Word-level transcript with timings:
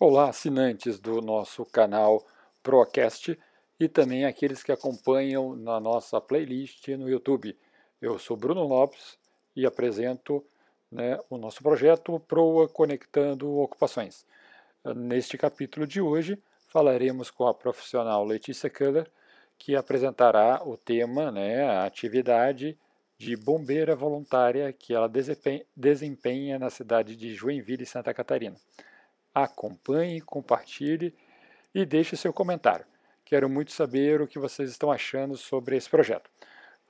Olá, 0.00 0.30
assinantes 0.30 0.98
do 0.98 1.22
nosso 1.22 1.64
canal 1.64 2.26
Procast 2.64 3.38
e 3.78 3.88
também 3.88 4.24
aqueles 4.24 4.60
que 4.60 4.72
acompanham 4.72 5.54
na 5.54 5.78
nossa 5.78 6.20
playlist 6.20 6.88
no 6.88 7.08
YouTube. 7.08 7.56
Eu 8.02 8.18
sou 8.18 8.36
Bruno 8.36 8.64
Lopes 8.64 9.16
e 9.54 9.64
apresento 9.64 10.44
né, 10.90 11.16
o 11.30 11.38
nosso 11.38 11.62
projeto 11.62 12.18
Proa 12.18 12.68
Conectando 12.68 13.56
Ocupações. 13.60 14.26
Neste 14.96 15.38
capítulo 15.38 15.86
de 15.86 16.00
hoje 16.00 16.42
falaremos 16.66 17.30
com 17.30 17.46
a 17.46 17.54
profissional 17.54 18.24
Letícia 18.24 18.68
Keller, 18.68 19.08
que 19.56 19.76
apresentará 19.76 20.60
o 20.66 20.76
tema, 20.76 21.30
né, 21.30 21.64
a 21.66 21.84
atividade 21.84 22.76
de 23.16 23.36
bombeira 23.36 23.94
voluntária 23.94 24.72
que 24.72 24.92
ela 24.92 25.08
desempenha 25.76 26.58
na 26.58 26.68
cidade 26.68 27.14
de 27.14 27.32
Joinville, 27.32 27.86
Santa 27.86 28.12
Catarina 28.12 28.56
acompanhe, 29.34 30.20
compartilhe 30.20 31.14
e 31.74 31.84
deixe 31.84 32.16
seu 32.16 32.32
comentário. 32.32 32.86
Quero 33.24 33.48
muito 33.48 33.72
saber 33.72 34.20
o 34.20 34.28
que 34.28 34.38
vocês 34.38 34.70
estão 34.70 34.92
achando 34.92 35.36
sobre 35.36 35.76
esse 35.76 35.90
projeto. 35.90 36.30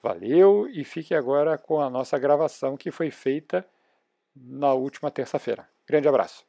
Valeu 0.02 0.69
e 0.69 0.85
fique 0.85 1.15
agora 1.15 1.57
com 1.57 1.80
a 1.80 1.88
nossa 1.88 2.19
gravação 2.19 2.77
que 2.77 2.91
foi 2.91 3.11
feita 3.11 3.66
na 4.37 4.75
última 4.75 5.11
terça-feira. 5.11 5.66
Grande 5.87 6.09
abraço. 6.09 6.45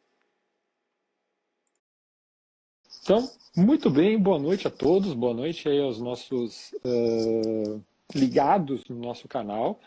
Então, 3.02 3.30
muito 3.56 3.90
bem, 3.90 4.20
boa 4.20 4.40
noite 4.40 4.68
a 4.68 4.72
todos, 4.72 5.14
boa 5.14 5.34
noite 5.34 5.70
aí 5.70 5.80
aos 5.80 6.00
nossos 6.02 6.74
uh, 6.84 7.82
ligados 8.14 8.84
no 8.90 8.98
nosso 8.98 9.28
canal. 9.28 9.80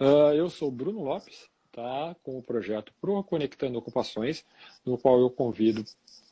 Uh, 0.00 0.32
eu 0.34 0.48
sou 0.48 0.70
Bruno 0.70 1.04
Lopes, 1.04 1.50
tá, 1.72 2.14
com 2.22 2.38
o 2.38 2.42
projeto 2.42 2.92
Pro 3.00 3.24
Conectando 3.24 3.78
Ocupações, 3.78 4.44
no 4.84 4.98
qual 4.98 5.18
eu 5.18 5.30
convido 5.30 5.82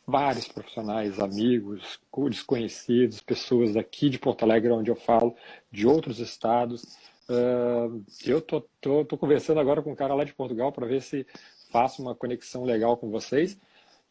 vários 0.07 0.47
profissionais, 0.47 1.19
amigos, 1.19 1.99
desconhecidos, 2.29 3.21
pessoas 3.21 3.75
daqui 3.75 4.11
de 4.11 4.19
Porto 4.19 4.43
Alegre, 4.43 4.71
onde 4.73 4.91
eu 4.91 4.97
falo, 4.97 5.35
de 5.71 5.87
outros 5.87 6.19
estados. 6.19 6.83
Uh, 7.29 8.05
eu 8.27 8.43
tô, 8.43 8.61
tô, 8.81 9.05
tô, 9.05 9.17
conversando 9.17 9.61
agora 9.61 9.81
com 9.81 9.93
um 9.93 9.97
cara 9.97 10.15
lá 10.15 10.25
de 10.25 10.35
Portugal 10.35 10.73
para 10.73 10.87
ver 10.87 11.01
se 11.01 11.27
faço 11.71 12.03
uma 12.03 12.15
conexão 12.15 12.65
legal 12.65 12.97
com 12.97 13.09
vocês 13.09 13.57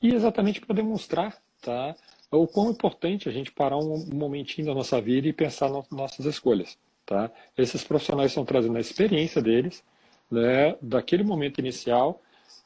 e 0.02 0.14
exatamente 0.14 0.62
para 0.62 0.74
demonstrar 0.74 1.38
tá, 1.62 1.94
o 2.32 2.48
quão 2.48 2.72
importante 2.72 3.28
a 3.28 3.32
gente 3.32 3.52
parar 3.52 3.78
um, 3.78 3.94
um 3.94 4.16
momentinho 4.16 4.68
da 4.68 4.74
nossa 4.74 5.02
vida 5.02 5.28
e 5.28 5.34
pensar 5.34 5.70
nas 5.70 5.90
nossas 5.90 6.26
escolhas. 6.26 6.78
Tá? 7.06 7.30
Esses 7.58 7.84
profissionais 7.84 8.32
estão 8.32 8.46
trazendo 8.46 8.78
a 8.78 8.82
experiência 8.82 9.42
deles, 9.42 9.84
né, 10.30 10.76
daquele 10.82 11.24
momento 11.24 11.60
inicial 11.60 12.22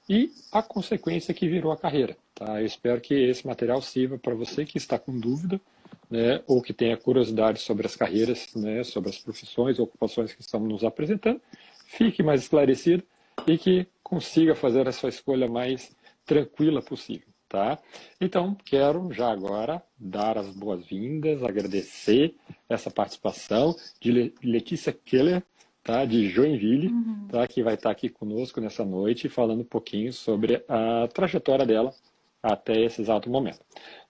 e 0.10 0.32
a 0.52 0.62
consequência 0.62 1.34
que 1.34 1.48
virou 1.48 1.72
a 1.72 1.78
carreira. 1.78 2.18
Tá? 2.36 2.60
Eu 2.60 2.66
espero 2.66 3.00
que 3.00 3.14
esse 3.14 3.46
material 3.46 3.82
sirva 3.82 4.18
para 4.18 4.34
você 4.34 4.66
que 4.66 4.78
está 4.78 5.00
com 5.00 5.18
dúvida 5.18 5.62
né, 6.10 6.42
ou 6.48 6.62
que 6.62 6.74
tenha 6.74 6.98
curiosidade 6.98 7.60
sobre 7.60 7.88
as 7.88 7.96
carreiras, 7.96 8.54
né, 8.56 8.84
sobre 8.84 9.10
as 9.10 9.18
profissões 9.18 9.80
ocupações 9.80 10.34
que 10.34 10.42
estamos 10.42 10.70
nos 10.70 10.84
apresentando, 10.84 11.42
fique 11.88 12.22
mais 12.22 12.42
esclarecido 12.42 13.04
e 13.48 13.58
que 13.58 13.88
consiga 14.04 14.56
fazer 14.56 14.88
a 14.88 14.92
sua 14.92 15.10
escolha 15.10 15.48
mais 15.48 15.96
tranquila 16.26 16.82
possível. 16.82 17.28
Tá? 17.48 17.78
Então, 18.20 18.58
quero 18.66 19.12
já 19.14 19.32
agora 19.32 19.82
dar 19.96 20.40
as 20.40 20.50
boas-vindas, 20.50 21.44
agradecer 21.44 22.36
essa 22.68 22.90
participação 22.90 23.76
de 24.02 24.34
Letícia 24.44 24.92
Keller, 24.92 25.44
tá, 25.84 26.06
de 26.06 26.30
Joinville, 26.30 26.88
uhum. 26.88 27.28
tá, 27.30 27.48
que 27.48 27.62
vai 27.62 27.74
estar 27.74 27.92
aqui 27.92 28.10
conosco 28.10 28.62
nessa 28.62 28.86
noite 28.86 29.28
falando 29.28 29.62
um 29.62 29.66
pouquinho 29.66 30.14
sobre 30.14 30.64
a 30.68 31.08
trajetória 31.14 31.66
dela 31.66 31.94
até 32.42 32.82
esse 32.82 33.02
exato 33.02 33.30
momento. 33.30 33.60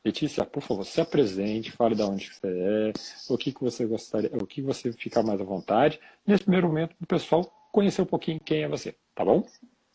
Letícia, 0.04 0.46
por 0.46 0.62
favor, 0.62 0.84
se 0.84 1.00
apresente, 1.02 1.72
fale 1.72 1.96
de 1.96 2.02
onde 2.02 2.32
você 2.32 2.48
é, 2.48 2.94
o 3.30 3.38
que, 3.38 3.52
que 3.52 3.62
você 3.62 3.86
gostaria, 3.86 4.32
o 4.34 4.46
que 4.46 4.62
você 4.62 4.92
ficar 4.92 5.24
mais 5.24 5.40
à 5.40 5.44
vontade. 5.44 6.00
Nesse 6.26 6.44
primeiro 6.44 6.67
momento, 6.67 6.95
o 7.02 7.06
pessoal 7.06 7.44
conhecer 7.72 8.02
um 8.02 8.08
pouquinho 8.08 8.39
quem 8.39 8.64
é 8.64 8.67
você, 8.67 8.95
tá 9.16 9.23
bom? 9.23 9.45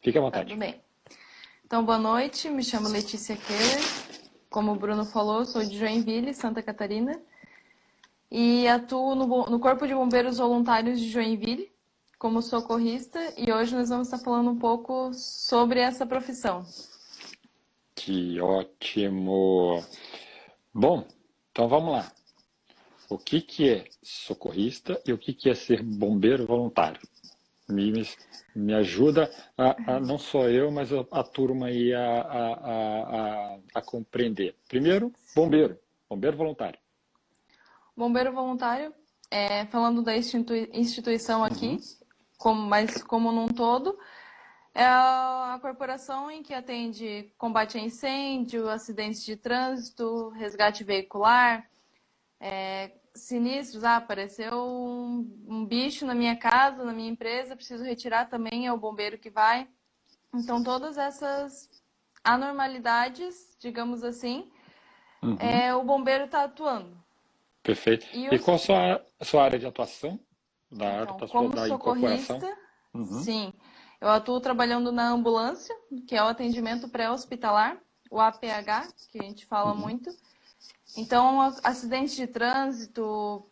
Fique 0.03 0.19
à 0.19 0.21
vontade. 0.21 0.51
Tudo 0.51 0.59
bem. 0.59 0.81
Então, 1.65 1.85
boa 1.85 1.99
noite, 1.99 2.49
me 2.49 2.63
chamo 2.63 2.89
Letícia 2.89 3.37
Keller. 3.37 3.85
Como 4.49 4.73
o 4.73 4.77
Bruno 4.77 5.05
falou, 5.05 5.45
sou 5.45 5.63
de 5.63 5.77
Joinville, 5.77 6.33
Santa 6.33 6.63
Catarina 6.63 7.21
e 8.31 8.69
atuo 8.69 9.15
no, 9.15 9.27
no 9.47 9.59
Corpo 9.59 9.87
de 9.87 9.95
Bombeiros 9.95 10.39
Voluntários 10.39 11.01
de 11.01 11.09
Joinville 11.09 11.71
como 12.19 12.43
socorrista 12.43 13.19
e 13.37 13.53
hoje 13.53 13.75
nós 13.75 13.89
vamos 13.89 14.09
estar 14.09 14.19
falando 14.19 14.51
um 14.51 14.59
pouco 14.59 15.13
sobre 15.15 15.81
essa 15.81 16.05
profissão. 16.05 16.65
Que 17.95 18.41
ótimo! 18.41 19.85
Bom, 20.75 21.07
então 21.51 21.69
vamos 21.69 21.93
lá. 21.93 22.13
O 23.09 23.17
que, 23.17 23.41
que 23.41 23.69
é 23.69 23.85
socorrista 24.03 25.01
e 25.07 25.13
o 25.13 25.19
que, 25.19 25.33
que 25.33 25.49
é 25.49 25.55
ser 25.55 25.83
bombeiro 25.83 26.47
voluntário? 26.47 27.01
Me, 27.69 28.07
me 28.55 28.75
ajuda, 28.75 29.31
a, 29.57 29.95
a, 29.95 30.01
não 30.01 30.19
só 30.19 30.49
eu, 30.49 30.71
mas 30.71 30.93
a, 30.93 31.05
a 31.11 31.23
turma 31.23 31.67
aí 31.67 31.93
a, 31.95 32.21
a, 32.21 33.59
a 33.75 33.83
compreender. 33.83 34.55
Primeiro, 34.69 35.13
bombeiro, 35.35 35.79
bombeiro 36.09 36.37
voluntário. 36.37 36.79
Bombeiro 37.99 38.33
voluntário, 38.33 38.95
é, 39.29 39.67
falando 39.67 40.03
da 40.03 40.17
institui 40.17 40.71
instituição 40.73 41.43
aqui, 41.43 41.67
uhum. 41.67 41.79
como, 42.39 42.63
mas 42.63 43.03
como 43.03 43.33
num 43.33 43.49
todo, 43.49 43.99
é 44.73 44.85
a 44.85 45.59
corporação 45.61 46.31
em 46.31 46.41
que 46.41 46.55
atende 46.55 47.33
combate 47.37 47.77
a 47.77 47.81
incêndio, 47.81 48.69
acidentes 48.69 49.25
de 49.25 49.35
trânsito, 49.35 50.29
resgate 50.29 50.85
veicular, 50.85 51.69
é, 52.39 52.93
sinistros. 53.17 53.83
Ah, 53.83 53.97
apareceu 53.97 54.57
um, 54.57 55.45
um, 55.49 55.67
bicho 55.67 56.07
na 56.07 56.15
minha 56.15 56.37
casa, 56.37 56.85
na 56.85 56.93
minha 56.93 57.11
empresa, 57.11 57.57
preciso 57.57 57.83
retirar 57.83 58.27
também, 58.27 58.69
é 58.69 58.73
o 58.73 58.79
bombeiro 58.79 59.19
que 59.19 59.29
vai. 59.29 59.67
Então, 60.33 60.63
todas 60.63 60.97
essas 60.97 61.69
anormalidades, 62.23 63.57
digamos 63.59 64.05
assim, 64.05 64.49
uhum. 65.21 65.37
é, 65.41 65.75
o 65.75 65.83
bombeiro 65.83 66.27
está 66.27 66.45
atuando. 66.45 67.08
Perfeito. 67.69 68.07
E, 68.15 68.35
e 68.35 68.39
qual 68.39 68.57
a 68.57 68.59
sua, 68.59 69.05
a 69.21 69.25
sua 69.27 69.45
área 69.45 69.59
de 69.59 69.67
atuação? 69.67 70.19
Da 70.71 70.77
então, 70.77 70.89
área 70.89 71.07
da 71.07 71.29
como 71.29 71.53
sua, 71.53 71.69
socorrista, 71.69 72.59
uhum. 72.95 73.21
sim. 73.21 73.53
Eu 74.01 74.09
atuo 74.09 74.41
trabalhando 74.41 74.91
na 74.91 75.11
ambulância, 75.11 75.77
que 76.07 76.17
é 76.17 76.23
o 76.23 76.29
atendimento 76.29 76.89
pré-hospitalar, 76.89 77.79
o 78.11 78.19
APH, 78.19 78.95
que 79.13 79.19
a 79.19 79.23
gente 79.23 79.45
fala 79.45 79.73
uhum. 79.73 79.81
muito. 79.81 80.11
Então, 80.97 81.43
acidentes 81.63 82.17
de 82.17 82.27
trânsito 82.27 83.45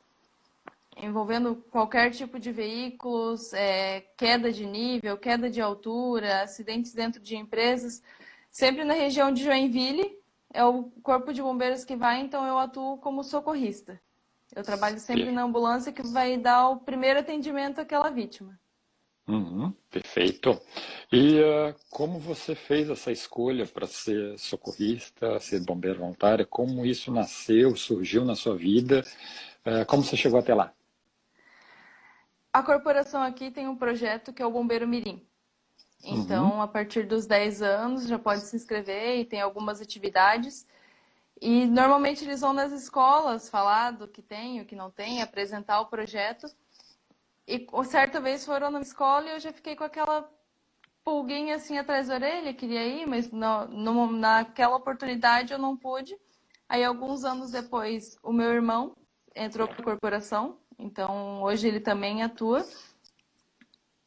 envolvendo 0.96 1.56
qualquer 1.70 2.10
tipo 2.10 2.40
de 2.40 2.50
veículos, 2.50 3.52
é, 3.52 4.00
queda 4.16 4.50
de 4.50 4.64
nível, 4.64 5.18
queda 5.18 5.50
de 5.50 5.60
altura, 5.60 6.40
acidentes 6.40 6.94
dentro 6.94 7.20
de 7.20 7.36
empresas, 7.36 8.02
sempre 8.50 8.82
na 8.82 8.94
região 8.94 9.30
de 9.30 9.44
Joinville, 9.44 10.18
é 10.54 10.64
o 10.64 10.84
corpo 11.02 11.34
de 11.34 11.42
bombeiros 11.42 11.84
que 11.84 11.94
vai, 11.94 12.20
então 12.20 12.46
eu 12.46 12.58
atuo 12.58 12.96
como 12.96 13.22
socorrista. 13.22 14.00
Eu 14.54 14.62
trabalho 14.62 14.98
sempre 14.98 15.30
na 15.30 15.42
ambulância 15.42 15.92
que 15.92 16.02
vai 16.02 16.36
dar 16.36 16.68
o 16.70 16.76
primeiro 16.76 17.20
atendimento 17.20 17.80
àquela 17.80 18.10
vítima. 18.10 18.58
Uhum, 19.28 19.72
perfeito. 19.90 20.60
E 21.12 21.40
uh, 21.40 21.74
como 21.90 22.18
você 22.20 22.54
fez 22.54 22.88
essa 22.88 23.10
escolha 23.10 23.66
para 23.66 23.86
ser 23.86 24.38
socorrista, 24.38 25.40
ser 25.40 25.64
bombeiro 25.64 25.98
voluntário? 25.98 26.46
Como 26.46 26.86
isso 26.86 27.10
nasceu, 27.10 27.74
surgiu 27.74 28.24
na 28.24 28.36
sua 28.36 28.56
vida? 28.56 29.04
Uh, 29.66 29.84
como 29.86 30.04
você 30.04 30.16
chegou 30.16 30.38
até 30.38 30.54
lá? 30.54 30.72
A 32.52 32.62
corporação 32.62 33.20
aqui 33.20 33.50
tem 33.50 33.68
um 33.68 33.76
projeto 33.76 34.32
que 34.32 34.40
é 34.40 34.46
o 34.46 34.50
Bombeiro 34.50 34.86
Mirim. 34.88 35.26
Então, 36.02 36.52
uhum. 36.52 36.62
a 36.62 36.68
partir 36.68 37.04
dos 37.04 37.26
10 37.26 37.62
anos 37.62 38.06
já 38.06 38.18
pode 38.18 38.42
se 38.42 38.54
inscrever 38.54 39.18
e 39.18 39.24
tem 39.24 39.40
algumas 39.40 39.80
atividades. 39.80 40.66
E 41.40 41.66
normalmente 41.66 42.24
eles 42.24 42.40
vão 42.40 42.52
nas 42.52 42.72
escolas 42.72 43.48
falar 43.48 43.90
do 43.90 44.08
que 44.08 44.22
tem, 44.22 44.60
o 44.60 44.64
que 44.64 44.74
não 44.74 44.90
tem, 44.90 45.20
apresentar 45.20 45.80
o 45.80 45.86
projeto. 45.86 46.46
E 47.46 47.66
certa 47.84 48.20
vez 48.20 48.44
foram 48.44 48.70
na 48.70 48.80
escola 48.80 49.26
e 49.26 49.32
eu 49.32 49.40
já 49.40 49.52
fiquei 49.52 49.76
com 49.76 49.84
aquela 49.84 50.28
pulguinha 51.04 51.54
assim 51.54 51.78
atrás 51.78 52.08
da 52.08 52.14
orelha, 52.14 52.52
queria 52.52 52.84
ir, 52.84 53.06
mas 53.06 53.30
no, 53.30 53.68
no, 53.68 54.10
naquela 54.10 54.74
oportunidade 54.74 55.52
eu 55.52 55.58
não 55.58 55.76
pude. 55.76 56.16
Aí, 56.68 56.82
alguns 56.82 57.24
anos 57.24 57.52
depois, 57.52 58.18
o 58.24 58.32
meu 58.32 58.52
irmão 58.52 58.96
entrou 59.34 59.68
para 59.68 59.80
a 59.80 59.84
corporação, 59.84 60.58
então 60.76 61.40
hoje 61.42 61.68
ele 61.68 61.78
também 61.78 62.24
atua. 62.24 62.66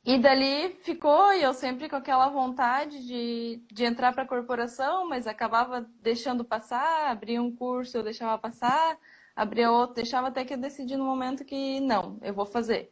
E 0.09 0.17
dali 0.17 0.75
ficou, 0.81 1.31
e 1.33 1.43
eu 1.43 1.53
sempre 1.53 1.87
com 1.87 1.95
aquela 1.95 2.29
vontade 2.29 3.05
de, 3.05 3.61
de 3.71 3.85
entrar 3.85 4.11
para 4.11 4.23
a 4.23 4.27
corporação, 4.27 5.07
mas 5.07 5.27
acabava 5.27 5.87
deixando 6.01 6.43
passar, 6.43 7.11
abria 7.11 7.39
um 7.39 7.55
curso, 7.55 7.95
eu 7.95 8.01
deixava 8.01 8.35
passar, 8.35 8.97
abria 9.35 9.71
outro, 9.71 9.93
deixava 9.93 10.29
até 10.29 10.43
que 10.43 10.55
eu 10.55 10.57
decidi 10.57 10.97
no 10.97 11.05
momento 11.05 11.45
que 11.45 11.79
não, 11.81 12.17
eu 12.23 12.33
vou 12.33 12.47
fazer. 12.47 12.91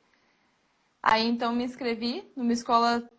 Aí 1.01 1.27
então 1.27 1.51
me 1.55 1.63
inscrevi 1.63 2.31
numa 2.35 2.53
escola 2.53 3.09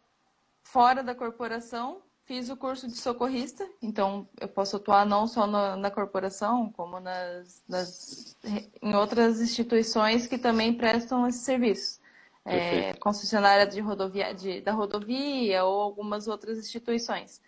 fora 0.63 1.03
da 1.03 1.13
corporação, 1.13 2.01
fiz 2.25 2.49
o 2.51 2.57
curso 2.57 2.87
de 2.87 2.97
socorrista, 2.97 3.69
então 3.83 4.29
eu 4.41 4.47
posso 4.47 4.77
atuar 4.77 5.05
não 5.05 5.27
só 5.27 5.45
na, 5.45 5.75
na 5.77 5.91
corporação, 5.91 6.71
como 6.71 7.01
nas, 7.01 7.65
nas, 7.69 8.37
em 8.81 8.95
outras 8.95 9.41
instituições 9.41 10.29
que 10.29 10.39
também 10.39 10.73
prestam 10.73 11.27
esse 11.27 11.41
serviço. 11.41 11.99
É, 12.49 12.95
concessionária 12.95 13.67
de 13.67 13.81
rodovia, 13.81 14.35
de, 14.35 14.61
da 14.61 14.73
rodovia 14.73 15.65
ou 15.65 15.81
algumas 15.81 16.29
outras 16.29 16.59
instituições. 16.59 17.41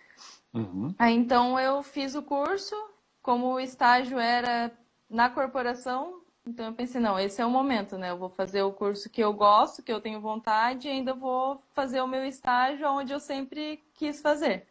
Uhum. 0.52 0.94
Aí 0.98 1.14
então 1.14 1.58
eu 1.58 1.82
fiz 1.82 2.14
o 2.14 2.22
curso, 2.22 2.74
como 3.22 3.54
o 3.54 3.60
estágio 3.60 4.18
era 4.18 4.70
na 5.08 5.30
corporação, 5.30 6.20
então 6.46 6.66
eu 6.66 6.72
pensei, 6.72 7.00
não, 7.00 7.18
esse 7.18 7.40
é 7.40 7.46
o 7.46 7.50
momento, 7.50 7.98
né? 7.98 8.10
Eu 8.10 8.16
vou 8.16 8.30
fazer 8.30 8.62
o 8.62 8.72
curso 8.72 9.10
que 9.10 9.22
eu 9.22 9.32
gosto, 9.32 9.82
que 9.82 9.92
eu 9.92 10.00
tenho 10.00 10.20
vontade, 10.20 10.88
e 10.88 10.90
ainda 10.90 11.14
vou 11.14 11.60
fazer 11.74 12.00
o 12.00 12.06
meu 12.06 12.24
estágio 12.24 12.88
onde 12.88 13.12
eu 13.12 13.20
sempre 13.20 13.80
quis 13.94 14.20
fazer. 14.20 14.66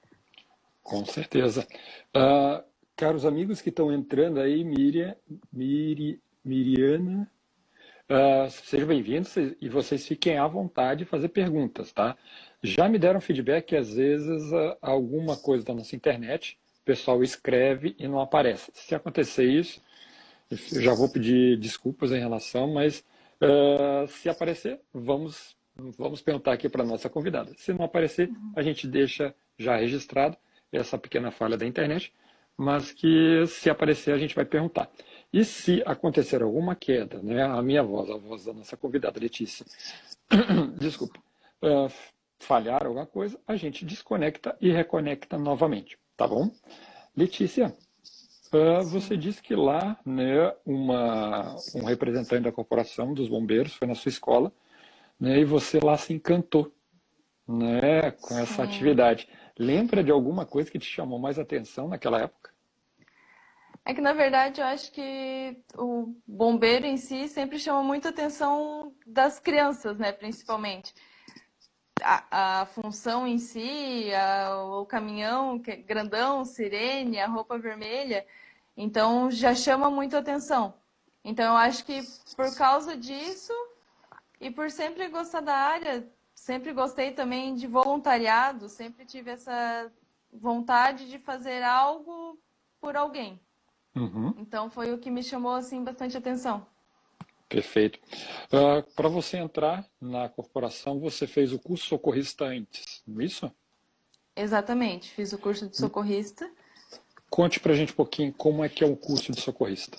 Com 0.81 1.05
certeza. 1.05 1.67
Uh, 2.15 2.63
caros 2.95 3.25
amigos 3.25 3.61
que 3.61 3.69
estão 3.69 3.93
entrando 3.93 4.39
aí, 4.39 4.63
Miriam, 4.63 5.15
Miri, 5.53 6.21
Miriana, 6.43 7.29
uh, 8.09 8.49
sejam 8.49 8.87
bem-vindos 8.87 9.35
e 9.35 9.69
vocês 9.69 10.05
fiquem 10.07 10.37
à 10.37 10.47
vontade 10.47 10.99
de 10.99 11.05
fazer 11.05 11.29
perguntas, 11.29 11.91
tá? 11.91 12.17
Já 12.61 12.89
me 12.89 12.97
deram 12.97 13.21
feedback 13.21 13.67
que 13.67 13.75
às 13.75 13.93
vezes 13.93 14.51
uh, 14.51 14.75
alguma 14.81 15.37
coisa 15.37 15.63
da 15.63 15.73
nossa 15.73 15.95
internet, 15.95 16.57
o 16.81 16.85
pessoal 16.85 17.23
escreve 17.23 17.95
e 17.97 18.07
não 18.07 18.19
aparece. 18.19 18.71
Se 18.73 18.95
acontecer 18.95 19.45
isso, 19.45 19.81
eu 20.49 20.81
já 20.81 20.93
vou 20.93 21.07
pedir 21.07 21.57
desculpas 21.57 22.11
em 22.11 22.19
relação, 22.19 22.67
mas 22.73 23.03
uh, 23.41 24.07
se 24.07 24.27
aparecer, 24.27 24.79
vamos, 24.93 25.55
vamos 25.97 26.21
perguntar 26.21 26.53
aqui 26.53 26.67
para 26.67 26.83
a 26.83 26.87
nossa 26.87 27.09
convidada. 27.09 27.53
Se 27.57 27.71
não 27.71 27.85
aparecer, 27.85 28.29
a 28.55 28.61
gente 28.63 28.87
deixa 28.87 29.33
já 29.57 29.77
registrado 29.77 30.35
essa 30.71 30.97
pequena 30.97 31.31
falha 31.31 31.57
da 31.57 31.65
internet, 31.65 32.11
mas 32.57 32.91
que 32.91 33.45
se 33.47 33.69
aparecer, 33.69 34.13
a 34.13 34.17
gente 34.17 34.35
vai 34.35 34.45
perguntar. 34.45 34.89
E 35.31 35.45
se 35.45 35.83
acontecer 35.85 36.41
alguma 36.41 36.75
queda, 36.75 37.21
né, 37.21 37.43
a 37.43 37.61
minha 37.61 37.83
voz, 37.83 38.09
a 38.09 38.17
voz 38.17 38.45
da 38.45 38.53
nossa 38.53 38.75
convidada 38.75 39.19
Letícia, 39.19 39.65
desculpa, 40.79 41.19
uh, 41.61 41.91
falhar 42.39 42.85
alguma 42.85 43.05
coisa, 43.05 43.39
a 43.47 43.55
gente 43.55 43.85
desconecta 43.85 44.57
e 44.59 44.71
reconecta 44.71 45.37
novamente, 45.37 45.97
tá 46.17 46.27
bom? 46.27 46.49
Letícia, 47.15 47.75
Uh, 48.51 48.83
você 48.83 49.15
disse 49.15 49.43
que 49.43 49.55
lá, 49.55 49.99
né, 50.03 50.51
uma, 50.65 51.55
um 51.75 51.83
representante 51.85 52.41
da 52.41 52.51
corporação 52.51 53.13
dos 53.13 53.29
bombeiros 53.29 53.75
foi 53.75 53.87
na 53.87 53.93
sua 53.93 54.09
escola, 54.09 54.51
né, 55.19 55.39
e 55.39 55.45
você 55.45 55.79
lá 55.79 55.95
se 55.95 56.13
encantou, 56.13 56.73
né, 57.47 58.09
com 58.09 58.33
Sim. 58.33 58.41
essa 58.41 58.63
atividade. 58.63 59.29
Lembra 59.57 60.03
de 60.03 60.09
alguma 60.09 60.47
coisa 60.47 60.71
que 60.71 60.79
te 60.79 60.87
chamou 60.87 61.19
mais 61.19 61.37
atenção 61.37 61.87
naquela 61.87 62.21
época? 62.21 62.48
É 63.89 63.93
que 63.95 64.01
na 64.01 64.13
verdade 64.13 64.61
eu 64.61 64.67
acho 64.67 64.91
que 64.91 65.57
o 65.75 66.13
bombeiro 66.27 66.85
em 66.85 66.95
si 66.95 67.27
sempre 67.27 67.57
chama 67.57 67.81
muita 67.81 68.09
atenção 68.09 68.93
das 69.03 69.39
crianças, 69.39 69.97
né, 69.97 70.11
principalmente. 70.11 70.93
A, 71.99 72.61
a, 72.61 72.65
função 72.67 73.25
em 73.25 73.39
si, 73.39 74.13
a, 74.13 74.63
o 74.63 74.85
caminhão 74.85 75.59
é 75.65 75.75
grandão, 75.75 76.45
sirene, 76.45 77.19
a 77.19 77.25
roupa 77.25 77.57
vermelha, 77.57 78.27
então 78.77 79.31
já 79.31 79.55
chama 79.55 79.89
muito 79.89 80.15
atenção. 80.15 80.75
Então 81.23 81.45
eu 81.45 81.57
acho 81.57 81.83
que 81.83 81.99
por 82.35 82.55
causa 82.55 82.95
disso 82.95 83.53
e 84.39 84.51
por 84.51 84.69
sempre 84.69 85.07
gostar 85.07 85.41
da 85.41 85.55
área, 85.55 86.07
sempre 86.35 86.73
gostei 86.73 87.11
também 87.11 87.55
de 87.55 87.65
voluntariado, 87.65 88.69
sempre 88.69 89.03
tive 89.03 89.31
essa 89.31 89.91
vontade 90.31 91.09
de 91.09 91.17
fazer 91.17 91.63
algo 91.63 92.39
por 92.79 92.95
alguém. 92.95 93.41
Uhum. 93.95 94.33
Então 94.37 94.69
foi 94.69 94.93
o 94.93 94.97
que 94.97 95.09
me 95.09 95.23
chamou 95.23 95.53
assim 95.53 95.83
bastante 95.83 96.17
atenção. 96.17 96.65
Perfeito. 97.47 97.99
Uh, 98.53 98.79
ah, 98.79 98.83
Para 98.95 99.09
você 99.09 99.37
entrar 99.37 99.83
na 99.99 100.29
corporação, 100.29 100.99
você 100.99 101.25
fez 101.25 101.51
o 101.51 101.59
curso 101.59 101.87
socorrista 101.87 102.45
antes, 102.45 103.01
não 103.07 103.21
é 103.21 103.25
isso? 103.25 103.51
Exatamente, 104.35 105.11
fiz 105.11 105.33
o 105.33 105.37
curso 105.37 105.67
de 105.67 105.75
socorrista. 105.75 106.49
Conte 107.29 107.59
para 107.59 107.73
a 107.73 107.75
gente 107.75 107.91
um 107.91 107.95
pouquinho 107.95 108.33
como 108.33 108.63
é 108.63 108.69
que 108.69 108.83
é 108.83 108.87
o 108.87 108.95
curso 108.95 109.31
de 109.31 109.41
socorrista. 109.41 109.97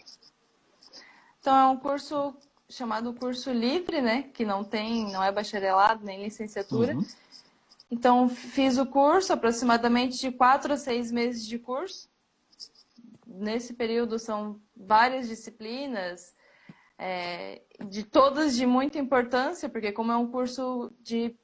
Então, 1.41 1.57
é 1.57 1.67
um 1.67 1.77
curso 1.77 2.35
chamado 2.69 3.13
curso 3.15 3.51
livre, 3.53 4.01
né? 4.01 4.25
Que 4.35 4.45
não 4.45 4.63
tem, 4.63 5.11
não 5.11 5.23
é 5.23 5.33
bacharelado 5.33 6.05
nem 6.05 6.23
licenciatura. 6.23 6.95
Uhum. 6.95 7.07
Então, 7.91 8.29
fiz 8.29 8.79
o 8.79 8.87
curso, 8.87 9.33
aproximadamente 9.33 10.19
de 10.19 10.31
quatro 10.31 10.73
a 10.73 10.77
seis 10.77 11.11
meses 11.11 11.47
de 11.47 11.59
curso. 11.59 12.10
Nesse 13.41 13.73
período 13.73 14.19
são 14.19 14.61
várias 14.77 15.27
disciplinas, 15.27 16.37
é, 16.99 17.63
de 17.89 18.05
todas 18.05 18.55
de 18.55 18.67
muita 18.67 18.99
importância, 18.99 19.69
porque 19.69 19.93
como 19.93 20.13
é 20.13 20.17
um 20.17 20.31
curso 20.31 20.93
de 21.01 21.35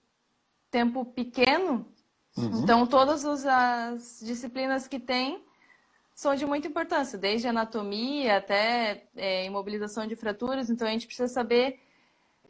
tempo 0.70 1.06
pequeno, 1.06 1.90
uhum. 2.37 2.62
então 2.62 2.87
todas 2.87 3.25
as 3.46 4.20
disciplinas 4.22 4.87
que 4.87 5.00
tem 5.00 5.43
são 6.14 6.34
de 6.34 6.44
muita 6.44 6.69
importância, 6.69 7.19
desde 7.19 7.48
anatomia 7.48 8.37
até 8.37 9.08
é, 9.16 9.46
imobilização 9.46 10.06
de 10.06 10.14
fraturas. 10.14 10.69
Então 10.69 10.87
a 10.87 10.90
gente 10.90 11.06
precisa 11.06 11.28
saber 11.28 11.81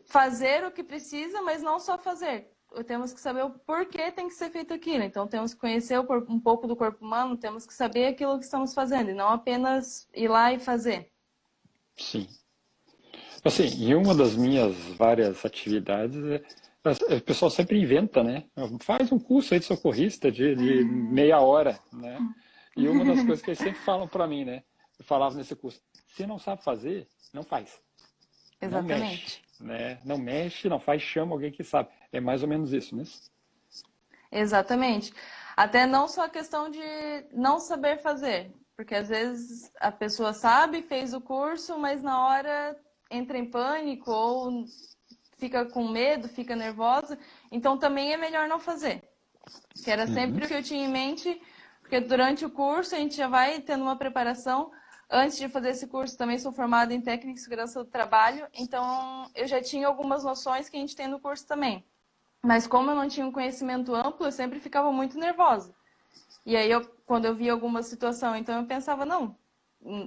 fazer 0.07 0.65
o 0.65 0.73
que 0.73 0.83
precisa, 0.83 1.41
mas 1.43 1.63
não 1.63 1.79
só 1.79 1.97
fazer. 1.97 2.56
Temos 2.87 3.13
que 3.13 3.21
saber 3.21 3.45
o 3.45 3.51
porquê 3.51 4.11
tem 4.11 4.29
que 4.29 4.35
ser 4.35 4.51
feito 4.51 4.75
aquilo. 4.75 5.03
Então 5.03 5.27
temos 5.27 5.55
que 5.55 5.61
conhecer 5.61 5.99
um 5.99 6.41
pouco 6.41 6.67
do 6.67 6.77
corpo 6.77 7.05
humano, 7.05 7.37
temos 7.37 7.67
que 7.67 7.73
saber 7.73 8.09
aquilo 8.09 8.39
que 8.39 8.45
estamos 8.45 8.75
fazendo 8.75 9.11
e 9.11 9.15
não 9.15 9.29
apenas 9.29 10.09
ir 10.15 10.29
lá 10.29 10.53
e 10.53 10.59
fazer. 10.59 11.11
Sim. 11.97 12.29
Assim, 13.45 13.69
e 13.79 13.95
uma 13.95 14.15
das 14.15 14.37
minhas 14.37 14.75
várias 14.97 15.45
atividades 15.45 16.17
é 16.25 16.43
o 17.17 17.21
pessoal 17.21 17.51
sempre 17.51 17.81
inventa, 17.81 18.23
né? 18.23 18.45
Faz 18.81 19.11
um 19.11 19.19
curso 19.19 19.55
aí 19.55 19.61
de 19.61 19.67
socorrista 19.67 20.31
de, 20.31 20.55
de 20.55 20.85
meia 20.85 21.41
hora, 21.41 21.79
né? 21.93 22.19
E 22.77 22.87
uma 22.89 23.05
das 23.05 23.25
coisas 23.25 23.43
que 23.43 23.51
eles 23.51 23.59
sempre 23.59 23.81
falam 23.81 24.07
para 24.07 24.27
mim, 24.27 24.45
né? 24.45 24.63
Eu 24.99 25.05
falava 25.05 25.35
nesse 25.37 25.57
curso, 25.57 25.81
se 26.09 26.27
não 26.27 26.39
sabe 26.39 26.63
fazer, 26.63 27.09
não 27.33 27.43
faz. 27.43 27.81
Exatamente. 28.61 29.43
Né? 29.61 29.99
Não 30.05 30.19
mexe, 30.19 30.69
não 30.69 30.79
faz, 30.79 31.03
chama 31.03 31.33
alguém 31.33 31.51
que 31.51 31.65
sabe. 31.65 31.89
É 32.13 32.21
mais 32.21 32.43
ou 32.43 32.49
menos 32.49 32.73
isso, 32.73 32.95
né? 32.97 33.05
Exatamente. 34.31 35.13
Até 35.57 35.87
não 35.87 36.07
só 36.07 36.25
a 36.25 36.31
questão 36.31 36.71
de 36.71 36.81
não 37.33 37.59
saber 37.59 37.99
fazer, 37.99 38.53
porque 38.77 38.95
às 38.95 39.09
vezes 39.09 39.73
a 39.81 39.91
pessoa 39.91 40.33
sabe, 40.33 40.83
fez 40.83 41.15
o 41.15 41.21
curso, 41.21 41.79
mas 41.79 42.03
na 42.03 42.27
hora 42.27 42.77
entra 43.11 43.39
em 43.39 43.51
pânico 43.51 44.11
ou 44.11 44.65
fica 45.39 45.65
com 45.65 45.89
medo, 45.89 46.29
fica 46.29 46.55
nervosa. 46.55 47.19
Então 47.51 47.79
também 47.79 48.13
é 48.13 48.17
melhor 48.17 48.49
não 48.49 48.59
fazer. 48.59 49.03
Que 49.83 49.91
era 49.91 50.07
sempre 50.07 50.41
uhum. 50.41 50.45
o 50.45 50.49
que 50.49 50.55
eu 50.55 50.63
tinha 50.63 50.85
em 50.85 50.91
mente 50.91 51.41
porque 51.87 52.01
durante 52.01 52.45
o 52.45 52.51
curso 52.51 52.97
a 52.97 52.99
gente 52.99 53.17
já 53.17 53.29
vai 53.29 53.61
tendo 53.61 53.83
uma 53.83 53.97
preparação. 53.97 54.73
Antes 55.09 55.39
de 55.39 55.49
fazer 55.49 55.71
esse 55.71 55.87
curso, 55.87 56.19
também 56.19 56.39
sou 56.39 56.53
formada 56.53 56.93
em 56.93 57.01
técnica 57.01 57.35
de 57.35 57.41
segurança 57.41 57.83
do 57.83 57.91
trabalho, 57.91 58.47
então 58.53 59.31
eu 59.35 59.47
já 59.47 59.63
tinha 59.63 59.87
algumas 59.87 60.25
noções 60.25 60.69
que 60.69 60.77
a 60.77 60.81
gente 60.81 60.97
tem 60.97 61.07
no 61.07 61.21
curso 61.21 61.47
também. 61.47 61.85
Mas 62.43 62.67
como 62.67 62.91
eu 62.91 62.95
não 62.95 63.09
tinha 63.09 63.27
um 63.27 63.33
conhecimento 63.33 63.95
amplo, 63.95 64.27
eu 64.27 64.33
sempre 64.33 64.59
ficava 64.61 64.91
muito 64.91 65.19
nervosa. 65.19 65.75
E 66.45 66.57
aí, 66.57 66.71
eu, 66.71 66.85
quando 67.05 67.25
eu 67.25 67.35
via 67.35 67.53
alguma 67.53 67.83
situação, 67.83 68.37
então 68.37 68.61
eu 68.61 68.67
pensava, 68.67 69.05
não, 69.05 69.37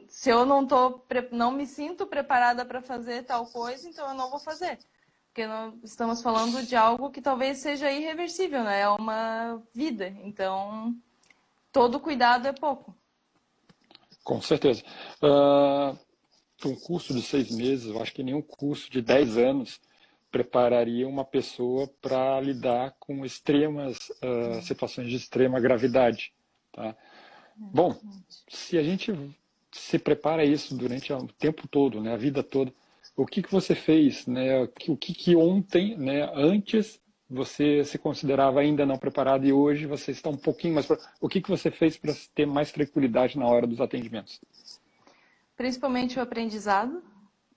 se 0.08 0.30
eu 0.30 0.46
não, 0.46 0.66
tô, 0.66 1.02
não 1.32 1.52
me 1.52 1.66
sinto 1.66 2.06
preparada 2.06 2.66
para 2.66 2.82
fazer 2.82 3.24
tal 3.24 3.46
coisa, 3.46 3.88
então 3.88 4.08
eu 4.10 4.16
não 4.16 4.30
vou 4.30 4.40
fazer. 4.40 4.80
Porque 5.28 5.44
estamos 5.84 6.22
falando 6.22 6.64
de 6.64 6.76
algo 6.76 7.12
que 7.12 7.22
talvez 7.22 7.60
seja 7.60 7.92
irreversível, 7.92 8.64
né? 8.64 8.82
É 8.82 8.90
uma 8.90 9.62
vida. 9.74 10.08
Então, 10.24 10.96
todo 11.72 12.00
cuidado 12.00 12.48
é 12.48 12.52
pouco. 12.52 12.96
Com 14.24 14.42
certeza. 14.42 14.84
Uh, 15.22 15.98
um 16.68 16.76
curso 16.76 17.14
de 17.14 17.22
seis 17.22 17.50
meses, 17.50 17.88
eu 17.88 18.02
acho 18.02 18.14
que 18.14 18.24
nenhum 18.24 18.42
curso 18.42 18.92
de 18.92 19.02
dez 19.02 19.38
anos 19.38 19.80
prepararia 20.32 21.08
uma 21.08 21.26
pessoa 21.26 21.90
para 22.02 22.40
lidar 22.40 22.96
com 23.00 23.26
extremas 23.26 23.98
uh, 24.10 24.62
situações 24.62 25.10
de 25.10 25.16
extrema 25.16 25.60
gravidade. 25.60 26.32
Tá? 26.72 26.96
Bom, 27.56 28.00
se 28.48 28.78
a 28.78 28.84
gente 28.84 29.14
se 29.72 29.98
prepara 30.00 30.46
isso 30.46 30.76
durante 30.76 31.12
o 31.12 31.28
tempo 31.28 31.68
todo, 31.68 32.02
né, 32.02 32.14
a 32.14 32.18
vida 32.18 32.44
toda, 32.44 32.72
o 33.16 33.26
que, 33.26 33.42
que 33.42 33.52
você 33.52 33.76
fez, 33.76 34.26
né, 34.26 34.62
o 34.88 34.98
que, 34.98 35.14
que 35.14 35.36
ontem, 35.36 35.98
né, 35.98 36.30
antes 36.34 37.00
você 37.30 37.84
se 37.86 37.98
considerava 38.00 38.62
ainda 38.62 38.86
não 38.86 38.98
preparado 38.98 39.46
e 39.46 39.54
hoje 39.54 39.86
você 39.86 40.12
está 40.12 40.30
um 40.30 40.38
pouquinho 40.38 40.74
mais. 40.74 40.88
O 41.22 41.30
que, 41.30 41.42
que 41.42 41.50
você 41.50 41.70
fez 41.70 41.96
para 41.96 42.14
ter 42.34 42.48
mais 42.48 42.72
tranquilidade 42.72 43.38
na 43.38 43.46
hora 43.46 43.68
dos 43.68 43.80
atendimentos? 43.80 44.42
Principalmente 45.56 46.18
o 46.18 46.22
aprendizado. 46.22 47.04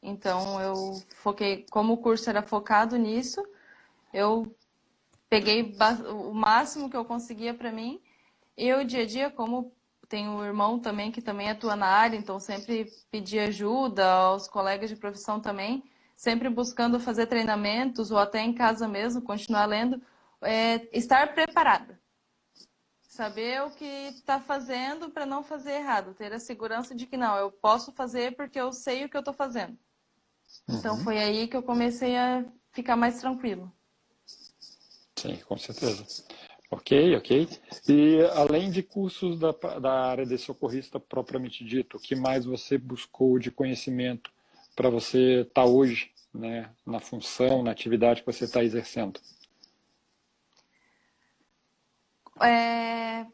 Então, 0.03 0.61
eu 0.61 1.01
foquei, 1.15 1.65
como 1.71 1.93
o 1.95 1.97
curso 1.97 2.29
era 2.29 2.43
focado 2.43 2.97
nisso, 2.97 3.41
eu 4.13 4.55
peguei 5.31 5.75
o 6.11 6.35
máximo 6.35 6.91
que 6.91 6.97
eu 6.97 7.05
conseguia 7.05 7.55
para 7.55 7.73
mim 7.73 8.01
E 8.57 8.71
o 8.75 8.85
dia 8.85 9.03
a 9.03 9.07
dia, 9.07 9.31
como 9.31 9.73
tem 10.09 10.29
um 10.29 10.45
irmão 10.45 10.79
também 10.79 11.11
que 11.11 11.23
também 11.23 11.49
atua 11.49 11.75
na 11.75 11.87
área, 11.87 12.19
então 12.19 12.39
sempre 12.39 12.93
pedir 13.11 13.39
ajuda 13.39 14.07
aos 14.13 14.47
colegas 14.47 14.91
de 14.91 14.97
profissão 14.97 15.41
também, 15.41 15.83
sempre 16.23 16.49
buscando 16.49 17.01
fazer 17.01 17.27
treinamentos 17.27 18.13
ou 18.13 18.19
até 18.19 18.41
em 18.41 18.53
casa 18.53 18.87
mesmo, 18.87 19.21
continuar 19.21 19.67
lendo, 19.67 20.01
é, 20.41 20.89
estar 20.97 21.35
preparada. 21.35 22.01
Saber 23.03 23.61
o 23.63 23.73
que 23.73 23.85
está 23.85 24.39
fazendo 24.39 25.11
para 25.11 25.27
não 25.27 25.43
fazer 25.43 25.73
errado, 25.73 26.15
ter 26.15 26.33
a 26.33 26.39
segurança 26.39 26.95
de 26.95 27.07
que 27.07 27.17
não, 27.17 27.37
eu 27.37 27.51
posso 27.51 27.91
fazer 27.91 28.37
porque 28.37 28.61
eu 28.61 28.73
sei 28.73 29.05
o 29.05 29.09
que 29.09 29.17
eu 29.17 29.21
estou 29.21 29.35
fazendo. 29.35 29.77
Então, 30.69 30.75
uhum. 30.75 30.79
Então 30.79 30.97
foi 30.99 31.19
aí 31.19 31.49
que 31.49 31.57
eu 31.57 31.63
comecei 31.63 32.17
a 32.17 32.45
ficar 32.71 32.95
mais 32.95 33.19
tranquilo. 33.19 33.71
Sim, 35.17 35.37
com 35.45 35.59
certeza. 35.59 36.07
Ok, 36.71 37.17
ok. 37.17 37.49
E 37.89 38.21
além 38.37 38.71
de 38.71 38.81
cursos 38.81 39.41
da, 39.41 39.51
da 39.51 39.93
área 40.05 40.25
de 40.25 40.39
socorrista 40.39 41.01
propriamente 41.01 41.65
dito, 41.65 41.97
o 41.97 42.01
que 42.01 42.15
mais 42.15 42.45
você 42.45 42.79
buscou 42.79 43.41
de 43.41 43.51
conhecimento 43.51 44.31
para 44.75 44.89
você 44.89 45.41
estar 45.41 45.63
tá 45.63 45.65
hoje 45.65 46.12
né, 46.33 46.71
na 46.87 47.01
função, 47.01 47.63
na 47.63 47.71
atividade 47.71 48.21
que 48.21 48.27
você 48.27 48.45
está 48.45 48.63
exercendo? 48.63 49.21
É, 52.41 53.27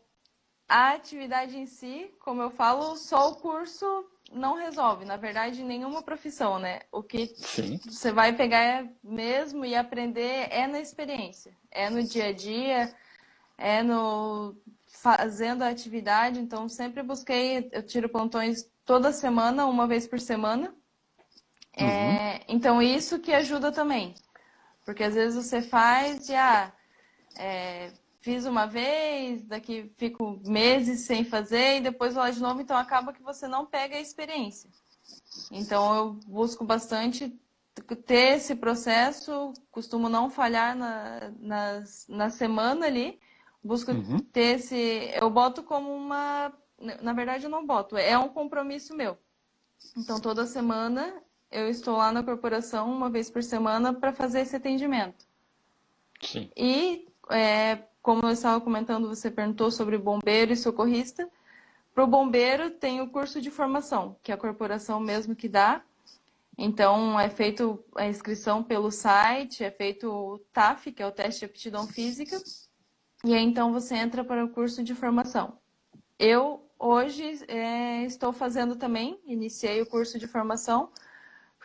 a 0.69 0.91
atividade 0.93 1.57
em 1.57 1.67
si, 1.67 2.11
como 2.21 2.43
eu 2.43 2.51
falo, 2.51 2.97
só 2.97 3.31
o 3.31 3.37
curso 3.37 3.87
não 4.31 4.55
resolve, 4.55 5.05
na 5.05 5.17
verdade, 5.17 5.63
nenhuma 5.63 6.03
profissão, 6.03 6.59
né? 6.59 6.81
O 6.93 7.03
que 7.03 7.27
Sim. 7.37 7.81
você 7.87 8.13
vai 8.13 8.37
pegar 8.37 8.63
é 8.63 8.89
mesmo 9.03 9.65
e 9.65 9.75
aprender 9.75 10.49
é 10.51 10.67
na 10.67 10.81
experiência, 10.81 11.57
é 11.71 11.89
no 11.89 12.03
dia 12.03 12.27
a 12.27 12.33
dia, 12.33 12.95
é 13.57 13.83
no 13.83 14.55
fazendo 14.87 15.63
a 15.63 15.69
atividade. 15.69 16.39
Então, 16.39 16.69
sempre 16.69 17.03
busquei, 17.03 17.69
eu 17.73 17.83
tiro 17.83 18.09
plantões 18.09 18.69
toda 18.85 19.13
semana, 19.13 19.67
uma 19.67 19.87
vez 19.87 20.07
por 20.07 20.21
semana. 20.21 20.75
Uhum. 21.79 21.87
É, 21.87 22.41
então, 22.49 22.83
isso 22.83 23.19
que 23.19 23.33
ajuda 23.33 23.71
também. 23.71 24.15
Porque 24.85 25.05
às 25.05 25.15
vezes 25.15 25.45
você 25.45 25.61
faz 25.61 26.29
e, 26.29 26.35
ah, 26.35 26.73
é, 27.37 27.93
fiz 28.21 28.47
uma 28.47 28.67
vez, 28.67 29.45
daqui 29.45 29.93
fico 29.97 30.41
meses 30.47 31.01
sem 31.01 31.25
fazer 31.25 31.77
e 31.77 31.81
depois 31.81 32.15
vou 32.15 32.23
lá 32.23 32.31
de 32.31 32.41
novo, 32.41 32.61
então 32.61 32.77
acaba 32.77 33.13
que 33.13 33.23
você 33.23 33.47
não 33.47 33.67
pega 33.67 33.97
a 33.97 34.01
experiência. 34.01 34.69
Então 35.51 35.95
eu 35.95 36.13
busco 36.27 36.65
bastante 36.65 37.39
ter 38.07 38.37
esse 38.37 38.57
processo, 38.57 39.53
costumo 39.71 40.09
não 40.09 40.29
falhar 40.29 40.77
na, 40.77 41.33
na, 41.39 41.85
na 42.09 42.31
semana 42.31 42.87
ali, 42.87 43.21
busco 43.63 43.93
uhum. 43.93 44.19
ter 44.19 44.59
esse. 44.59 45.11
Eu 45.15 45.31
boto 45.31 45.63
como 45.63 45.93
uma. 45.95 46.53
Na 47.03 47.13
verdade, 47.13 47.45
eu 47.45 47.51
não 47.51 47.67
boto, 47.67 47.97
é 47.97 48.17
um 48.19 48.29
compromisso 48.29 48.97
meu. 48.97 49.19
Então 49.97 50.21
toda 50.21 50.47
semana 50.47 51.23
eu 51.51 51.69
estou 51.69 51.97
lá 51.97 52.13
na 52.13 52.23
corporação 52.23 52.91
uma 52.91 53.09
vez 53.09 53.31
por 53.31 53.43
semana 53.43 53.93
para 53.93 54.13
fazer 54.13 54.41
esse 54.41 54.57
atendimento. 54.57 55.27
Sim. 56.21 56.51
E 56.57 57.09
é, 57.31 57.79
como 58.03 58.27
eu 58.27 58.31
estava 58.31 58.61
comentando, 58.61 59.09
você 59.09 59.31
perguntou 59.31 59.71
sobre 59.71 59.99
bombeiro 59.99 60.53
e 60.53 60.57
socorrista. 60.57 61.29
Para 61.95 62.05
o 62.05 62.07
bombeiro, 62.07 62.71
tem 62.71 63.01
o 63.01 63.11
curso 63.11 63.41
de 63.41 63.51
formação, 63.51 64.17
que 64.23 64.31
é 64.31 64.35
a 64.35 64.39
corporação 64.39 65.01
mesmo 65.01 65.35
que 65.35 65.49
dá. 65.49 65.83
Então, 66.57 67.19
é 67.19 67.29
feito 67.29 67.85
a 67.95 68.07
inscrição 68.07 68.65
pelo 68.65 68.91
site, 68.91 69.63
é 69.63 69.71
feito 69.71 70.11
o 70.11 70.39
TAF, 70.53 70.91
que 70.91 71.03
é 71.03 71.07
o 71.07 71.13
teste 71.13 71.41
de 71.41 71.47
aptidão 71.47 71.87
física, 71.87 72.37
e 73.25 73.33
aí 73.33 73.45
então 73.45 73.73
você 73.73 73.95
entra 73.95 74.25
para 74.25 74.45
o 74.45 74.49
curso 74.49 74.83
de 74.83 74.95
formação. 74.95 75.57
Eu, 76.19 76.69
hoje, 76.77 77.45
é, 77.47 78.05
estou 78.05 78.33
fazendo 78.33 78.75
também, 78.75 79.21
iniciei 79.25 79.81
o 79.81 79.87
curso 79.87 80.19
de 80.19 80.27
formação, 80.27 80.91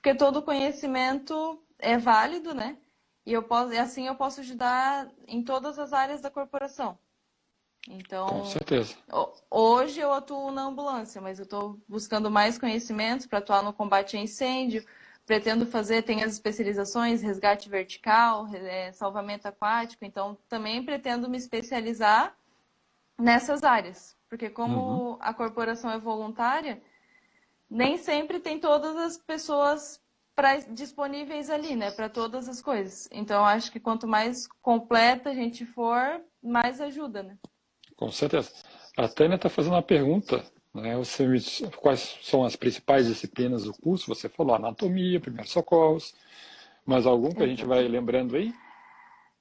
porque 0.03 0.15
todo 0.15 0.41
conhecimento 0.41 1.63
é 1.79 1.97
válido, 1.97 2.53
né? 2.53 2.75
E 3.25 3.31
eu 3.31 3.41
posso, 3.41 3.73
assim 3.79 4.05
eu 4.05 4.15
posso 4.15 4.41
ajudar 4.41 5.09
em 5.25 5.41
todas 5.41 5.79
as 5.79 5.93
áreas 5.93 6.19
da 6.19 6.29
corporação. 6.29 6.99
Então, 7.87 8.27
com 8.27 8.45
certeza. 8.45 8.97
Hoje 9.49 10.01
eu 10.01 10.11
atuo 10.11 10.51
na 10.51 10.63
ambulância, 10.63 11.21
mas 11.21 11.39
eu 11.39 11.43
estou 11.43 11.79
buscando 11.87 12.29
mais 12.29 12.57
conhecimentos 12.57 13.25
para 13.25 13.39
atuar 13.39 13.63
no 13.63 13.71
combate 13.71 14.17
a 14.17 14.19
incêndio. 14.19 14.85
Pretendo 15.25 15.65
fazer, 15.65 16.01
tem 16.01 16.21
as 16.21 16.33
especializações, 16.33 17.21
resgate 17.21 17.69
vertical, 17.69 18.45
é, 18.53 18.91
salvamento 18.91 19.47
aquático. 19.47 20.03
Então, 20.03 20.37
também 20.49 20.83
pretendo 20.83 21.29
me 21.29 21.37
especializar 21.37 22.35
nessas 23.17 23.63
áreas. 23.63 24.17
Porque 24.27 24.49
como 24.49 24.77
uhum. 24.77 25.17
a 25.21 25.33
corporação 25.33 25.89
é 25.89 25.97
voluntária, 25.97 26.81
nem 27.69 27.97
sempre 27.97 28.39
tem 28.39 28.59
todas 28.59 28.95
as 28.95 29.17
pessoas 29.17 29.99
pra, 30.35 30.57
disponíveis 30.57 31.49
ali, 31.49 31.75
né, 31.75 31.91
para 31.91 32.09
todas 32.09 32.47
as 32.47 32.61
coisas. 32.61 33.07
Então, 33.11 33.45
acho 33.45 33.71
que 33.71 33.79
quanto 33.79 34.07
mais 34.07 34.47
completa 34.61 35.29
a 35.29 35.33
gente 35.33 35.65
for, 35.65 36.21
mais 36.41 36.81
ajuda, 36.81 37.23
né? 37.23 37.37
Com 37.95 38.11
certeza. 38.11 38.51
A 38.97 39.07
Tânia 39.07 39.35
está 39.35 39.49
fazendo 39.49 39.73
uma 39.73 39.81
pergunta. 39.81 40.43
Né? 40.73 40.95
Você, 40.97 41.25
quais 41.77 42.19
são 42.23 42.43
as 42.43 42.55
principais 42.55 43.07
disciplinas 43.07 43.63
do 43.63 43.73
curso? 43.73 44.07
Você 44.07 44.27
falou 44.27 44.55
anatomia, 44.55 45.19
primeiros 45.19 45.51
socorros. 45.51 46.15
Mais 46.85 47.05
algum 47.05 47.31
que 47.31 47.43
a 47.43 47.47
gente 47.47 47.63
vai 47.63 47.87
lembrando 47.87 48.35
aí? 48.35 48.53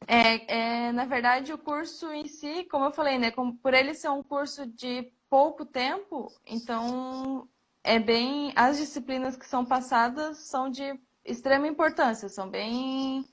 É, 0.07 0.87
é, 0.87 0.93
na 0.93 1.05
verdade, 1.05 1.53
o 1.53 1.59
curso 1.59 2.11
em 2.13 2.27
si, 2.27 2.65
como 2.65 2.85
eu 2.85 2.91
falei, 2.91 3.19
né, 3.19 3.31
como, 3.31 3.57
por 3.57 3.75
ele 3.75 3.95
ser 3.95 4.11
um 4.11 4.23
curso 4.23 4.67
de 4.67 5.13
pouco 5.31 5.65
tempo, 5.65 6.31
então 6.47 7.49
é 7.85 7.99
bem. 7.99 8.53
As 8.55 8.79
disciplinas 8.79 9.37
que 9.37 9.47
são 9.47 9.65
passadas 9.65 10.39
são 10.39 10.71
de 10.71 10.99
extrema 11.25 11.67
importância, 11.67 12.29
são 12.29 12.49
bem 12.49 13.25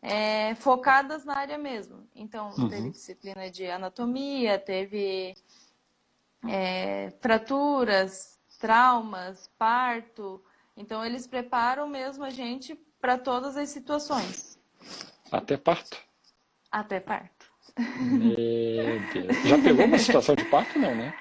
é, 0.00 0.54
focadas 0.56 1.24
na 1.24 1.36
área 1.36 1.58
mesmo. 1.58 2.06
Então, 2.14 2.50
uhum. 2.58 2.68
teve 2.68 2.90
disciplina 2.90 3.50
de 3.50 3.66
anatomia, 3.66 4.58
teve 4.58 5.34
é, 6.48 7.12
fraturas, 7.20 8.38
traumas, 8.58 9.50
parto. 9.58 10.42
Então, 10.76 11.04
eles 11.04 11.26
preparam 11.26 11.88
mesmo 11.88 12.24
a 12.24 12.30
gente 12.30 12.74
para 13.00 13.18
todas 13.18 13.56
as 13.56 13.68
situações. 13.68 14.58
Até 15.30 15.56
parto? 15.56 15.96
Até 16.70 17.00
parto. 17.00 17.50
Meu 17.76 19.00
Deus. 19.12 19.36
Já 19.44 19.58
pegou 19.58 19.86
uma 19.86 19.98
situação 19.98 20.34
de 20.34 20.44
parto, 20.44 20.78
não, 20.78 20.94
né? 20.94 21.14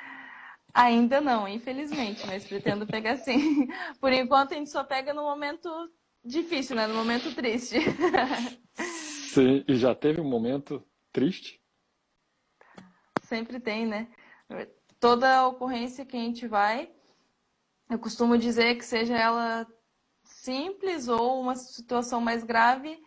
Ainda 0.74 1.20
não, 1.20 1.48
infelizmente, 1.48 2.26
mas 2.26 2.46
pretendo 2.46 2.88
pegar 2.88 3.18
sim. 3.18 3.68
Por 4.00 4.12
enquanto 4.14 4.54
a 4.54 4.56
gente 4.56 4.70
só 4.70 4.84
pega 4.84 5.14
no 5.14 5.24
momento 5.24 5.70
difícil, 6.24 6.76
né? 6.76 6.88
No 6.88 6.96
momento 6.96 7.34
triste. 7.36 7.78
Sim, 9.32 9.64
e 9.66 9.76
já 9.78 9.96
teve 9.96 10.20
um 10.20 10.30
momento 10.30 10.86
triste? 11.12 11.62
Sempre 13.22 13.62
tem, 13.62 13.86
né? 13.86 14.10
Toda 15.00 15.48
ocorrência 15.48 16.06
que 16.06 16.18
a 16.18 16.20
gente 16.20 16.46
vai, 16.48 16.92
eu 17.90 17.98
costumo 17.98 18.38
dizer 18.38 18.76
que 18.76 18.84
seja 18.84 19.18
ela 19.18 19.66
simples 20.24 21.08
ou 21.08 21.40
uma 21.40 21.56
situação 21.56 22.20
mais 22.20 22.44
grave, 22.44 23.02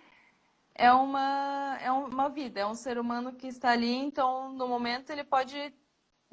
é 0.75 0.91
uma, 0.93 1.79
é 1.81 1.91
uma 1.93 2.29
vida, 2.29 2.61
é 2.61 2.67
um 2.67 2.75
ser 2.75 2.99
humano 2.99 3.35
que 3.35 3.47
está 3.47 3.71
ali, 3.71 3.95
então 3.95 4.53
no 4.53 4.67
momento 4.67 5.11
ele 5.11 5.25
pode 5.25 5.73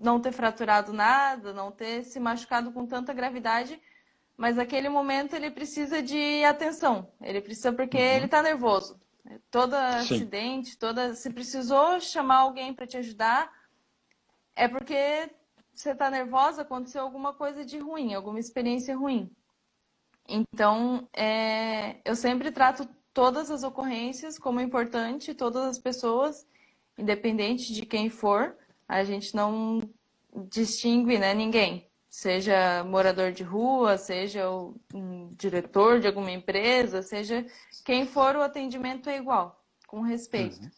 não 0.01 0.19
ter 0.19 0.31
fraturado 0.31 0.91
nada, 0.91 1.53
não 1.53 1.71
ter 1.71 2.03
se 2.03 2.19
machucado 2.19 2.71
com 2.71 2.85
tanta 2.85 3.13
gravidade, 3.13 3.79
mas 4.35 4.55
naquele 4.55 4.89
momento 4.89 5.35
ele 5.35 5.51
precisa 5.51 6.01
de 6.01 6.43
atenção. 6.43 7.11
Ele 7.21 7.41
precisa 7.41 7.71
porque 7.71 7.97
uhum. 7.97 8.03
ele 8.03 8.25
está 8.25 8.41
nervoso. 8.41 8.99
Todo 9.51 9.71
Sim. 9.71 10.15
acidente, 10.15 10.77
toda 10.77 11.13
se 11.13 11.29
precisou 11.29 11.99
chamar 11.99 12.37
alguém 12.37 12.73
para 12.73 12.87
te 12.87 12.97
ajudar, 12.97 13.51
é 14.55 14.67
porque 14.67 15.29
você 15.73 15.91
está 15.91 16.09
nervosa, 16.09 16.63
aconteceu 16.63 17.01
alguma 17.01 17.33
coisa 17.33 17.63
de 17.63 17.77
ruim, 17.77 18.13
alguma 18.13 18.39
experiência 18.39 18.97
ruim. 18.97 19.31
Então, 20.27 21.07
é, 21.13 21.97
eu 22.03 22.15
sempre 22.15 22.51
trato 22.51 22.87
todas 23.13 23.51
as 23.51 23.63
ocorrências 23.63 24.39
como 24.39 24.59
importante, 24.59 25.33
todas 25.33 25.65
as 25.65 25.79
pessoas, 25.79 26.47
independente 26.97 27.73
de 27.73 27.85
quem 27.85 28.09
for, 28.09 28.55
a 28.91 29.05
gente 29.05 29.33
não 29.33 29.79
distingue 30.49 31.17
né, 31.17 31.33
ninguém, 31.33 31.89
seja 32.09 32.83
morador 32.83 33.31
de 33.31 33.41
rua, 33.41 33.97
seja 33.97 34.49
o 34.49 34.75
um 34.93 35.33
diretor 35.33 36.01
de 36.01 36.07
alguma 36.07 36.29
empresa, 36.29 37.01
seja 37.01 37.45
quem 37.85 38.05
for, 38.05 38.35
o 38.35 38.41
atendimento 38.41 39.09
é 39.09 39.15
igual, 39.15 39.63
com 39.87 40.01
respeito. 40.01 40.61
Uhum. 40.61 40.71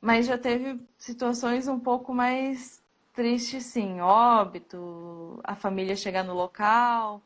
Mas 0.00 0.24
já 0.24 0.38
teve 0.38 0.80
situações 0.96 1.68
um 1.68 1.78
pouco 1.78 2.14
mais 2.14 2.82
tristes, 3.12 3.66
sim, 3.66 4.00
óbito, 4.00 5.38
a 5.44 5.54
família 5.54 5.96
chegar 5.96 6.24
no 6.24 6.32
local. 6.32 7.20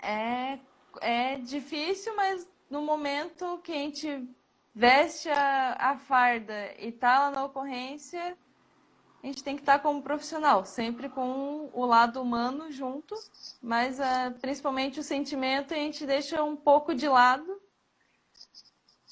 É, 0.00 0.58
é 1.00 1.36
difícil, 1.36 2.16
mas 2.16 2.48
no 2.68 2.82
momento 2.82 3.60
que 3.62 3.70
a 3.70 3.76
gente 3.76 4.28
veste 4.74 5.28
a, 5.28 5.76
a 5.78 5.96
farda 5.96 6.74
e 6.78 6.90
tá 6.90 7.18
lá 7.18 7.30
na 7.30 7.44
ocorrência, 7.44 8.36
a 9.22 9.26
gente 9.26 9.44
tem 9.44 9.54
que 9.54 9.62
estar 9.62 9.78
como 9.78 10.02
profissional, 10.02 10.64
sempre 10.64 11.08
com 11.08 11.70
o 11.72 11.86
lado 11.86 12.20
humano 12.20 12.72
junto, 12.72 13.14
mas 13.62 14.00
uh, 14.00 14.32
principalmente 14.40 14.98
o 14.98 15.02
sentimento 15.02 15.72
a 15.72 15.76
gente 15.76 16.04
deixa 16.04 16.42
um 16.42 16.56
pouco 16.56 16.92
de 16.92 17.06
lado, 17.06 17.46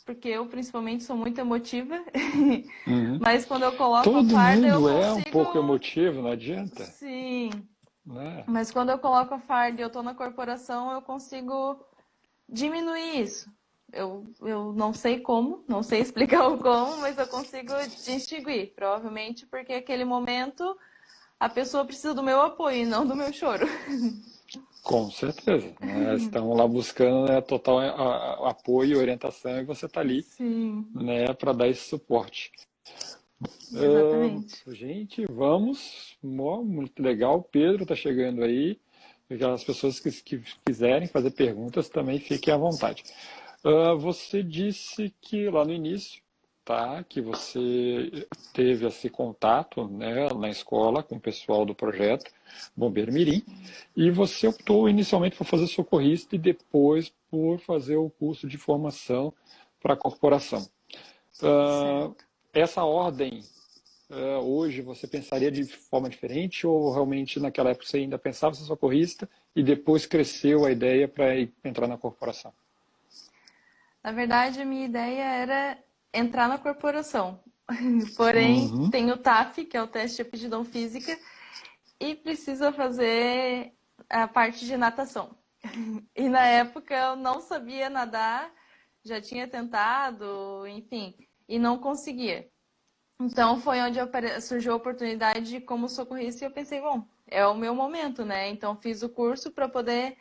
porque 0.05 0.29
eu 0.29 0.47
principalmente 0.47 1.05
sou 1.05 1.17
muito 1.17 1.39
emotiva, 1.41 2.03
uhum. 2.89 3.19
mas 3.23 3.45
quando 3.45 3.63
eu 3.63 3.77
coloco 3.77 4.03
Todo 4.03 4.35
a 4.35 4.39
farda 4.39 4.67
eu 4.67 4.81
consigo... 4.81 4.99
é 4.99 5.13
um 5.13 5.23
pouco 5.23 5.59
emotivo, 5.59 6.23
não 6.23 6.31
adianta? 6.33 6.85
Sim, 6.87 7.51
né? 8.05 8.43
mas 8.49 8.73
quando 8.73 8.91
eu 8.91 8.99
coloco 8.99 9.35
a 9.35 9.39
farda 9.39 9.81
e 9.81 9.85
eu 9.85 9.89
estou 9.89 10.03
na 10.03 10.15
corporação, 10.15 10.91
eu 10.91 11.03
consigo 11.03 11.85
diminuir 12.49 13.21
isso. 13.21 13.49
Eu, 13.93 14.25
eu 14.43 14.73
não 14.73 14.93
sei 14.93 15.21
como, 15.21 15.65
não 15.69 15.83
sei 15.83 16.01
explicar 16.03 16.49
o 16.49 16.59
como, 16.59 16.99
mas 16.99 17.19
eu 17.19 17.27
consigo 17.27 17.73
distinguir. 18.05 18.73
Provavelmente 18.75 19.47
porque 19.47 19.73
aquele 19.73 20.05
momento 20.05 20.77
a 21.39 21.49
pessoa 21.49 21.85
precisa 21.85 22.15
do 22.15 22.23
meu 22.23 22.41
apoio 22.41 22.83
e 22.83 22.87
não 22.87 23.07
do 23.07 23.17
meu 23.17 23.33
choro. 23.33 23.67
Com 24.83 25.11
certeza. 25.11 25.73
Né? 25.81 26.15
Estão 26.17 26.53
lá 26.55 26.67
buscando 26.67 27.31
né, 27.31 27.41
total 27.41 27.79
apoio, 28.47 28.99
orientação 28.99 29.61
e 29.61 29.65
você 29.65 29.87
está 29.87 30.01
ali 30.01 30.25
né, 30.95 31.33
para 31.35 31.53
dar 31.53 31.69
esse 31.69 31.89
suporte. 31.89 32.51
Exatamente. 33.73 34.69
Uh, 34.69 34.75
gente, 34.75 35.27
vamos. 35.31 36.17
Muito 36.23 37.03
legal. 37.03 37.43
Pedro 37.43 37.83
está 37.83 37.95
chegando 37.95 38.43
aí. 38.43 38.79
As 39.53 39.63
pessoas 39.63 40.01
que, 40.01 40.11
que 40.11 40.43
quiserem 40.67 41.07
fazer 41.07 41.31
perguntas 41.31 41.89
também 41.89 42.19
fiquem 42.19 42.53
à 42.53 42.57
vontade. 42.57 43.05
Uh, 43.65 43.99
você 43.99 44.43
disse 44.43 45.15
que 45.21 45.51
lá 45.51 45.65
no 45.65 45.73
início, 45.73 46.23
tá, 46.65 47.05
que 47.05 47.21
você 47.21 48.27
teve 48.53 48.87
esse 48.87 49.11
contato 49.11 49.87
né, 49.89 50.29
na 50.35 50.49
escola 50.49 51.03
com 51.03 51.17
o 51.17 51.21
pessoal 51.21 51.67
do 51.67 51.75
projeto 51.75 52.31
Bombeiro 52.77 53.13
Mirim, 53.13 53.43
e 53.97 54.11
você 54.11 54.47
optou 54.47 54.89
inicialmente 54.89 55.37
por 55.37 55.45
fazer 55.45 55.67
socorrista 55.67 56.35
e 56.35 56.39
depois 56.39 57.13
por 57.31 57.59
fazer 57.59 57.97
o 57.97 58.09
curso 58.09 58.47
de 58.47 58.57
formação 58.57 59.33
para 59.83 59.95
a 59.95 59.97
corporação. 59.97 60.67
Uh, 61.43 62.15
essa 62.53 62.85
ordem, 62.85 63.43
uh, 64.11 64.45
hoje, 64.45 64.81
você 64.81 65.07
pensaria 65.07 65.51
de 65.51 65.65
forma 65.65 66.09
diferente 66.09 66.67
ou 66.67 66.93
realmente 66.93 67.41
naquela 67.41 67.71
época 67.71 67.87
você 67.87 67.99
ainda 67.99 68.19
pensava 68.19 68.55
ser 68.55 68.65
socorrista 68.65 69.29
e 69.55 69.63
depois 69.63 70.07
cresceu 70.07 70.65
a 70.65 70.73
ideia 70.73 71.07
para 71.09 71.39
entrar 71.65 71.87
na 71.87 71.99
corporação? 71.99 72.53
Na 74.03 74.13
verdade, 74.13 74.61
a 74.61 74.65
minha 74.65 74.87
ideia 74.87 75.23
era 75.23 75.79
entrar 76.13 76.49
na 76.49 76.59
corporação. 76.59 77.43
Porém, 78.17 78.71
uhum. 78.71 78.91
tem 78.91 79.11
o 79.11 79.17
TAF, 79.17 79.65
que 79.65 79.77
é 79.77 79.83
o 79.83 79.87
teste 79.87 80.17
de 80.17 80.23
aptidão 80.23 80.65
física, 80.65 81.17
e 82.01 82.15
precisa 82.15 82.73
fazer 82.73 83.75
a 84.09 84.27
parte 84.27 84.65
de 84.65 84.77
natação. 84.77 85.37
E 86.17 86.29
na 86.29 86.45
época 86.47 86.95
eu 86.95 87.17
não 87.17 87.41
sabia 87.41 87.89
nadar, 87.89 88.51
já 89.05 89.21
tinha 89.21 89.47
tentado, 89.47 90.67
enfim, 90.67 91.15
e 91.49 91.59
não 91.59 91.79
conseguia. 91.79 92.51
Então 93.21 93.61
foi 93.61 93.81
onde 93.81 93.99
surgiu 94.41 94.73
a 94.73 94.77
oportunidade 94.77 95.61
como 95.61 95.89
socorrista 95.89 96.45
e 96.45 96.49
eu 96.49 96.51
pensei, 96.51 96.81
bom, 96.81 97.07
é 97.27 97.47
o 97.47 97.55
meu 97.55 97.75
momento, 97.75 98.25
né? 98.25 98.49
Então 98.49 98.77
fiz 98.77 99.03
o 99.03 99.09
curso 99.09 99.51
para 99.51 99.69
poder 99.69 100.17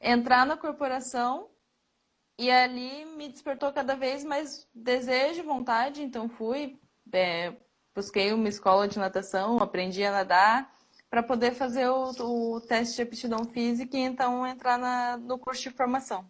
entrar 0.00 0.46
na 0.46 0.56
corporação 0.56 1.48
e 2.38 2.50
ali 2.50 3.04
me 3.16 3.28
despertou 3.28 3.72
cada 3.72 3.94
vez 3.94 4.24
mais 4.24 4.66
desejo, 4.74 5.44
vontade, 5.44 6.02
então 6.02 6.28
fui, 6.28 6.78
é, 7.12 7.52
busquei 7.94 8.32
uma 8.32 8.48
escola 8.48 8.88
de 8.88 8.98
natação, 8.98 9.58
aprendi 9.58 10.04
a 10.04 10.10
nadar 10.10 10.74
para 11.08 11.22
poder 11.22 11.52
fazer 11.52 11.88
o, 11.88 12.10
o, 12.56 12.60
teste 12.60 12.96
de 12.96 13.02
aptidão 13.02 13.44
física 13.44 13.96
e 13.96 14.00
então 14.00 14.44
entrar 14.44 14.76
na, 14.76 15.16
no 15.16 15.38
curso 15.38 15.62
de 15.62 15.70
formação. 15.70 16.28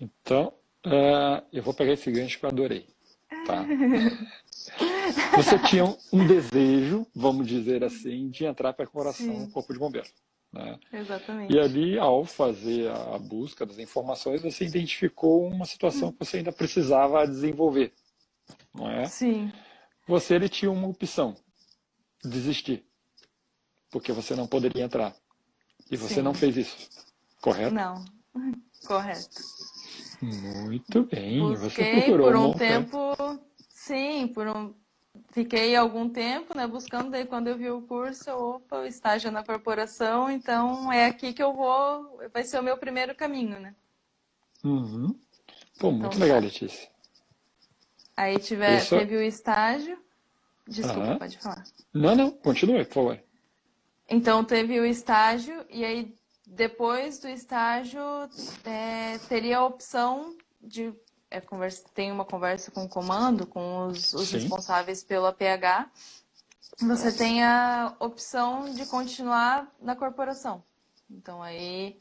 Então, 0.00 0.54
uh, 0.86 1.44
eu 1.52 1.62
vou 1.62 1.74
pegar 1.74 1.92
esse 1.92 2.10
gancho 2.10 2.38
que 2.38 2.46
eu 2.46 2.50
adorei. 2.50 2.86
Tá? 3.46 3.66
Você 5.36 5.58
tinha 5.68 5.84
um 6.10 6.26
desejo, 6.26 7.06
vamos 7.14 7.46
dizer 7.46 7.84
assim, 7.84 8.30
de 8.30 8.46
entrar 8.46 8.72
para 8.72 8.84
a 8.84 8.88
corporação, 8.88 9.40
no 9.40 9.50
Corpo 9.50 9.72
de 9.72 9.78
Bombeiros. 9.78 10.12
Né? 10.54 10.78
Exatamente. 10.92 11.52
E 11.52 11.58
ali, 11.58 11.98
ao 11.98 12.24
fazer 12.24 12.88
a 12.88 13.18
busca 13.18 13.66
das 13.66 13.78
informações, 13.80 14.40
você 14.40 14.64
identificou 14.64 15.48
uma 15.48 15.64
situação 15.64 16.12
que 16.12 16.18
você 16.20 16.36
ainda 16.36 16.52
precisava 16.52 17.26
desenvolver, 17.26 17.92
não 18.72 18.88
é? 18.88 19.04
Sim. 19.06 19.52
Você 20.06 20.34
ele 20.34 20.48
tinha 20.48 20.70
uma 20.70 20.86
opção, 20.86 21.34
desistir, 22.22 22.86
porque 23.90 24.12
você 24.12 24.36
não 24.36 24.46
poderia 24.46 24.84
entrar. 24.84 25.12
E 25.90 25.96
você 25.96 26.14
Sim. 26.14 26.22
não 26.22 26.32
fez 26.32 26.56
isso, 26.56 26.88
correto? 27.40 27.74
Não, 27.74 28.04
correto. 28.86 29.42
Muito 30.22 31.04
bem. 31.04 31.40
Busquei 31.40 31.68
você 31.68 32.02
procurou 32.02 32.26
por 32.26 32.36
um, 32.36 32.52
tempo, 32.52 33.16
sim, 33.68 34.28
por 34.28 34.46
um 34.46 34.72
Fiquei 35.30 35.74
algum 35.74 36.08
tempo, 36.08 36.56
né, 36.56 36.66
buscando, 36.66 37.10
daí 37.10 37.24
quando 37.24 37.48
eu 37.48 37.56
vi 37.56 37.70
o 37.70 37.82
curso, 37.82 38.30
eu, 38.30 38.38
opa, 38.38 38.80
o 38.80 38.86
estágio 38.86 39.30
na 39.30 39.44
corporação, 39.44 40.30
então 40.30 40.92
é 40.92 41.06
aqui 41.06 41.32
que 41.32 41.42
eu 41.42 41.52
vou, 41.52 42.18
vai 42.32 42.44
ser 42.44 42.58
o 42.58 42.62
meu 42.62 42.76
primeiro 42.76 43.14
caminho, 43.14 43.58
né? 43.60 43.74
Uhum. 44.64 45.18
Pô, 45.78 45.90
muito 45.90 46.16
então, 46.16 46.20
legal, 46.20 46.38
tá. 46.38 46.44
Letícia. 46.44 46.88
Aí 48.16 48.38
tiver, 48.38 48.78
Isso... 48.78 48.96
teve 48.96 49.16
o 49.16 49.22
estágio. 49.22 49.98
Desculpa, 50.66 51.00
uhum. 51.00 51.18
pode 51.18 51.38
falar. 51.38 51.64
Não, 51.92 52.14
não, 52.14 52.30
continue, 52.30 52.84
por 52.84 52.94
favor. 52.94 53.20
Então 54.08 54.44
teve 54.44 54.78
o 54.80 54.84
estágio, 54.84 55.64
e 55.68 55.84
aí 55.84 56.14
depois 56.46 57.18
do 57.18 57.28
estágio 57.28 58.00
é, 58.64 59.18
teria 59.28 59.58
a 59.58 59.66
opção 59.66 60.36
de 60.60 60.92
é, 61.34 61.40
conversa, 61.40 61.84
tem 61.92 62.12
uma 62.12 62.24
conversa 62.24 62.70
com 62.70 62.84
o 62.84 62.88
comando, 62.88 63.46
com 63.46 63.86
os, 63.88 64.12
os 64.12 64.30
responsáveis 64.30 65.02
pelo 65.02 65.26
APH, 65.26 65.90
você 66.80 67.12
tem 67.12 67.42
a 67.42 67.94
opção 67.98 68.72
de 68.72 68.86
continuar 68.86 69.72
na 69.80 69.96
corporação. 69.96 70.62
Então 71.10 71.42
aí 71.42 71.98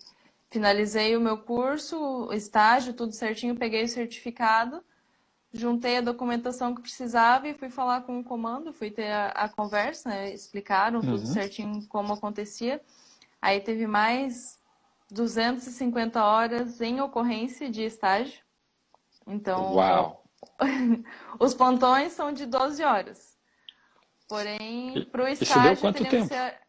finalizei 0.49 1.17
o 1.17 1.21
meu 1.21 1.37
curso, 1.37 1.97
o 1.97 2.33
estágio, 2.33 2.93
tudo 2.93 3.11
certinho, 3.13 3.55
peguei 3.55 3.83
o 3.83 3.89
certificado, 3.89 4.83
juntei 5.51 5.97
a 5.97 6.01
documentação 6.01 6.75
que 6.75 6.81
precisava 6.81 7.47
e 7.47 7.55
fui 7.55 7.69
falar 7.69 8.01
com 8.01 8.19
o 8.19 8.23
comando, 8.23 8.71
fui 8.71 8.91
ter 8.91 9.11
a, 9.11 9.27
a 9.29 9.49
conversa, 9.49 10.09
né? 10.09 10.33
explicaram 10.33 10.99
uhum. 10.99 11.05
tudo 11.05 11.25
certinho 11.27 11.85
como 11.87 12.13
acontecia. 12.13 12.81
Aí 13.41 13.59
teve 13.59 13.87
mais 13.87 14.59
250 15.11 16.23
horas 16.23 16.81
em 16.81 17.01
ocorrência 17.01 17.69
de 17.69 17.83
estágio. 17.83 18.42
Então, 19.27 19.73
Uau. 19.73 20.23
os 21.39 21.53
plantões 21.53 22.13
são 22.13 22.31
de 22.31 22.45
12 22.45 22.83
horas. 22.83 23.37
Porém, 24.27 25.07
para 25.11 25.23
o 25.23 25.27
estágio... 25.27 25.53
Isso 25.53 25.63
deu 25.63 25.77
quanto 25.77 26.09
tempo? 26.09 26.27
Ser... 26.27 26.59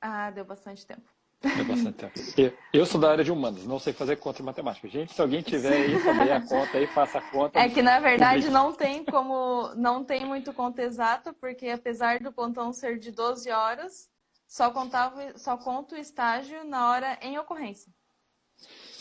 Ah, 0.00 0.30
deu 0.30 0.44
bastante 0.44 0.86
tempo. 0.86 1.08
Deu 1.40 1.64
bastante 1.64 1.94
tempo. 1.94 2.56
Eu 2.72 2.86
sou 2.86 3.00
da 3.00 3.10
área 3.10 3.24
de 3.24 3.32
humanas, 3.32 3.64
não 3.64 3.78
sei 3.78 3.92
fazer 3.92 4.16
conta 4.16 4.38
de 4.38 4.42
matemática. 4.44 4.88
Gente, 4.88 5.12
se 5.12 5.20
alguém 5.20 5.42
tiver 5.42 5.72
aí, 5.72 6.00
saber 6.00 6.32
a 6.32 6.40
conta 6.40 6.78
aí, 6.78 6.86
faça 6.86 7.18
a 7.18 7.30
conta. 7.30 7.58
É 7.58 7.68
que, 7.68 7.82
na 7.82 7.98
verdade, 7.98 8.48
não 8.48 8.72
tem 8.72 9.04
como... 9.04 9.74
Não 9.74 10.04
tem 10.04 10.24
muito 10.24 10.52
conta 10.52 10.82
exata, 10.82 11.32
porque 11.32 11.68
apesar 11.68 12.20
do 12.20 12.32
plantão 12.32 12.72
ser 12.72 12.98
de 12.98 13.10
12 13.10 13.50
horas, 13.50 14.08
só, 14.46 14.70
contava, 14.70 15.36
só 15.38 15.56
conta 15.56 15.94
o 15.94 15.98
estágio 15.98 16.64
na 16.64 16.90
hora 16.90 17.18
em 17.22 17.38
ocorrência. 17.38 17.92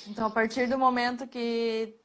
Então, 0.07 0.27
a 0.27 0.31
partir 0.31 0.67
do 0.67 0.77
momento 0.77 1.27
que 1.27 2.00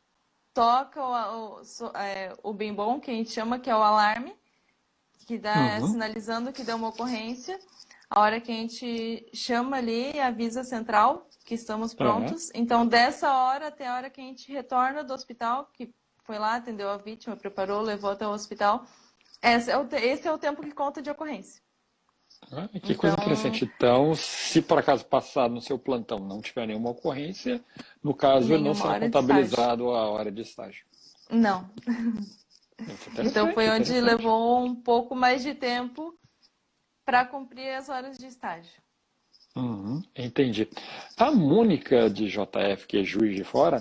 toca 0.57 1.03
o, 1.03 1.61
o, 1.61 1.97
é, 1.99 2.33
o 2.43 2.55
bim 2.55 2.73
bom, 2.73 2.99
que 2.99 3.11
a 3.11 3.15
gente 3.15 3.31
chama, 3.31 3.59
que 3.59 3.69
é 3.69 3.77
o 3.77 3.83
alarme, 3.83 4.35
que 5.27 5.37
dá 5.37 5.79
uhum. 5.81 5.89
sinalizando 5.89 6.51
que 6.51 6.65
deu 6.65 6.77
uma 6.77 6.89
ocorrência. 6.89 7.61
A 8.09 8.21
hora 8.21 8.41
que 8.41 8.51
a 8.51 8.55
gente 8.55 9.29
chama 9.35 9.77
ali, 9.77 10.19
avisa 10.19 10.63
a 10.63 10.65
central 10.65 11.29
que 11.45 11.55
estamos 11.55 11.93
prontos. 11.93 12.47
Uhum. 12.47 12.53
Então, 12.55 12.87
dessa 12.87 13.31
hora 13.31 13.69
até 13.69 13.87
a 13.87 13.97
hora 13.97 14.09
que 14.09 14.19
a 14.19 14.25
gente 14.25 14.51
retorna 14.51 15.05
do 15.05 15.13
hospital, 15.13 15.69
que 15.75 15.93
foi 16.25 16.39
lá, 16.39 16.55
atendeu 16.55 16.89
a 16.89 16.97
vítima, 16.97 17.37
preparou, 17.37 17.83
levou 17.83 18.11
até 18.11 18.27
o 18.27 18.31
hospital. 18.31 18.87
Esse 19.43 19.71
é 19.71 19.77
o, 19.77 19.87
esse 19.93 20.27
é 20.27 20.33
o 20.33 20.39
tempo 20.39 20.63
que 20.63 20.73
conta 20.73 21.03
de 21.03 21.11
ocorrência. 21.11 21.61
Ah, 22.51 22.69
que 22.69 22.79
então... 22.79 22.97
coisa 22.97 23.17
interessante. 23.17 23.65
Então, 23.65 24.15
se 24.15 24.63
por 24.63 24.79
acaso 24.79 25.05
passar 25.05 25.49
no 25.49 25.61
seu 25.61 25.79
plantão 25.79 26.19
não 26.19 26.41
tiver 26.41 26.67
nenhuma 26.67 26.91
ocorrência, 26.91 27.63
no 28.03 28.15
caso 28.15 28.49
nenhuma 28.49 28.69
não 28.69 28.75
será 28.75 29.01
contabilizado 29.01 29.91
a 29.91 30.11
hora 30.11 30.31
de 30.31 30.43
estágio. 30.43 30.85
Não. 31.31 31.69
então 33.19 33.53
foi 33.53 33.69
onde 33.71 34.01
levou 34.01 34.65
um 34.65 34.75
pouco 34.75 35.15
mais 35.15 35.43
de 35.43 35.55
tempo 35.55 36.17
para 37.05 37.25
cumprir 37.25 37.71
as 37.75 37.89
horas 37.89 38.19
de 38.19 38.27
estágio. 38.27 38.83
Uhum, 39.55 40.03
entendi. 40.15 40.69
A 41.17 41.31
Mônica 41.31 42.11
de 42.11 42.29
JF, 42.29 42.87
que 42.87 42.99
é 42.99 43.05
juiz 43.05 43.35
de 43.35 43.43
fora, 43.43 43.79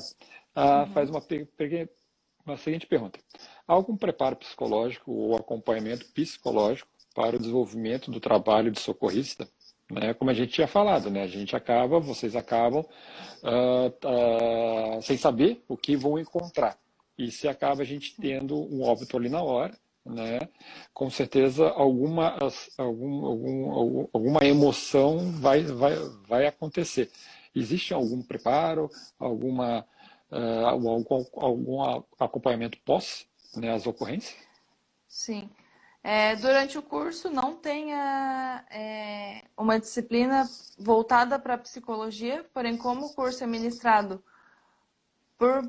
uh, 0.55 0.61
uhum. 0.61 0.87
faz 0.93 1.09
uma, 1.09 1.21
uma 2.45 2.57
seguinte 2.57 2.87
pergunta. 2.87 3.19
algum 3.67 3.97
preparo 3.97 4.37
psicológico 4.37 5.11
ou 5.11 5.35
acompanhamento 5.35 6.05
psicológico 6.13 6.94
para 7.15 7.38
o 7.38 7.39
desenvolvimento 7.39 8.12
do 8.12 8.19
trabalho 8.19 8.69
de 8.69 8.80
socorrista? 8.80 9.47
Né? 9.89 10.13
Como 10.13 10.30
a 10.30 10.34
gente 10.34 10.51
tinha 10.51 10.67
falado, 10.67 11.10
né? 11.10 11.23
a 11.23 11.28
gente 11.28 11.56
acaba, 11.56 11.99
vocês 11.99 12.36
acabam 12.36 12.82
uh, 13.43 14.97
uh, 14.97 15.01
sem 15.01 15.17
saber 15.17 15.63
o 15.67 15.78
que 15.78 15.95
vão 15.95 16.19
encontrar. 16.19 16.78
E 17.17 17.32
se 17.32 17.47
acaba 17.47 17.84
a 17.84 17.86
gente 17.86 18.15
tendo 18.19 18.56
um 18.56 18.84
óbito 18.84 19.15
ali 19.15 19.30
na 19.30 19.41
hora, 19.41 19.73
né? 20.06 20.39
com 20.93 21.10
certeza 21.10 21.69
alguma, 21.69 22.38
algum, 22.78 23.25
algum, 23.25 24.08
alguma 24.13 24.39
emoção 24.43 25.32
vai, 25.39 25.63
vai, 25.63 25.95
vai 26.28 26.47
acontecer. 26.47 27.10
Existe 27.56 27.93
algum 27.93 28.21
preparo, 28.21 28.89
alguma, 29.17 29.86
uh, 30.30 30.65
algum, 30.65 31.06
algum 31.36 31.82
acompanhamento 32.19 32.78
pós 32.84 33.25
né, 33.56 33.71
as 33.71 33.88
ocorrências? 33.88 34.36
Sim. 35.08 35.49
É, 36.07 36.35
durante 36.35 36.77
o 36.77 36.83
curso 36.83 37.31
não 37.31 37.55
tenha 37.55 38.63
é, 38.69 39.41
uma 39.57 39.79
disciplina 39.79 40.47
voltada 40.77 41.39
para 41.39 41.55
a 41.55 41.57
psicologia, 41.57 42.45
porém 42.53 42.77
como 42.77 43.07
o 43.07 43.13
curso 43.15 43.43
é 43.43 43.47
ministrado 43.47 44.23
por 45.35 45.67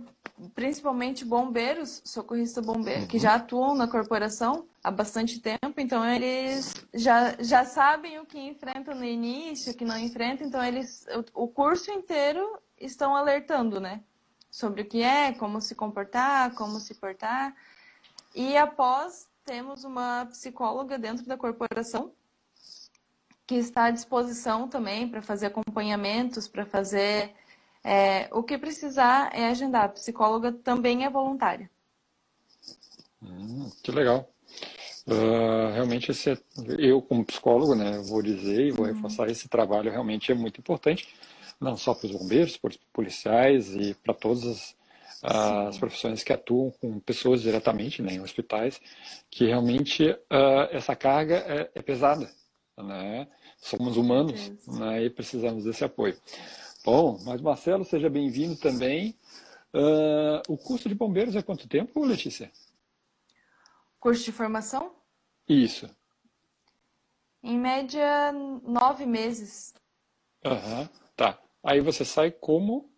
principalmente 0.54 1.24
bombeiros, 1.24 2.02
socorristas 2.04 2.62
bombeiros, 2.62 3.04
uhum. 3.04 3.08
que 3.08 3.18
já 3.18 3.36
atuam 3.36 3.74
na 3.74 3.88
corporação 3.88 4.68
há 4.84 4.90
bastante 4.90 5.40
tempo, 5.40 5.78
então 5.78 6.04
eles 6.04 6.74
já, 6.92 7.34
já 7.40 7.64
sabem 7.64 8.18
o 8.18 8.26
que 8.26 8.38
enfrentam 8.38 8.94
no 8.94 9.06
início, 9.06 9.72
o 9.72 9.74
que 9.74 9.86
não 9.86 9.96
enfrentam, 9.96 10.46
então 10.46 10.62
eles 10.62 11.06
o, 11.34 11.44
o 11.44 11.48
curso 11.48 11.90
inteiro 11.90 12.58
estão 12.78 13.16
alertando, 13.16 13.80
né? 13.80 14.02
Sobre 14.50 14.82
o 14.82 14.86
que 14.86 15.02
é, 15.02 15.32
como 15.32 15.62
se 15.62 15.74
comportar, 15.74 16.54
como 16.54 16.78
se 16.78 16.94
portar. 16.94 17.56
E 18.34 18.54
após 18.54 19.26
temos 19.46 19.84
uma 19.84 20.26
psicóloga 20.26 20.98
dentro 20.98 21.24
da 21.24 21.36
corporação 21.36 22.12
que 23.46 23.54
está 23.54 23.84
à 23.84 23.90
disposição 23.92 24.68
também 24.68 25.08
para 25.08 25.22
fazer 25.22 25.46
acompanhamentos, 25.46 26.48
para 26.48 26.66
fazer 26.66 27.32
é, 27.84 28.28
o 28.32 28.42
que 28.42 28.58
precisar 28.58 29.30
é 29.32 29.46
agendar. 29.46 29.84
A 29.84 29.88
psicóloga 29.90 30.50
também 30.52 31.04
é 31.04 31.08
voluntária. 31.08 31.70
Hum, 33.22 33.70
que 33.84 33.92
legal. 33.92 34.28
Uh, 35.06 35.72
realmente 35.72 36.10
esse 36.10 36.32
é, 36.32 36.38
eu 36.78 37.00
como 37.00 37.24
psicólogo, 37.24 37.76
né, 37.76 38.00
vou 38.00 38.20
dizer 38.20 38.66
e 38.66 38.72
vou 38.72 38.84
uhum. 38.84 38.92
reforçar 38.92 39.30
esse 39.30 39.48
trabalho 39.48 39.92
realmente 39.92 40.32
é 40.32 40.34
muito 40.34 40.58
importante, 40.58 41.14
não 41.60 41.76
só 41.76 41.94
para 41.94 42.06
os 42.06 42.12
bombeiros, 42.12 42.56
para 42.56 42.70
os 42.70 42.76
policiais 42.92 43.72
e 43.76 43.94
para 43.94 44.12
todas 44.12 44.44
as 44.44 44.75
as 45.26 45.76
profissões 45.76 46.22
que 46.22 46.32
atuam 46.32 46.70
com 46.80 47.00
pessoas 47.00 47.42
diretamente 47.42 48.00
né, 48.00 48.14
em 48.14 48.20
hospitais, 48.20 48.80
que 49.28 49.46
realmente 49.46 50.10
uh, 50.10 50.68
essa 50.70 50.94
carga 50.94 51.36
é, 51.38 51.70
é, 51.74 51.82
pesada. 51.82 52.30
Né? 52.78 53.26
Somos 53.58 53.96
humanos 53.96 54.52
né, 54.68 55.04
e 55.04 55.10
precisamos 55.10 55.64
desse 55.64 55.84
apoio. 55.84 56.16
Bom, 56.84 57.18
mas 57.24 57.40
Marcelo, 57.40 57.84
seja 57.84 58.08
bem-vindo 58.08 58.56
também. 58.56 59.18
Uh, 59.74 60.40
o 60.48 60.56
curso 60.56 60.88
de 60.88 60.94
bombeiros 60.94 61.34
é 61.34 61.42
quanto 61.42 61.68
tempo, 61.68 62.04
Letícia? 62.04 62.52
Curso 63.98 64.24
de 64.24 64.30
formação? 64.30 64.94
Isso. 65.48 65.90
Em 67.42 67.58
média, 67.58 68.32
nove 68.62 69.04
meses. 69.04 69.74
Aham, 70.44 70.80
uhum, 70.82 70.88
tá. 71.16 71.38
Aí 71.64 71.80
você 71.80 72.04
sai 72.04 72.30
como 72.30 72.88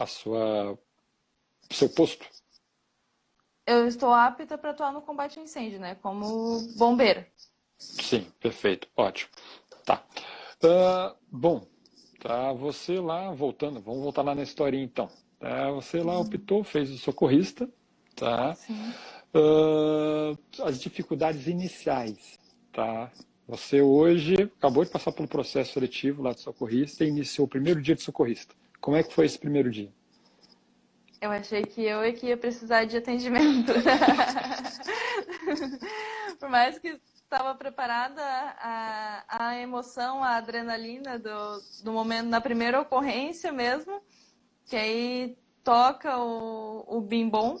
a 0.00 0.06
sua 0.06 0.78
seu 1.70 1.88
posto? 1.88 2.26
Eu 3.66 3.86
estou 3.86 4.12
apta 4.12 4.58
para 4.58 4.70
atuar 4.70 4.92
no 4.92 5.02
combate 5.02 5.38
a 5.38 5.42
incêndio, 5.42 5.78
né? 5.78 5.94
Como 5.96 6.60
bombeiro. 6.76 7.24
Sim, 7.78 8.26
perfeito, 8.40 8.88
ótimo. 8.96 9.30
Tá. 9.84 10.04
Uh, 10.62 11.16
bom, 11.30 11.66
tá. 12.18 12.52
Você 12.52 12.98
lá 12.98 13.30
voltando, 13.32 13.80
vamos 13.80 14.02
voltar 14.02 14.22
lá 14.22 14.34
na 14.34 14.42
historinha 14.42 14.84
então. 14.84 15.08
Tá? 15.38 15.70
Você 15.70 16.02
lá 16.02 16.18
optou, 16.18 16.64
fez 16.64 16.90
o 16.90 16.98
socorrista, 16.98 17.68
tá? 18.16 18.54
Sim. 18.54 18.92
Uh, 19.32 20.36
as 20.64 20.80
dificuldades 20.80 21.46
iniciais, 21.46 22.38
tá? 22.72 23.10
Você 23.46 23.80
hoje 23.80 24.34
acabou 24.58 24.84
de 24.84 24.90
passar 24.90 25.12
pelo 25.12 25.28
processo 25.28 25.72
seletivo 25.72 26.22
lá 26.22 26.32
de 26.32 26.40
socorrista 26.40 27.04
e 27.04 27.08
iniciou 27.08 27.46
o 27.46 27.50
primeiro 27.50 27.80
dia 27.80 27.94
de 27.94 28.02
socorrista. 28.02 28.54
Como 28.80 28.96
é 28.96 29.02
que 29.02 29.14
foi 29.14 29.26
esse 29.26 29.38
primeiro 29.38 29.70
dia? 29.70 29.92
Eu 31.20 31.30
achei 31.30 31.64
que 31.64 31.82
eu 31.82 32.00
é 32.00 32.12
que 32.12 32.26
ia 32.26 32.36
precisar 32.36 32.84
de 32.84 32.96
atendimento. 32.96 33.72
Por 36.40 36.48
mais 36.48 36.78
que 36.78 36.98
estava 37.14 37.54
preparada, 37.54 38.22
a, 38.22 39.24
a 39.28 39.58
emoção, 39.58 40.24
a 40.24 40.36
adrenalina 40.36 41.18
do, 41.18 41.60
do 41.84 41.92
momento, 41.92 42.28
na 42.28 42.40
primeira 42.40 42.80
ocorrência 42.80 43.52
mesmo, 43.52 44.00
que 44.66 44.74
aí 44.74 45.36
toca 45.62 46.18
o, 46.18 46.84
o 46.88 47.00
bim 47.00 47.28
bom. 47.28 47.58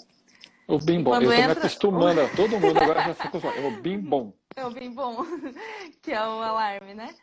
O 0.66 0.78
bim 0.78 1.02
bom, 1.02 1.14
eu 1.14 1.20
estou 1.20 1.34
entra... 1.34 1.54
me 1.54 1.60
acostumando, 1.60 2.20
todo 2.34 2.58
mundo 2.58 2.78
agora 2.78 3.02
já 3.02 3.14
ficou 3.14 3.40
só, 3.40 3.50
é 3.50 3.66
o 3.66 3.80
bim 3.80 3.98
bom. 3.98 4.32
É 4.56 4.66
o 4.66 4.70
bim 4.70 4.90
bom, 4.90 5.24
que 6.02 6.10
é 6.10 6.20
o 6.20 6.42
alarme, 6.42 6.92
né? 6.92 7.14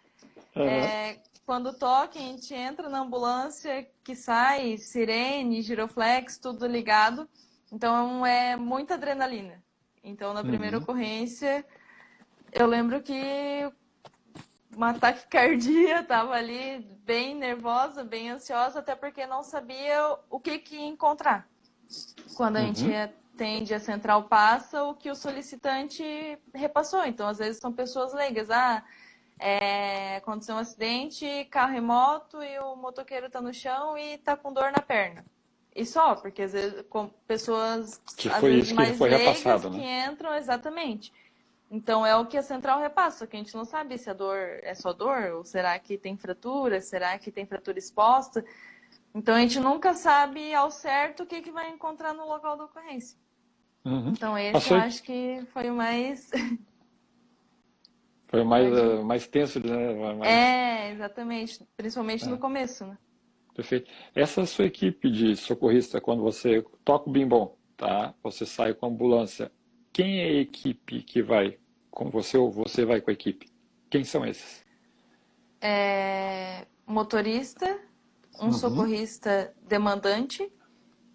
Uhum. 0.56 0.64
É, 0.64 1.20
quando 1.48 1.72
toca, 1.72 2.20
a 2.20 2.22
gente 2.22 2.54
entra 2.54 2.90
na 2.90 3.00
ambulância, 3.00 3.90
que 4.04 4.14
sai, 4.14 4.78
sirene, 4.78 5.62
giroflex, 5.62 6.38
tudo 6.38 6.68
ligado. 6.68 7.28
Então 7.72 8.26
é 8.26 8.58
muita 8.58 8.96
adrenalina. 8.96 9.64
Então 10.04 10.34
na 10.34 10.44
primeira 10.44 10.76
uhum. 10.76 10.84
ocorrência, 10.84 11.66
eu 12.52 12.68
lembro 12.68 13.02
que 13.02 13.16
uma 14.76 14.94
taquicardia, 14.94 16.04
tava 16.04 16.34
ali 16.34 16.86
bem 17.06 17.34
nervosa, 17.34 18.04
bem 18.04 18.30
ansiosa, 18.30 18.80
até 18.80 18.94
porque 18.94 19.26
não 19.26 19.42
sabia 19.42 20.18
o 20.30 20.42
que, 20.42 20.60
que 20.60 20.78
encontrar. 20.78 21.48
Quando 22.36 22.58
a 22.58 22.60
uhum. 22.60 22.76
gente 22.76 22.94
atende 22.94 23.74
a 23.74 23.80
central 23.80 24.24
passa 24.24 24.84
o 24.84 24.94
que 24.94 25.10
o 25.10 25.16
solicitante 25.16 26.04
repassou. 26.54 27.06
Então, 27.06 27.26
às 27.26 27.38
vezes 27.38 27.62
são 27.62 27.72
pessoas 27.72 28.14
leigas. 28.14 28.50
Ah, 28.50 28.84
é, 29.40 30.18
aconteceu 30.18 30.56
um 30.56 30.60
acidente, 30.60 31.46
carro 31.46 31.76
e 31.76 31.82
moto, 31.82 32.42
e 32.42 32.60
o 32.60 32.76
motoqueiro 32.76 33.30
tá 33.30 33.42
no 33.42 33.54
chão 33.54 33.98
e 33.98 34.18
tá 34.18 34.36
com 34.36 34.52
dor 34.52 34.72
na 34.72 34.82
perna. 34.82 35.26
E 35.76 35.86
só, 35.86 36.16
porque 36.16 36.42
às 36.42 36.54
vezes 36.54 36.84
com 36.90 37.08
pessoas 37.28 38.02
que 38.18 38.30
foi 38.30 38.56
isso 38.56 38.74
mais 38.74 38.92
que 38.92 38.98
foi 38.98 39.10
repassado, 39.10 39.70
né? 39.70 39.78
que 39.78 40.12
entram, 40.12 40.34
exatamente. 40.34 41.14
Então 41.70 42.06
é 42.06 42.16
o 42.16 42.26
que 42.26 42.38
a 42.38 42.42
central 42.42 42.80
repassa, 42.80 43.28
que 43.28 43.36
a 43.36 43.40
gente 43.40 43.54
não 43.56 43.66
sabe 43.66 43.98
se 43.98 44.10
a 44.10 44.14
dor 44.14 44.38
é 44.64 44.74
só 44.74 44.92
dor, 44.92 45.34
ou 45.34 45.44
será 45.44 45.78
que 45.78 45.98
tem 45.98 46.18
fratura, 46.18 46.82
será 46.82 47.20
que 47.20 47.32
tem 47.32 47.46
fratura 47.46 47.78
exposta. 47.78 48.44
Então 49.14 49.36
a 49.36 49.40
gente 49.40 49.60
nunca 49.60 49.94
sabe 49.94 50.54
ao 50.54 50.72
certo 50.72 51.24
o 51.24 51.26
que, 51.26 51.42
que 51.42 51.52
vai 51.52 51.70
encontrar 51.70 52.14
no 52.14 52.26
local 52.26 52.58
da 52.58 52.66
ocorrência. 52.66 53.18
Uhum. 53.86 54.10
Então 54.10 54.38
esse 54.38 54.72
eu 54.72 54.78
acho 54.78 55.04
que 55.04 55.46
foi 55.54 55.70
o 55.70 55.76
mais 55.76 56.32
Foi 58.28 58.44
mais, 58.44 58.72
uh, 58.78 59.04
mais 59.04 59.28
tenso, 59.28 59.60
né? 59.60 60.14
Mais... 60.16 60.32
É, 60.32 60.92
exatamente. 60.92 61.66
Principalmente 61.76 62.26
é. 62.26 62.28
no 62.28 62.38
começo, 62.38 62.86
né? 62.86 62.98
Perfeito. 63.56 63.90
Essa 64.14 64.46
sua 64.46 64.66
equipe 64.66 65.10
de 65.10 65.36
socorrista, 65.36 66.00
quando 66.00 66.22
você 66.22 66.64
toca 66.84 67.10
o 67.10 67.12
bimbom, 67.12 67.56
tá? 67.76 68.14
Você 68.22 68.46
sai 68.46 68.74
com 68.74 68.86
a 68.86 68.90
ambulância. 68.90 69.52
Quem 69.92 70.20
é 70.20 70.26
a 70.26 70.42
equipe 70.42 71.02
que 71.02 71.24
vai 71.24 71.58
com 71.90 72.10
você 72.10 72.38
ou 72.38 72.52
você 72.52 72.86
vai 72.86 73.02
com 73.02 73.10
a 73.10 73.14
equipe? 73.14 73.50
Quem 73.90 74.04
são 74.04 74.26
esses? 74.26 74.64
É, 75.60 76.68
motorista, 76.86 77.80
um 78.40 78.46
uhum. 78.46 78.52
socorrista 78.54 79.54
demandante, 79.68 80.52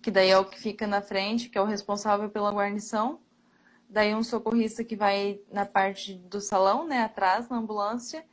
que 0.03 0.11
daí 0.11 0.31
é 0.31 0.39
o 0.39 0.45
que 0.45 0.59
fica 0.59 0.87
na 0.87 1.01
frente, 1.01 1.49
que 1.49 1.57
é 1.57 1.61
o 1.61 1.67
responsável 1.67 2.29
pela 2.29 2.51
guarnição, 2.51 3.21
daí 3.93 4.15
um 4.15 4.25
socorrista 4.25 4.83
que 4.83 4.97
vai 4.97 5.41
na 5.53 5.67
parte 5.67 6.15
do 6.15 6.41
salão, 6.41 6.87
né, 6.87 7.03
atrás, 7.03 7.49
na 7.49 7.59
ambulância, 7.59 8.25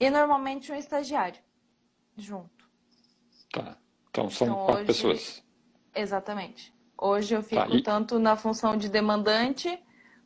e 0.00 0.10
normalmente 0.10 0.72
um 0.72 0.74
estagiário 0.74 1.40
junto. 2.16 2.68
Tá. 3.52 3.76
Então 4.10 4.30
são 4.30 4.46
então, 4.46 4.66
quatro 4.66 4.82
hoje... 4.82 4.86
pessoas. 4.86 5.44
Exatamente. 5.94 6.74
Hoje 6.98 7.34
eu 7.34 7.42
fico 7.42 7.68
tá, 7.68 7.76
e... 7.76 7.82
tanto 7.82 8.18
na 8.18 8.36
função 8.36 8.76
de 8.76 8.88
demandante 8.88 9.78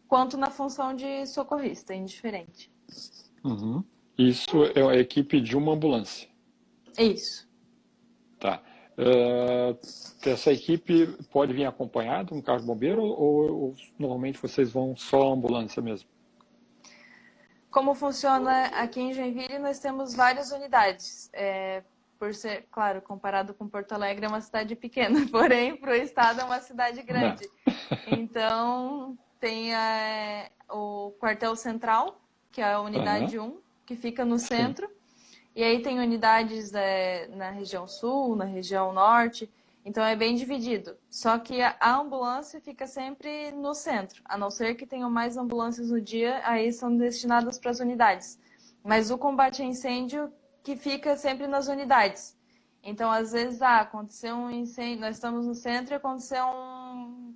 quanto 0.06 0.36
na 0.36 0.50
função 0.50 0.94
de 0.94 1.26
socorrista, 1.26 1.92
indiferente. 1.92 2.72
Uhum. 3.44 3.84
Isso 4.16 4.64
é 4.74 4.82
a 4.82 4.96
equipe 4.96 5.40
de 5.40 5.56
uma 5.56 5.72
ambulância. 5.72 6.28
Isso. 6.96 7.48
Tá. 8.38 8.62
Uh, 8.98 9.78
essa 10.24 10.50
equipe 10.50 11.06
pode 11.30 11.52
vir 11.52 11.66
acompanhada, 11.66 12.34
um 12.34 12.40
carro 12.40 12.60
de 12.60 12.66
bombeiro, 12.66 13.02
ou, 13.02 13.52
ou, 13.52 13.76
normalmente 13.98 14.38
vocês 14.38 14.72
vão 14.72 14.96
só 14.96 15.32
ambulância 15.32 15.82
mesmo? 15.82 16.08
Como 17.70 17.94
funciona 17.94 18.68
aqui 18.68 19.00
em 19.00 19.12
Joinville, 19.12 19.58
nós 19.58 19.78
temos 19.78 20.14
várias 20.14 20.50
unidades. 20.50 21.28
É, 21.34 21.82
por 22.18 22.34
ser, 22.34 22.66
claro, 22.70 23.02
comparado 23.02 23.52
com 23.52 23.68
Porto 23.68 23.92
Alegre, 23.92 24.24
é 24.24 24.28
uma 24.28 24.40
cidade 24.40 24.74
pequena, 24.74 25.26
porém, 25.30 25.76
para 25.76 25.92
o 25.92 25.94
estado 25.94 26.40
é 26.40 26.44
uma 26.44 26.60
cidade 26.60 27.02
grande. 27.02 27.46
Não. 27.66 27.76
Então, 28.08 29.18
tem 29.38 29.74
é, 29.74 30.50
o 30.70 31.12
quartel 31.20 31.54
central, 31.54 32.20
que 32.50 32.60
é 32.60 32.72
a 32.72 32.80
unidade 32.80 33.38
uhum. 33.38 33.56
1, 33.56 33.60
que 33.84 33.96
fica 33.96 34.24
no 34.24 34.38
centro. 34.38 34.88
Sim. 34.88 34.94
E 35.56 35.64
aí 35.64 35.80
tem 35.80 35.98
unidades 35.98 36.74
é, 36.74 37.28
na 37.28 37.50
região 37.50 37.88
sul, 37.88 38.36
na 38.36 38.44
região 38.44 38.92
norte. 38.92 39.50
Então 39.86 40.04
é 40.04 40.14
bem 40.14 40.34
dividido. 40.34 40.98
Só 41.08 41.38
que 41.38 41.62
a 41.62 41.96
ambulância 41.96 42.60
fica 42.60 42.86
sempre 42.86 43.52
no 43.52 43.72
centro, 43.72 44.20
a 44.26 44.36
não 44.36 44.50
ser 44.50 44.74
que 44.74 44.86
tenham 44.86 45.08
mais 45.08 45.38
ambulâncias 45.38 45.90
no 45.90 45.98
dia, 45.98 46.42
aí 46.44 46.70
são 46.74 46.94
destinadas 46.94 47.58
para 47.58 47.70
as 47.70 47.80
unidades. 47.80 48.38
Mas 48.84 49.10
o 49.10 49.16
combate 49.16 49.62
a 49.62 49.64
incêndio 49.64 50.30
que 50.62 50.76
fica 50.76 51.16
sempre 51.16 51.46
nas 51.46 51.68
unidades. 51.68 52.36
Então, 52.82 53.10
às 53.10 53.32
vezes, 53.32 53.62
ah, 53.62 53.80
aconteceu 53.80 54.36
um 54.36 54.50
incêndio, 54.50 55.00
nós 55.00 55.16
estamos 55.16 55.46
no 55.46 55.54
centro 55.54 55.94
e 55.94 55.96
aconteceu 55.96 56.44
um, 56.44 57.34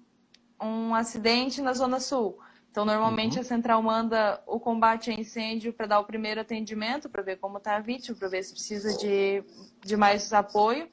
um 0.62 0.94
acidente 0.94 1.62
na 1.62 1.72
Zona 1.72 1.98
Sul. 1.98 2.38
Então, 2.70 2.85
normalmente 2.85 3.35
uhum. 3.35 3.40
a 3.40 3.44
central 3.44 3.83
manda 3.83 4.40
o 4.46 4.61
combate 4.61 5.11
a 5.11 5.14
incêndio 5.14 5.72
para 5.72 5.87
dar 5.87 6.00
o 6.00 6.04
primeiro 6.04 6.40
atendimento, 6.40 7.09
para 7.09 7.22
ver 7.22 7.37
como 7.37 7.59
está 7.59 7.76
a 7.76 7.80
vítima, 7.80 8.16
para 8.16 8.28
ver 8.28 8.44
se 8.44 8.52
precisa 8.52 8.96
de, 8.96 9.42
de 9.85 9.96
mais 9.96 10.33
apoio 10.33 10.88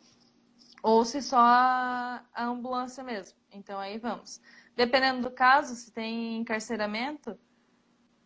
ou 0.82 1.06
se 1.06 1.22
só 1.22 1.38
a, 1.38 2.24
a 2.34 2.46
ambulância 2.46 3.04
mesmo. 3.04 3.38
Então 3.52 3.80
aí 3.80 3.98
vamos. 3.98 4.42
Dependendo 4.76 5.22
do 5.22 5.32
caso, 5.32 5.76
se 5.76 5.92
tem 5.92 6.38
encarceramento, 6.38 7.38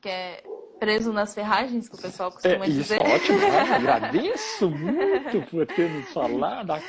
que 0.02 0.10
é 0.10 0.44
preso 0.80 1.14
nas 1.14 1.34
ferragens, 1.34 1.88
que 1.88 1.96
o 1.96 2.02
pessoal 2.02 2.32
costuma 2.32 2.66
é, 2.66 2.68
isso 2.68 2.78
dizer. 2.78 3.02
É 3.02 3.16
ótimo, 3.16 3.38
né? 3.38 3.62
agradeço 3.76 4.70
muito 4.70 5.50
por 5.50 5.66
ter 5.68 5.90
nos 5.90 6.12
falado. 6.12 6.74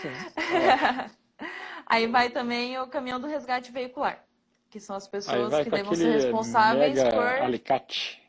Aí 1.87 2.07
vai 2.07 2.31
também 2.31 2.79
o 2.79 2.87
caminhão 2.87 3.21
do 3.21 3.27
resgate 3.27 3.71
veicular, 3.71 4.25
que 4.73 4.81
são 4.81 4.97
as 4.97 5.07
pessoas 5.07 5.63
que 5.63 5.71
devem 5.71 5.95
ser 5.95 6.13
responsáveis 6.13 6.99
por. 6.99 7.23
Alicate. 7.23 8.23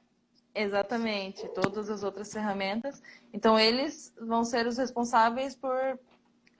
Exatamente, 0.54 1.48
todas 1.48 1.90
as 1.90 2.04
outras 2.04 2.32
ferramentas. 2.32 3.02
Então, 3.32 3.58
eles 3.58 4.14
vão 4.22 4.44
ser 4.44 4.68
os 4.68 4.78
responsáveis 4.78 5.56
por 5.56 5.98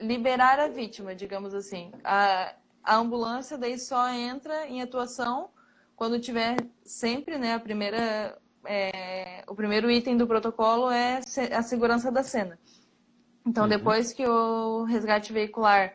liberar 0.00 0.58
a 0.58 0.68
vítima, 0.68 1.14
digamos 1.14 1.54
assim. 1.54 1.92
A, 2.02 2.54
a 2.82 2.96
ambulância 2.96 3.58
daí 3.58 3.78
só 3.78 4.08
entra 4.08 4.66
em 4.66 4.80
atuação 4.80 5.50
quando 5.94 6.18
tiver 6.18 6.56
sempre, 6.82 7.38
né, 7.38 7.54
a 7.54 7.60
primeira, 7.60 8.36
é, 8.64 9.44
o 9.46 9.54
primeiro 9.54 9.88
item 9.90 10.16
do 10.16 10.26
protocolo 10.26 10.90
é 10.90 11.20
a 11.52 11.62
segurança 11.62 12.10
da 12.10 12.22
cena. 12.22 12.58
Então, 13.46 13.64
uhum. 13.64 13.68
depois 13.68 14.14
que 14.14 14.26
o 14.26 14.84
resgate 14.84 15.32
veicular 15.32 15.94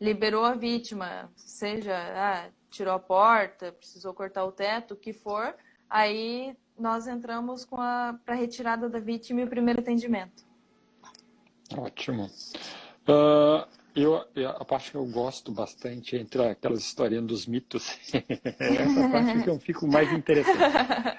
liberou 0.00 0.44
a 0.44 0.54
vítima, 0.54 1.30
seja 1.36 1.94
ah, 1.94 2.48
tirou 2.74 2.94
a 2.94 2.98
porta, 2.98 3.72
precisou 3.72 4.12
cortar 4.12 4.44
o 4.44 4.52
teto, 4.52 4.94
o 4.94 4.96
que 4.96 5.12
for, 5.12 5.54
aí 5.88 6.56
nós 6.78 7.06
entramos 7.06 7.64
com 7.64 7.80
a 7.80 8.18
para 8.24 8.34
retirada 8.34 8.88
da 8.88 8.98
vítima 8.98 9.40
e 9.40 9.44
o 9.44 9.48
primeiro 9.48 9.80
atendimento. 9.80 10.44
Ótimo. 11.76 12.30
Uh, 13.08 13.66
eu, 13.94 14.16
a 14.16 14.64
parte 14.64 14.90
que 14.90 14.96
eu 14.96 15.06
gosto 15.06 15.52
bastante 15.52 16.16
entre 16.16 16.42
aquelas 16.42 16.80
historinhas 16.80 17.24
dos 17.24 17.46
mitos. 17.46 17.96
Essa 18.12 19.08
parte 19.08 19.42
que 19.42 19.50
eu 19.50 19.58
fico 19.60 19.86
mais 19.86 20.12
interessante. 20.12 21.18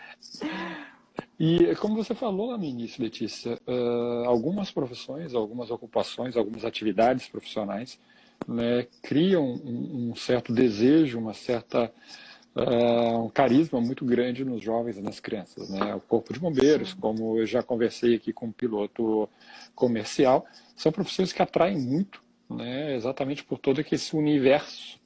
E 1.39 1.73
como 1.75 1.95
você 1.95 2.13
falou 2.13 2.57
no 2.57 2.63
início, 2.63 3.01
Letícia, 3.01 3.59
uh, 3.65 4.27
algumas 4.27 4.71
profissões, 4.71 5.33
algumas 5.33 5.71
ocupações, 5.71 6.35
algumas 6.35 6.65
atividades 6.65 7.27
profissionais 7.27 7.99
né, 8.47 8.87
criam 9.01 9.43
um, 9.43 10.11
um, 10.11 10.15
certo 10.15 10.53
desejo, 10.53 11.19
uma 11.19 11.33
certa 11.33 11.91
uh, 12.55 13.25
um 13.25 13.29
carisma 13.29 13.81
muito 13.81 14.05
grande 14.05 14.45
nos 14.45 14.61
jovens 14.61 14.97
e 14.97 15.01
nas 15.01 15.19
crianças. 15.19 15.69
Né? 15.69 15.95
O 15.95 16.01
corpo 16.01 16.33
de 16.33 16.39
bombeiros, 16.39 16.93
como 16.93 17.37
eu 17.37 17.45
já 17.45 17.61
conversei 17.61 18.15
aqui 18.15 18.31
com 18.31 18.47
um 18.47 18.51
piloto 18.51 19.29
comercial, 19.73 20.45
são 20.75 20.91
profissões 20.91 21.33
que 21.33 21.41
atraem 21.41 21.77
muito, 21.77 22.21
né, 22.49 22.95
exatamente 22.95 23.43
por 23.43 23.57
todo 23.57 23.83
esse 23.91 24.15
universo 24.15 24.99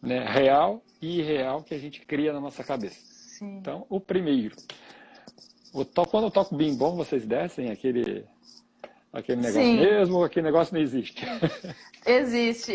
né, 0.00 0.24
real 0.24 0.82
e 1.00 1.20
irreal 1.20 1.62
que 1.62 1.74
a 1.74 1.78
gente 1.78 2.00
cria 2.00 2.32
na 2.32 2.40
nossa 2.40 2.64
cabeça. 2.64 2.98
Sim. 3.38 3.58
Então, 3.58 3.86
o 3.88 4.00
primeiro. 4.00 4.56
O 5.72 5.84
to, 5.84 6.06
quando 6.06 6.24
eu 6.24 6.30
toco 6.30 6.56
bim 6.56 6.74
bom, 6.74 6.96
vocês 6.96 7.26
descem 7.26 7.70
aquele, 7.70 8.24
aquele 9.12 9.40
negócio 9.40 9.62
Sim. 9.62 9.76
mesmo 9.76 10.24
aquele 10.24 10.46
negócio 10.46 10.74
não 10.74 10.80
existe? 10.80 11.24
Existe. 12.06 12.74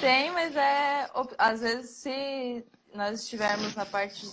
Tem, 0.00 0.30
mas 0.32 0.56
é. 0.56 1.08
Às 1.38 1.60
vezes, 1.60 1.90
se 1.90 2.66
nós 2.92 3.22
estivermos 3.22 3.76
na 3.76 3.86
parte 3.86 4.26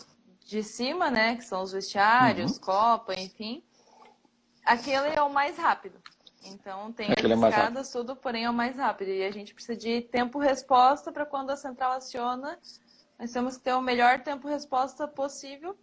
de 0.45 0.63
cima, 0.63 1.11
né, 1.11 1.35
que 1.35 1.43
são 1.43 1.61
os 1.61 1.71
vestiários, 1.71 2.53
uhum. 2.53 2.59
copa, 2.59 3.13
enfim, 3.13 3.63
aquele 4.65 5.09
é 5.13 5.21
o 5.21 5.29
mais 5.31 5.57
rápido. 5.57 6.01
Então 6.45 6.91
tem 6.93 7.11
Aquele 7.11 7.33
as 7.33 7.43
é 7.43 7.49
escadas, 7.49 7.91
tudo, 7.91 8.15
porém 8.15 8.45
é 8.45 8.49
o 8.49 8.53
mais 8.53 8.75
rápido. 8.75 9.09
E 9.09 9.23
a 9.23 9.31
gente 9.31 9.53
precisa 9.53 9.77
de 9.77 10.01
tempo-resposta 10.01 11.11
para 11.11 11.25
quando 11.25 11.49
a 11.49 11.57
central 11.57 11.91
aciona, 11.93 12.57
nós 13.19 13.31
temos 13.31 13.57
que 13.57 13.63
ter 13.63 13.73
o 13.73 13.81
melhor 13.81 14.21
tempo-resposta 14.23 15.07
possível 15.07 15.77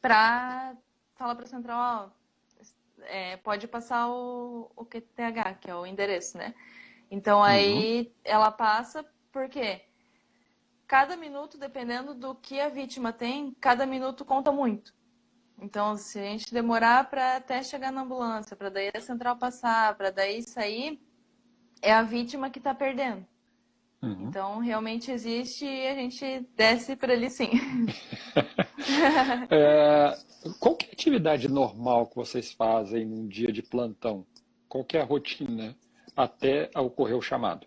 para 0.00 0.76
falar 1.16 1.34
para 1.34 1.44
a 1.44 1.48
central, 1.48 2.06
ó, 2.06 2.23
é, 3.06 3.36
pode 3.38 3.66
passar 3.68 4.08
o, 4.08 4.70
o 4.76 4.84
QTH, 4.84 5.58
que 5.60 5.70
é 5.70 5.74
o 5.74 5.86
endereço, 5.86 6.36
né? 6.38 6.54
Então 7.10 7.42
aí 7.42 8.00
uhum. 8.00 8.12
ela 8.24 8.50
passa, 8.50 9.04
porque 9.30 9.82
cada 10.86 11.16
minuto, 11.16 11.58
dependendo 11.58 12.14
do 12.14 12.34
que 12.34 12.60
a 12.60 12.68
vítima 12.68 13.12
tem, 13.12 13.52
cada 13.60 13.86
minuto 13.86 14.24
conta 14.24 14.50
muito. 14.52 14.94
Então, 15.60 15.96
se 15.96 16.18
a 16.18 16.22
gente 16.22 16.52
demorar 16.52 17.08
para 17.08 17.36
até 17.36 17.62
chegar 17.62 17.92
na 17.92 18.02
ambulância, 18.02 18.56
para 18.56 18.68
daí 18.68 18.90
a 18.92 19.00
central 19.00 19.36
passar, 19.36 19.96
para 19.96 20.10
daí 20.10 20.42
sair, 20.42 21.00
é 21.80 21.92
a 21.92 22.02
vítima 22.02 22.50
que 22.50 22.58
está 22.58 22.74
perdendo. 22.74 23.24
Uhum. 24.02 24.28
Então, 24.28 24.58
realmente 24.58 25.10
existe 25.10 25.64
e 25.64 25.86
a 25.86 25.94
gente 25.94 26.40
desce 26.56 26.96
para 26.96 27.12
ali 27.12 27.30
sim. 27.30 27.50
é, 29.50 30.16
qual 30.58 30.76
é 30.82 30.84
a 30.86 30.92
atividade 30.92 31.48
normal 31.48 32.06
que 32.06 32.16
vocês 32.16 32.52
fazem 32.52 33.04
num 33.04 33.26
dia 33.26 33.52
de 33.52 33.62
plantão? 33.62 34.26
Qual 34.68 34.86
é 34.92 35.00
a 35.00 35.04
rotina 35.04 35.76
até 36.16 36.70
ocorrer 36.74 37.16
o 37.16 37.22
chamado? 37.22 37.66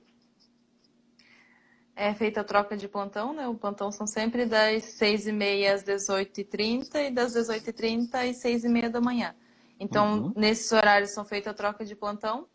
é 1.98 2.14
feita 2.14 2.42
a 2.42 2.44
troca 2.44 2.78
de 2.78 2.88
plantão, 2.88 3.34
né? 3.34 3.48
O 3.48 3.56
plantão 3.56 3.92
são 3.92 4.06
sempre 4.06 4.46
das 4.46 4.84
6h30 5.00 5.74
às 5.74 5.84
18h30 5.84 7.08
e 7.08 7.12
das 7.12 7.34
18h30 7.34 8.14
às 8.14 8.44
6h30 8.44 8.90
da 8.90 9.02
manhã. 9.02 9.36
Então, 9.80 10.26
uhum. 10.26 10.34
nesses 10.36 10.72
horários 10.72 11.12
são 11.12 11.26
feita 11.26 11.50
a 11.50 11.54
troca 11.56 11.84
de 11.84 11.96
plantão. 11.96 12.48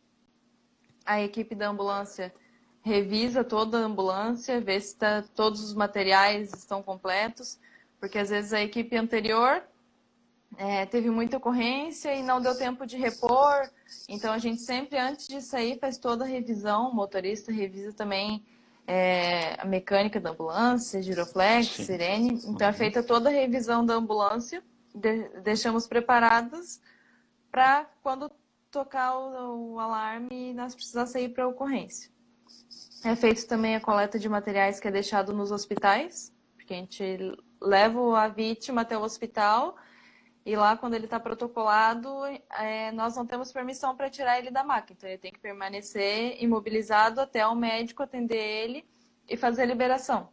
A 1.05 1.21
equipe 1.21 1.57
da 1.57 1.69
ambulância 1.69 2.33
revisa 2.83 3.43
toda 3.43 3.79
a 3.79 3.81
ambulância, 3.81 4.61
vê 4.61 4.79
se 4.81 4.97
tá, 4.97 5.25
todos 5.35 5.61
os 5.61 5.75
materiais 5.75 6.53
estão 6.53 6.81
completos, 6.81 7.59
porque 8.03 8.19
às 8.19 8.31
vezes 8.31 8.53
a 8.53 8.61
equipe 8.61 8.97
anterior 8.97 9.63
é, 10.59 10.85
teve 10.87 11.09
muita 11.09 11.37
ocorrência 11.37 12.13
e 12.13 12.21
não 12.21 12.41
deu 12.41 12.53
tempo 12.59 12.85
de 12.85 12.97
repor. 12.97 13.71
Então, 14.09 14.33
a 14.33 14.39
gente 14.39 14.61
sempre, 14.61 14.99
antes 14.99 15.29
de 15.29 15.41
sair, 15.41 15.79
faz 15.79 15.99
toda 15.99 16.25
a 16.25 16.27
revisão. 16.27 16.91
O 16.91 16.95
motorista 16.97 17.53
revisa 17.53 17.93
também 17.93 18.45
é, 18.89 19.55
a 19.57 19.65
mecânica 19.65 20.19
da 20.19 20.31
ambulância, 20.31 21.01
giroflex, 21.01 21.69
Sim. 21.69 21.85
sirene. 21.85 22.43
Então 22.45 22.67
é 22.67 22.73
feita 22.73 23.05
toda 23.05 23.29
a 23.29 23.33
revisão 23.33 23.87
da 23.87 23.95
ambulância, 23.95 24.65
de, 24.93 25.29
deixamos 25.45 25.87
preparadas 25.87 26.83
para 27.53 27.87
quando 28.03 28.29
tocar 28.69 29.17
o, 29.17 29.75
o, 29.75 29.79
alarme 29.79 30.53
nós 30.55 30.75
precisar 30.75 31.07
sair 31.07 31.29
para 31.29 31.45
a 31.45 31.49
ocorrência. 31.49 32.11
É 33.05 33.15
feito 33.15 33.47
também 33.47 33.77
a 33.77 33.81
coleta 33.81 34.19
de 34.19 34.29
materiais 34.29 34.81
que 34.81 34.89
é 34.89 34.91
deixado 34.91 35.33
nos 35.33 35.53
hospitais, 35.53 36.33
porque 36.57 36.75
a 36.75 36.77
gente 36.79 37.39
leva 37.63 38.21
a 38.21 38.29
vítima 38.29 38.83
até 38.83 38.97
o 38.97 39.03
hospital 39.03 39.77
e 40.45 40.57
lá, 40.57 40.77
quando 40.77 40.95
ele 40.95 41.05
está 41.05 41.21
protocolado, 41.21 42.09
é, 42.59 42.91
nós 42.93 43.15
não 43.15 43.25
temos 43.25 43.53
permissão 43.53 43.97
para 43.97 44.11
tirar 44.11 44.39
ele 44.39 44.51
da 44.51 44.65
maca. 44.65 44.93
Então, 44.93 45.09
ele 45.09 45.19
tem 45.19 45.33
que 45.33 45.39
permanecer 45.39 46.43
imobilizado 46.43 47.21
até 47.21 47.47
o 47.47 47.55
médico 47.55 48.03
atender 48.03 48.37
ele 48.37 48.85
e 49.29 49.37
fazer 49.37 49.63
a 49.63 49.67
liberação. 49.67 50.31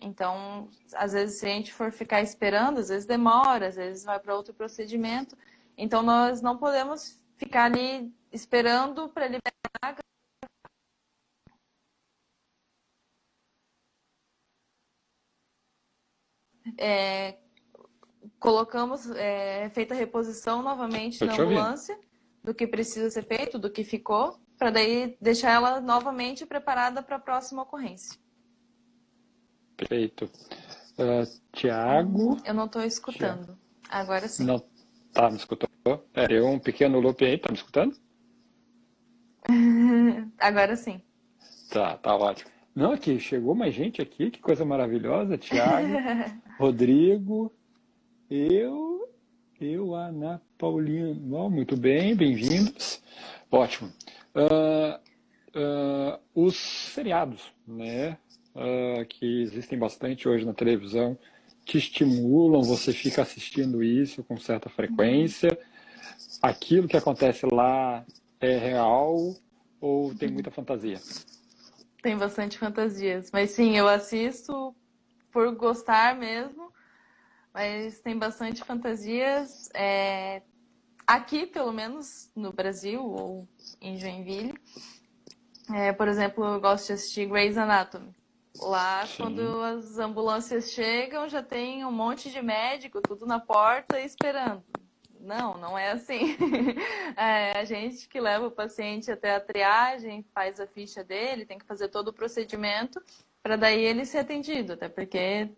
Então, 0.00 0.68
às 0.94 1.12
vezes, 1.12 1.38
se 1.38 1.46
a 1.46 1.50
gente 1.50 1.72
for 1.72 1.92
ficar 1.92 2.20
esperando, 2.20 2.78
às 2.78 2.88
vezes 2.88 3.06
demora, 3.06 3.68
às 3.68 3.76
vezes 3.76 4.04
vai 4.04 4.18
para 4.18 4.34
outro 4.34 4.52
procedimento. 4.52 5.36
Então, 5.78 6.02
nós 6.02 6.42
não 6.42 6.58
podemos 6.58 7.22
ficar 7.36 7.64
ali 7.66 8.12
esperando 8.32 9.08
para 9.08 9.26
liberar 9.26 9.54
a 9.80 9.86
maca. 9.86 10.02
É, 16.78 17.38
colocamos, 18.38 19.10
é, 19.10 19.70
feita 19.70 19.94
a 19.94 19.96
reposição 19.96 20.62
novamente 20.62 21.24
na 21.24 21.34
ambulância, 21.34 21.98
do 22.42 22.54
que 22.54 22.66
precisa 22.66 23.10
ser 23.10 23.24
feito, 23.24 23.58
do 23.58 23.70
que 23.70 23.84
ficou. 23.84 24.38
para 24.58 24.70
daí 24.70 25.16
deixar 25.20 25.50
ela 25.50 25.80
novamente 25.80 26.46
preparada 26.46 27.02
para 27.02 27.16
a 27.16 27.20
próxima 27.20 27.62
ocorrência. 27.62 28.16
Perfeito. 29.76 30.30
Uh, 30.96 31.26
Tiago. 31.52 32.40
Eu 32.44 32.54
não 32.54 32.66
estou 32.66 32.82
escutando. 32.82 33.46
Tiago. 33.46 33.58
Agora 33.88 34.28
sim. 34.28 34.44
Não 34.44 34.62
tá 35.12 35.28
me 35.28 35.36
escutando? 35.36 35.70
É, 36.14 36.28
deu 36.28 36.46
um 36.46 36.58
pequeno 36.58 37.00
loop 37.00 37.24
aí, 37.24 37.36
tá 37.36 37.50
me 37.50 37.58
escutando? 37.58 37.96
Agora 40.38 40.76
sim. 40.76 41.02
Tá, 41.70 41.96
tá 41.98 42.14
ótimo. 42.14 42.53
Não, 42.74 42.90
aqui, 42.90 43.20
chegou 43.20 43.54
mais 43.54 43.72
gente 43.72 44.02
aqui, 44.02 44.32
que 44.32 44.40
coisa 44.40 44.64
maravilhosa. 44.64 45.38
Tiago, 45.38 45.94
Rodrigo, 46.58 47.52
eu, 48.28 49.08
eu, 49.60 49.94
Ana 49.94 50.42
Paulina. 50.58 51.16
Oh, 51.38 51.48
muito 51.48 51.76
bem, 51.76 52.16
bem-vindos. 52.16 53.00
Ótimo. 53.48 53.92
Uh, 54.34 54.98
uh, 55.56 56.18
os 56.34 56.56
seriados, 56.56 57.52
né, 57.64 58.18
uh, 58.56 59.06
que 59.06 59.42
existem 59.42 59.78
bastante 59.78 60.28
hoje 60.28 60.44
na 60.44 60.52
televisão, 60.52 61.16
te 61.64 61.78
estimulam, 61.78 62.60
você 62.60 62.92
fica 62.92 63.22
assistindo 63.22 63.84
isso 63.84 64.24
com 64.24 64.36
certa 64.36 64.68
frequência. 64.68 65.56
Aquilo 66.42 66.88
que 66.88 66.96
acontece 66.96 67.46
lá 67.46 68.04
é 68.40 68.58
real 68.58 69.32
ou 69.80 70.12
tem 70.12 70.28
muita 70.28 70.50
fantasia? 70.50 70.98
Tem 72.04 72.18
bastante 72.18 72.58
fantasias, 72.58 73.30
mas 73.32 73.52
sim, 73.52 73.78
eu 73.78 73.88
assisto 73.88 74.76
por 75.32 75.54
gostar 75.54 76.14
mesmo, 76.14 76.70
mas 77.50 77.98
tem 78.00 78.18
bastante 78.18 78.62
fantasias. 78.62 79.70
É... 79.72 80.42
Aqui, 81.06 81.46
pelo 81.46 81.72
menos 81.72 82.30
no 82.36 82.52
Brasil 82.52 83.02
ou 83.02 83.48
em 83.80 83.96
Joinville, 83.96 84.52
é, 85.72 85.94
por 85.94 86.06
exemplo, 86.06 86.44
eu 86.44 86.60
gosto 86.60 86.88
de 86.88 86.92
assistir 86.92 87.26
Grey's 87.26 87.56
Anatomy. 87.56 88.14
Lá, 88.60 89.06
Sim. 89.06 89.22
quando 89.22 89.62
as 89.62 89.98
ambulâncias 89.98 90.72
chegam, 90.72 91.26
já 91.26 91.42
tem 91.42 91.86
um 91.86 91.90
monte 91.90 92.30
de 92.30 92.42
médico, 92.42 93.00
tudo 93.00 93.24
na 93.24 93.40
porta 93.40 93.98
esperando. 93.98 94.62
Não, 95.24 95.58
não 95.58 95.76
é 95.76 95.90
assim. 95.92 96.36
É 97.16 97.58
a 97.58 97.64
gente 97.64 98.08
que 98.08 98.20
leva 98.20 98.46
o 98.48 98.50
paciente 98.50 99.10
até 99.10 99.36
a 99.36 99.40
triagem, 99.40 100.24
faz 100.34 100.58
a 100.58 100.66
ficha 100.66 101.04
dele, 101.04 101.46
tem 101.46 101.58
que 101.58 101.64
fazer 101.64 101.88
todo 101.88 102.08
o 102.08 102.12
procedimento 102.12 103.00
para 103.44 103.56
daí 103.56 103.84
ele 103.84 104.04
ser 104.04 104.18
atendido, 104.18 104.72
até 104.72 104.88
porque 104.88 105.50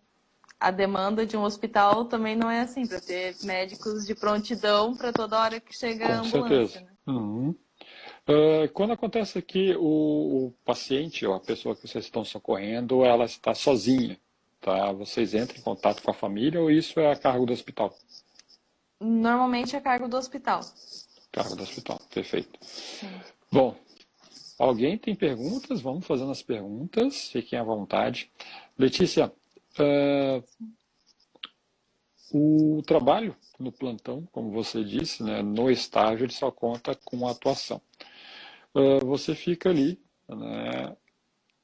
a 0.58 0.70
demanda 0.72 1.24
de 1.24 1.36
um 1.36 1.42
hospital 1.42 2.04
também 2.06 2.34
não 2.34 2.50
é 2.50 2.60
assim, 2.60 2.86
para 2.86 3.00
ter 3.00 3.36
médicos 3.44 4.04
de 4.04 4.14
prontidão 4.14 4.94
para 4.94 5.12
toda 5.12 5.40
hora 5.40 5.60
que 5.60 5.74
chega 5.74 6.06
Com 6.06 6.12
a 6.12 6.16
ambulância. 6.16 6.80
Né? 6.80 6.88
Uhum. 7.06 7.54
Uh, 8.28 8.68
quando 8.72 8.92
acontece 8.92 9.40
que 9.40 9.76
o, 9.76 10.46
o, 10.46 10.54
paciente 10.64 11.24
ou 11.24 11.34
a 11.34 11.40
pessoa 11.40 11.76
que 11.76 11.86
vocês 11.86 12.06
estão 12.06 12.24
socorrendo, 12.24 13.04
ela 13.04 13.24
está 13.24 13.54
sozinha, 13.54 14.18
tá? 14.60 14.90
Vocês 14.92 15.32
entram 15.32 15.56
em 15.56 15.62
contato 15.62 16.02
com 16.02 16.10
a 16.10 16.14
família 16.14 16.60
ou 16.60 16.68
isso 16.68 16.98
é 16.98 17.12
a 17.12 17.16
cargo 17.16 17.46
do 17.46 17.52
hospital? 17.52 17.96
Normalmente 19.00 19.74
é 19.74 19.78
a 19.78 19.82
cargo 19.82 20.08
do 20.08 20.16
hospital. 20.16 20.60
Cargo 21.30 21.54
do 21.54 21.62
hospital, 21.62 22.00
perfeito. 22.12 22.58
Sim. 22.62 23.08
Bom, 23.52 23.76
alguém 24.58 24.96
tem 24.96 25.14
perguntas? 25.14 25.80
Vamos 25.80 26.06
fazendo 26.06 26.30
as 26.30 26.42
perguntas, 26.42 27.28
fiquem 27.28 27.58
à 27.58 27.62
vontade. 27.62 28.30
Letícia, 28.78 29.32
uh, 29.78 30.42
o 32.32 32.82
trabalho 32.86 33.36
no 33.58 33.70
plantão, 33.70 34.26
como 34.32 34.50
você 34.50 34.82
disse, 34.82 35.22
né, 35.22 35.42
no 35.42 35.70
estágio 35.70 36.24
ele 36.24 36.32
só 36.32 36.50
conta 36.50 36.94
com 36.94 37.26
a 37.26 37.32
atuação. 37.32 37.80
Uh, 38.74 39.04
você 39.04 39.34
fica 39.34 39.70
ali 39.70 40.00
né, 40.28 40.96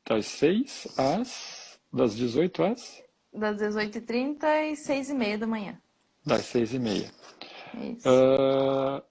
das 0.06 0.26
6 0.26 0.98
às. 0.98 1.80
das 1.92 2.14
18 2.14 2.62
às. 2.62 3.02
Das 3.32 3.56
18h30 3.56 4.44
e 4.44 4.72
6h30 4.72 5.38
da 5.38 5.46
manhã. 5.46 5.81
Das 6.24 6.42
6h30. 6.52 7.10
Isso. 7.74 8.08
Uh, 8.08 9.02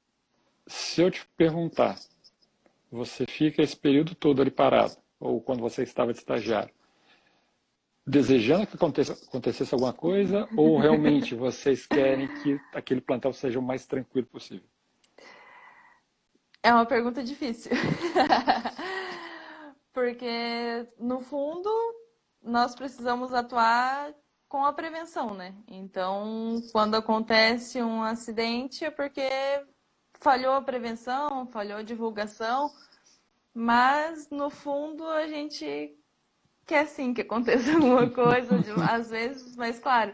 se 0.67 1.01
eu 1.01 1.11
te 1.11 1.25
perguntar, 1.35 1.99
você 2.91 3.25
fica 3.25 3.61
esse 3.61 3.75
período 3.75 4.15
todo 4.15 4.41
ali 4.41 4.51
parado, 4.51 4.95
ou 5.19 5.41
quando 5.41 5.61
você 5.61 5.83
estava 5.83 6.13
de 6.13 6.19
estagiário, 6.19 6.73
desejando 8.05 8.67
que 8.67 8.75
aconteça, 8.75 9.13
acontecesse 9.13 9.73
alguma 9.73 9.93
coisa, 9.93 10.47
ou 10.55 10.77
realmente 10.77 11.33
vocês 11.35 11.85
querem 11.85 12.27
que 12.41 12.59
aquele 12.73 13.01
plantão 13.01 13.33
seja 13.33 13.59
o 13.59 13.63
mais 13.63 13.85
tranquilo 13.85 14.27
possível? 14.27 14.67
É 16.63 16.71
uma 16.71 16.85
pergunta 16.85 17.23
difícil. 17.23 17.71
Porque, 19.93 20.87
no 20.99 21.19
fundo, 21.19 21.69
nós 22.41 22.75
precisamos 22.75 23.33
atuar 23.33 24.13
com 24.51 24.65
a 24.65 24.73
prevenção, 24.73 25.33
né? 25.33 25.55
Então, 25.65 26.61
quando 26.73 26.95
acontece 26.95 27.81
um 27.81 28.03
acidente 28.03 28.83
é 28.83 28.91
porque 28.91 29.29
falhou 30.19 30.55
a 30.55 30.61
prevenção, 30.61 31.47
falhou 31.47 31.77
a 31.77 31.83
divulgação, 31.83 32.69
mas 33.53 34.29
no 34.29 34.49
fundo 34.49 35.07
a 35.07 35.25
gente 35.25 35.95
quer 36.67 36.85
sim 36.85 37.13
que 37.13 37.21
aconteça 37.21 37.71
alguma 37.71 38.09
coisa, 38.09 38.59
às 38.91 39.09
vezes, 39.09 39.55
mas 39.55 39.79
claro, 39.79 40.13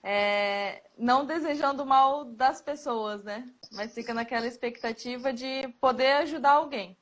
é, 0.00 0.84
não 0.96 1.26
desejando 1.26 1.84
mal 1.84 2.24
das 2.24 2.62
pessoas, 2.62 3.24
né? 3.24 3.44
Mas 3.72 3.92
fica 3.92 4.14
naquela 4.14 4.46
expectativa 4.46 5.32
de 5.32 5.66
poder 5.80 6.12
ajudar 6.18 6.52
alguém. 6.52 6.96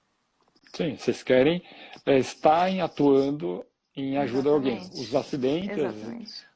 Sim, 0.74 0.96
vocês 0.96 1.22
querem 1.22 1.62
é, 2.06 2.18
estar 2.18 2.70
atuando 2.80 3.66
em 3.96 4.16
ajuda 4.16 4.48
Exatamente. 4.48 4.48
a 4.48 4.52
alguém. 4.52 5.02
Os 5.02 5.14
acidentes, 5.14 5.78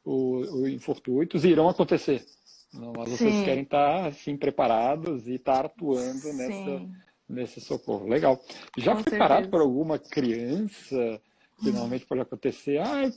os 0.05 0.69
infortúnios 0.69 1.45
irão 1.45 1.69
acontecer. 1.69 2.25
Mas 2.73 3.11
vocês 3.11 3.37
Sim. 3.37 3.45
querem 3.45 3.63
estar 3.63 4.07
assim, 4.07 4.37
preparados 4.37 5.29
e 5.29 5.35
estar 5.35 5.67
atuando 5.67 6.33
nessa, 6.33 6.83
nesse 7.29 7.61
socorro. 7.61 8.09
Legal. 8.09 8.41
Já 8.77 8.93
Com 8.93 9.03
foi 9.03 9.11
certeza. 9.11 9.19
parado 9.19 9.49
por 9.49 9.61
alguma 9.61 9.99
criança? 9.99 11.21
que 11.63 11.71
normalmente 11.71 12.07
pode 12.07 12.21
acontecer. 12.21 12.79
Ai, 12.79 13.13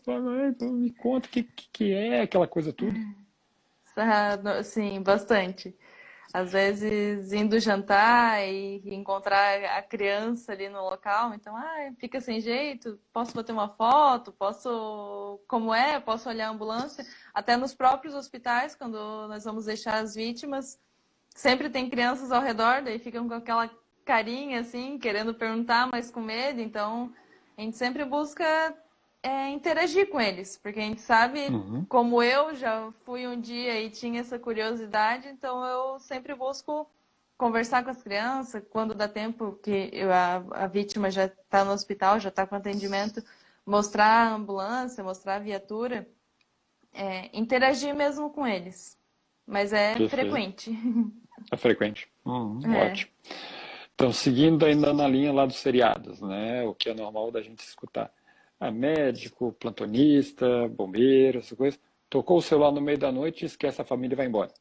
me 0.62 0.92
conta 0.92 1.28
o 1.28 1.30
que, 1.32 1.44
que 1.44 1.92
é 1.92 2.22
aquela 2.22 2.48
coisa 2.48 2.72
tudo. 2.72 2.98
Sim, 4.64 5.02
bastante. 5.02 5.76
Às 6.34 6.52
vezes 6.52 7.32
indo 7.32 7.60
jantar 7.60 8.46
e 8.46 8.82
encontrar 8.86 9.64
a 9.78 9.82
criança 9.82 10.52
ali 10.52 10.68
no 10.68 10.82
local, 10.82 11.34
então, 11.34 11.56
ah, 11.56 11.92
fica 11.98 12.20
sem 12.20 12.42
jeito, 12.42 13.00
posso 13.14 13.34
bater 13.34 13.54
uma 13.54 13.70
foto, 13.70 14.32
posso, 14.34 15.40
como 15.48 15.74
é, 15.74 16.00
posso 16.00 16.28
olhar 16.28 16.48
a 16.48 16.52
ambulância. 16.52 17.06
Até 17.34 17.56
nos 17.56 17.74
próprios 17.74 18.14
hospitais, 18.14 18.76
quando 18.76 19.28
nós 19.28 19.46
vamos 19.46 19.66
deixar 19.66 19.96
as 19.96 20.16
vítimas, 20.16 20.78
sempre 21.34 21.70
tem 21.70 21.90
crianças 21.90 22.32
ao 22.32 22.42
redor, 22.42 22.82
daí 22.82 23.00
ficam 23.00 23.28
com 23.28 23.36
aquela 23.36 23.70
carinha 24.04 24.60
assim, 24.60 24.98
querendo 24.98 25.34
perguntar, 25.34 25.88
mas 25.92 26.12
com 26.12 26.22
medo, 26.22 26.60
então 26.60 27.14
a 27.58 27.62
gente 27.62 27.78
sempre 27.78 28.04
busca 28.04 28.76
é, 29.28 29.50
interagir 29.50 30.10
com 30.10 30.22
eles, 30.22 30.58
porque 30.58 30.80
a 30.80 30.84
gente 30.84 31.02
sabe, 31.02 31.48
uhum. 31.48 31.84
como 31.90 32.24
eu 32.24 32.56
já 32.56 32.90
fui 33.04 33.28
um 33.28 33.40
dia 33.40 33.82
e 33.82 33.90
tinha 33.90 34.22
essa 34.22 34.40
curiosidade, 34.40 35.28
então 35.28 35.66
eu 35.66 36.00
sempre 36.00 36.34
busco 36.34 36.90
conversar 37.38 37.84
com 37.84 37.90
as 37.90 38.02
crianças, 38.02 38.64
quando 38.70 38.96
dá 38.96 39.06
tempo 39.06 39.60
que 39.62 39.90
eu, 39.92 40.14
a, 40.14 40.36
a 40.52 40.68
vítima 40.68 41.12
já 41.12 41.26
está 41.26 41.66
no 41.66 41.74
hospital, 41.74 42.22
já 42.22 42.30
está 42.30 42.48
com 42.48 42.56
atendimento, 42.56 43.22
mostrar 43.66 44.06
a 44.06 44.34
ambulância, 44.34 45.04
mostrar 45.04 45.36
a 45.36 45.40
viatura, 45.40 46.08
é, 46.94 47.30
interagir 47.38 47.94
mesmo 47.94 48.30
com 48.30 48.48
eles. 48.48 48.98
Mas 49.46 49.74
é 49.74 49.94
Perfeito. 49.94 50.10
frequente. 50.10 50.72
É 51.52 51.58
frequente. 51.58 52.08
Uhum, 52.26 52.60
é. 52.74 52.92
Ótimo. 52.92 53.12
Então, 53.94 54.12
seguindo 54.12 54.66
ainda 54.66 54.94
na 54.94 55.08
linha 55.08 55.32
lá 55.32 55.46
dos 55.46 55.58
seriados, 55.58 56.20
né? 56.22 56.64
O 56.64 56.74
que 56.74 56.90
é 56.90 56.94
normal 56.94 57.30
da 57.30 57.42
gente 57.42 57.60
escutar. 57.60 58.12
Ah, 58.60 58.72
médico, 58.72 59.54
plantonista, 59.54 60.68
bombeiro, 60.70 61.40
essa 61.40 61.56
coisa. 61.56 61.78
Tocou 62.10 62.38
o 62.38 62.42
celular 62.42 62.72
no 62.72 62.82
meio 62.82 62.98
da 62.98 63.12
noite 63.12 63.44
e 63.44 63.46
esquece 63.46 63.82
a 63.82 63.86
família 63.86 64.16
e 64.16 64.18
vai 64.18 64.26
embora. 64.26 64.52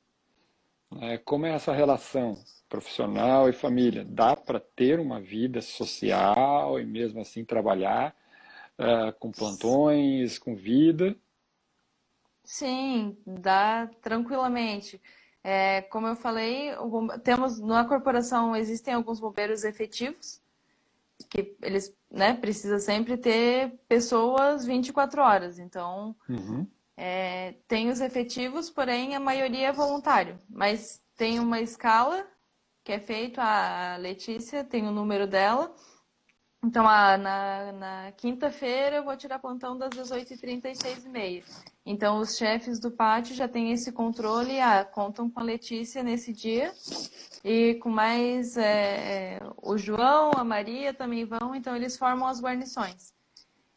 É, 1.01 1.19
como 1.19 1.47
é 1.47 1.55
essa 1.55 1.73
relação 1.73 2.37
profissional 2.69 3.49
e 3.49 3.53
família? 3.53 4.05
Dá 4.05 4.37
para 4.37 4.61
ter 4.61 5.01
uma 5.01 5.21
vida 5.21 5.63
social 5.63 6.79
e 6.79 6.85
mesmo 6.85 7.21
assim 7.21 7.45
trabalhar 7.45 8.15
uh, 8.79 9.13
com 9.19 9.33
plantões, 9.33 10.39
com 10.39 10.55
vida? 10.55 11.17
Sim, 12.45 13.17
dá 13.27 13.89
tranquilamente. 14.03 15.01
É, 15.43 15.83
como 15.83 16.07
eu 16.07 16.17
falei, 16.17 16.73
temos 17.25 17.61
na 17.61 17.85
corporação 17.85 18.55
existem 18.55 18.93
alguns 18.93 19.21
bombeiros 19.21 19.65
efetivos 19.65 20.43
que 21.37 21.57
eles 21.63 21.95
né, 22.11 22.35
precisa 22.35 22.79
sempre 22.79 23.17
ter 23.17 23.79
pessoas 23.89 24.65
24 24.65 25.21
horas. 25.21 25.59
Então 25.59 26.17
uhum. 26.29 26.67
é, 26.97 27.55
tem 27.69 27.91
os 27.91 28.01
efetivos, 28.01 28.71
porém 28.71 29.15
a 29.15 29.21
maioria 29.21 29.69
é 29.69 29.73
voluntário. 29.73 30.39
Mas 30.49 31.03
tem 31.17 31.39
uma 31.39 31.61
escala 31.61 32.27
que 32.83 32.93
é 32.93 33.01
feita, 33.01 33.43
a 33.43 33.97
Letícia 33.97 34.63
tem 34.63 34.87
o 34.87 34.93
número 34.93 35.27
dela, 35.27 35.75
Então, 36.67 36.85
ah, 36.89 37.17
na, 37.17 37.73
na 37.73 38.13
quinta-feira 38.17 38.97
eu 38.97 39.05
vou 39.05 39.17
tirar 39.17 39.39
plantão 39.39 39.79
das 39.79 39.91
18h30 39.91 40.73
às 40.73 40.79
6h30. 40.79 41.45
Então, 41.87 42.19
os 42.19 42.37
chefes 42.37 42.81
do 42.81 42.91
pátio 42.91 43.37
já 43.37 43.47
têm 43.47 43.71
esse 43.71 43.93
controle, 43.93 44.61
ah, 44.61 44.85
contam 44.85 45.31
com 45.31 45.39
a 45.39 45.45
Letícia 45.45 46.03
nesse 46.03 46.33
dia 46.33 46.75
e 47.45 47.75
com 47.77 47.89
mais 47.89 48.57
é, 48.57 49.39
o 49.63 49.79
João, 49.79 50.33
a 50.35 50.43
Maria 50.43 50.93
também 50.93 51.25
vão, 51.25 51.55
então 51.55 51.77
eles 51.77 51.97
formam 51.97 52.27
as 52.27 52.41
guarnições. 52.41 53.15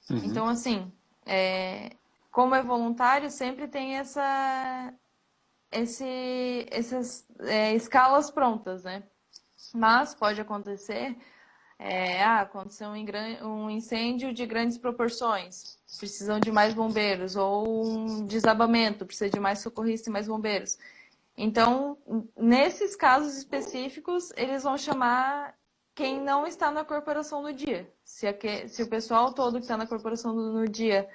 Uhum. 0.10 0.22
Então, 0.26 0.48
assim, 0.48 0.92
é, 1.28 1.92
como 2.32 2.56
é 2.56 2.64
voluntário, 2.64 3.30
sempre 3.30 3.68
tem 3.68 3.98
essa, 3.98 4.92
esse, 5.72 6.66
essas 6.72 7.24
é, 7.42 7.76
escalas 7.76 8.32
prontas, 8.32 8.84
né? 8.84 9.04
Mas 9.76 10.16
pode 10.16 10.42
acontecer, 10.42 11.16
é, 11.80 12.22
ah, 12.22 12.42
aconteceu 12.42 12.90
um, 12.90 13.70
incêndio 13.70 14.34
de 14.34 14.46
grandes 14.46 14.78
proporções, 14.78 15.80
precisam 15.98 16.38
de 16.38 16.52
mais 16.52 16.74
bombeiros, 16.74 17.38
ou 17.38 17.88
um 17.88 18.26
desabamento, 18.26 19.06
precisa 19.06 19.30
de 19.30 19.40
mais 19.40 19.60
socorristas 19.60 20.08
e 20.08 20.12
mais 20.12 20.28
bombeiros. 20.28 20.78
Então, 21.38 21.98
nesses 22.36 22.98
casos 22.98 23.38
específicos, 23.38 24.30
eles 24.36 24.64
vão 24.64 24.78
chamar 24.78 25.56
quem 25.96 26.20
não 26.20 26.46
está 26.46 26.70
na 26.70 26.84
corporação 26.84 27.42
no 27.42 27.54
dia. 27.54 27.90
Se, 28.04 28.28
aqui, 28.28 28.68
se 28.68 28.84
o 28.84 28.90
pessoal 28.90 29.32
todo 29.34 29.56
que 29.56 29.62
está 29.62 29.78
na 29.78 29.88
corporação 29.88 30.34
no 30.34 30.68
dia 30.68 31.08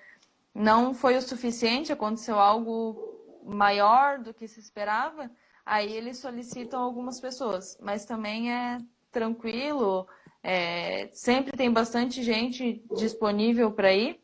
não 0.54 0.94
foi 0.94 1.16
o 1.18 1.22
suficiente, 1.22 1.92
aconteceu 1.92 2.38
algo 2.38 3.42
maior 3.44 4.18
do 4.18 4.32
que 4.32 4.48
se 4.48 4.60
esperava, 4.60 5.30
aí 5.66 5.92
eles 5.92 6.18
solicitam 6.18 6.80
algumas 6.80 7.20
pessoas. 7.20 7.76
Mas 7.82 8.06
também 8.06 8.50
é 8.50 8.78
tranquilo, 9.12 10.06
é, 10.46 11.08
sempre 11.10 11.56
tem 11.56 11.72
bastante 11.72 12.22
gente 12.22 12.84
disponível 12.94 13.72
para 13.72 13.94
ir, 13.94 14.20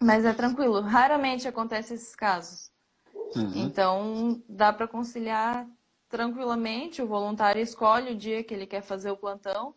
mas 0.00 0.24
é 0.24 0.32
tranquilo. 0.32 0.80
Raramente 0.80 1.46
acontece 1.46 1.92
esses 1.92 2.16
casos. 2.16 2.72
Uhum. 3.36 3.52
Então 3.54 4.42
dá 4.48 4.72
para 4.72 4.88
conciliar 4.88 5.68
tranquilamente. 6.08 7.02
O 7.02 7.06
voluntário 7.06 7.60
escolhe 7.60 8.12
o 8.12 8.16
dia 8.16 8.42
que 8.42 8.54
ele 8.54 8.66
quer 8.66 8.80
fazer 8.80 9.10
o 9.10 9.18
plantão. 9.18 9.74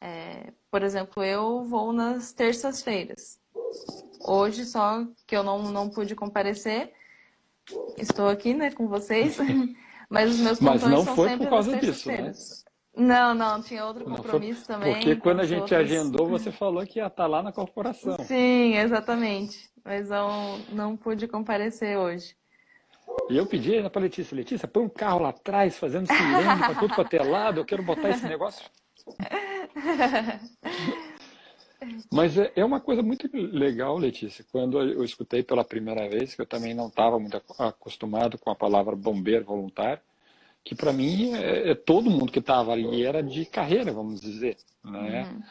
É, 0.00 0.52
por 0.68 0.82
exemplo, 0.82 1.22
eu 1.22 1.62
vou 1.62 1.92
nas 1.92 2.32
terças-feiras. 2.32 3.38
Hoje 4.20 4.64
só 4.64 5.06
que 5.24 5.36
eu 5.36 5.44
não, 5.44 5.70
não 5.70 5.88
pude 5.88 6.16
comparecer, 6.16 6.92
estou 7.96 8.28
aqui, 8.28 8.54
né, 8.54 8.72
com 8.72 8.88
vocês, 8.88 9.38
mas 10.10 10.30
os 10.32 10.40
meus 10.40 10.60
Mas 10.60 10.82
não 10.82 11.04
foi 11.04 11.36
por 11.36 11.48
causa 11.48 11.76
disso, 11.76 12.08
né? 12.08 12.32
Não, 12.96 13.34
não, 13.34 13.60
tinha 13.60 13.84
outro 13.84 14.06
compromisso 14.06 14.66
também. 14.66 14.94
Porque 14.94 15.16
quando 15.16 15.40
a 15.40 15.46
gente 15.46 15.60
outros... 15.60 15.80
agendou, 15.80 16.26
você 16.26 16.50
falou 16.50 16.84
que 16.86 16.98
ia 16.98 17.08
estar 17.08 17.26
lá 17.26 17.42
na 17.42 17.52
corporação. 17.52 18.16
Sim, 18.24 18.74
exatamente. 18.74 19.68
Mas 19.84 20.08
não, 20.08 20.58
não 20.72 20.96
pude 20.96 21.28
comparecer 21.28 21.98
hoje. 21.98 22.34
E 23.28 23.36
eu 23.36 23.46
pedi 23.46 23.88
para 23.90 24.02
Letícia, 24.02 24.34
Letícia, 24.34 24.66
põe 24.66 24.84
um 24.84 24.88
carro 24.88 25.20
lá 25.20 25.28
atrás, 25.28 25.78
fazendo 25.78 26.06
sirene 26.06 26.58
para 26.58 26.74
tudo 26.74 26.94
para 26.94 27.04
ter 27.04 27.22
lado, 27.22 27.60
eu 27.60 27.64
quero 27.64 27.82
botar 27.82 28.10
esse 28.10 28.26
negócio. 28.26 28.64
Mas 32.12 32.36
é, 32.36 32.52
é 32.56 32.64
uma 32.64 32.80
coisa 32.80 33.02
muito 33.02 33.28
legal, 33.32 33.96
Letícia, 33.96 34.44
quando 34.50 34.80
eu 34.80 35.04
escutei 35.04 35.42
pela 35.42 35.64
primeira 35.64 36.08
vez, 36.08 36.34
que 36.34 36.40
eu 36.40 36.46
também 36.46 36.74
não 36.74 36.88
estava 36.88 37.18
muito 37.18 37.40
acostumado 37.58 38.38
com 38.38 38.50
a 38.50 38.56
palavra 38.56 38.96
bombeiro 38.96 39.44
voluntário, 39.44 40.00
que 40.66 40.74
para 40.74 40.92
mim 40.92 41.32
é, 41.32 41.70
é, 41.70 41.74
todo 41.76 42.10
mundo 42.10 42.32
que 42.32 42.40
estava 42.40 42.72
ali 42.72 43.04
era 43.04 43.22
de 43.22 43.46
carreira, 43.46 43.92
vamos 43.92 44.20
dizer, 44.20 44.56
né? 44.84 45.22
Uhum. 45.22 45.42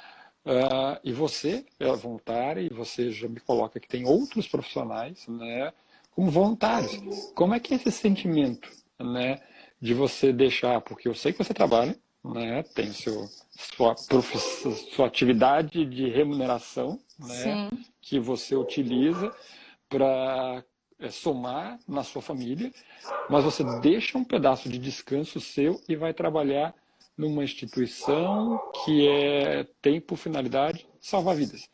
Uh, 0.46 1.00
e 1.04 1.14
você 1.14 1.66
é 1.80 1.92
voluntária 1.94 2.60
e 2.60 2.70
você 2.70 3.12
já 3.12 3.28
me 3.28 3.40
coloca 3.40 3.80
que 3.80 3.88
tem 3.88 4.06
outros 4.06 4.46
profissionais, 4.48 5.26
né, 5.28 5.74
como 6.12 6.30
voluntários. 6.30 7.32
Como 7.34 7.56
é 7.56 7.60
que 7.60 7.74
é 7.74 7.78
esse 7.78 7.92
sentimento, 7.92 8.70
né, 9.00 9.42
de 9.82 9.94
você 9.96 10.32
deixar, 10.32 10.82
porque 10.82 11.08
eu 11.08 11.16
sei 11.16 11.32
que 11.32 11.44
você 11.44 11.52
trabalha, 11.52 11.98
né, 12.24 12.62
tem 12.76 12.92
seu 12.92 13.28
sua, 13.58 13.96
sua 13.98 15.08
atividade 15.08 15.84
de 15.84 16.10
remuneração, 16.10 17.00
né, 17.18 17.72
que 18.00 18.20
você 18.20 18.56
utiliza 18.56 19.34
para 19.90 20.64
somar 21.10 21.80
na 21.88 22.04
sua 22.04 22.22
família, 22.22 22.72
mas 23.30 23.44
você 23.44 23.64
deixa 23.82 24.18
um 24.18 24.24
pedaço 24.24 24.70
de 24.70 24.78
descanso 24.78 25.40
seu 25.40 25.82
e 25.88 25.96
vai 25.96 26.14
trabalhar 26.14 26.74
numa 27.18 27.44
instituição 27.44 28.60
que 28.84 29.08
é, 29.08 29.64
tem 29.82 30.02
por 30.02 30.18
finalidade 30.18 30.88
salvar 31.00 31.36
vidas. 31.36 31.70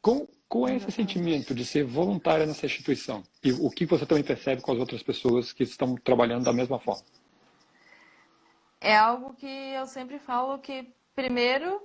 Com, 0.00 0.26
qual 0.48 0.68
é 0.68 0.76
esse 0.76 0.90
sentimento 0.90 1.54
de 1.54 1.64
ser 1.64 1.84
voluntária 1.84 2.46
nessa 2.46 2.66
instituição? 2.66 3.22
E 3.42 3.52
o 3.52 3.70
que 3.70 3.86
você 3.86 4.06
também 4.06 4.24
percebe 4.24 4.62
com 4.62 4.72
as 4.72 4.78
outras 4.78 5.02
pessoas 5.02 5.52
que 5.52 5.62
estão 5.62 5.94
trabalhando 5.96 6.44
da 6.44 6.52
mesma 6.52 6.78
forma? 6.78 7.04
É 8.80 8.96
algo 8.96 9.34
que 9.34 9.46
eu 9.46 9.86
sempre 9.86 10.18
falo 10.18 10.58
que, 10.58 10.90
primeiro, 11.14 11.80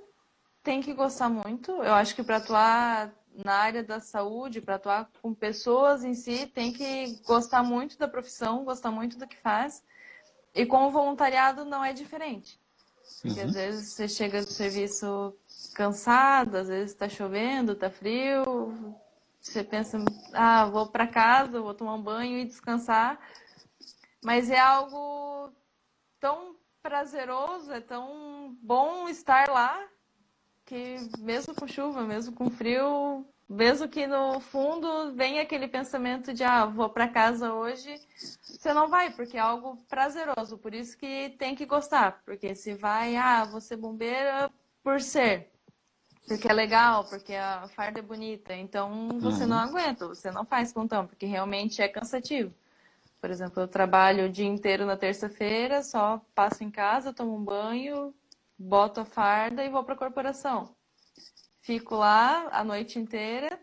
tem 0.64 0.82
que 0.82 0.94
gostar 0.94 1.30
muito. 1.30 1.72
Eu 1.72 1.94
acho 1.94 2.16
que 2.16 2.24
para 2.24 2.38
atuar 2.38 3.14
na 3.44 3.54
área 3.54 3.84
da 3.84 4.00
saúde, 4.00 4.62
para 4.62 4.76
atuar 4.76 5.10
com 5.22 5.34
pessoas 5.34 6.04
em 6.04 6.14
si, 6.14 6.48
tem 6.48 6.72
que 6.72 7.20
gostar 7.26 7.64
muito 7.64 7.98
da 7.98 8.08
profissão, 8.08 8.64
gostar 8.64 8.92
muito 8.92 9.18
do 9.18 9.28
que 9.28 9.38
faz. 9.38 9.84
E 10.54 10.66
com 10.66 10.88
o 10.88 10.92
voluntariado 10.92 11.66
não 11.66 11.84
é 11.84 11.92
diferente. 11.92 12.60
Porque 13.22 13.40
uhum. 13.40 13.48
às 13.48 13.54
vezes 13.54 13.94
você 13.94 14.08
chega 14.08 14.42
do 14.42 14.52
serviço 14.52 15.34
cansado, 15.74 16.56
às 16.56 16.68
vezes 16.68 16.92
está 16.92 17.10
chovendo, 17.10 17.74
está 17.74 17.90
frio, 17.90 18.96
você 19.42 19.64
pensa, 19.64 19.98
ah, 20.34 20.66
vou 20.66 20.88
para 20.88 21.08
casa, 21.08 21.62
vou 21.62 21.74
tomar 21.74 21.96
um 21.96 22.02
banho 22.02 22.40
e 22.40 22.46
descansar. 22.46 23.20
Mas 24.24 24.50
é 24.50 24.60
algo 24.60 25.54
tão 26.20 26.56
prazeroso, 26.82 27.72
é 27.72 27.82
tão 27.82 28.56
bom 28.62 29.10
estar 29.10 29.50
lá 29.50 29.88
que 30.66 30.98
mesmo 31.20 31.54
com 31.54 31.68
chuva, 31.68 32.04
mesmo 32.04 32.34
com 32.34 32.50
frio, 32.50 33.26
mesmo 33.48 33.88
que 33.88 34.08
no 34.08 34.40
fundo 34.40 35.14
venha 35.14 35.44
aquele 35.44 35.68
pensamento 35.68 36.34
de 36.34 36.44
ah, 36.44 36.66
vou 36.66 36.90
para 36.90 37.08
casa 37.08 37.54
hoje, 37.54 38.00
você 38.42 38.74
não 38.74 38.90
vai, 38.90 39.12
porque 39.12 39.38
é 39.38 39.40
algo 39.40 39.78
prazeroso, 39.88 40.58
por 40.58 40.74
isso 40.74 40.98
que 40.98 41.36
tem 41.38 41.56
que 41.56 41.66
gostar, 41.66 42.22
porque 42.26 42.56
se 42.56 42.74
vai, 42.74 43.16
ah, 43.16 43.46
você 43.46 43.76
bombeira 43.76 44.50
por 44.84 45.00
ser, 45.00 45.52
porque 46.28 46.48
é 46.50 46.54
legal, 46.54 47.06
porque 47.06 47.36
a 47.36 47.68
farda 47.76 48.00
é 48.00 48.04
bonita, 48.04 48.56
então 48.56 49.10
você 49.20 49.44
uhum. 49.44 49.50
não 49.50 49.58
aguenta, 49.60 50.08
você 50.08 50.32
não 50.32 50.44
faz 50.44 50.74
plantão, 50.74 51.06
porque 51.06 51.28
realmente 51.28 51.82
é 51.82 51.88
cansativo. 51.88 52.52
Por 53.22 53.30
exemplo, 53.30 53.62
eu 53.62 53.68
trabalho 53.68 54.26
o 54.26 54.30
dia 54.30 54.46
inteiro 54.46 54.86
na 54.86 54.98
terça-feira, 54.98 55.82
só 55.84 56.22
passo 56.34 56.64
em 56.64 56.70
casa, 56.70 57.14
tomo 57.14 57.36
um 57.36 57.44
banho, 57.44 58.14
boto 58.58 59.02
a 59.02 59.06
farda 59.06 59.64
e 59.64 59.70
vou 59.70 59.84
para 59.84 59.96
a 59.96 59.98
corporação. 59.98 60.76
Fico 61.62 61.96
lá 61.96 62.48
a 62.52 62.64
noite 62.64 63.00
inteira, 63.00 63.60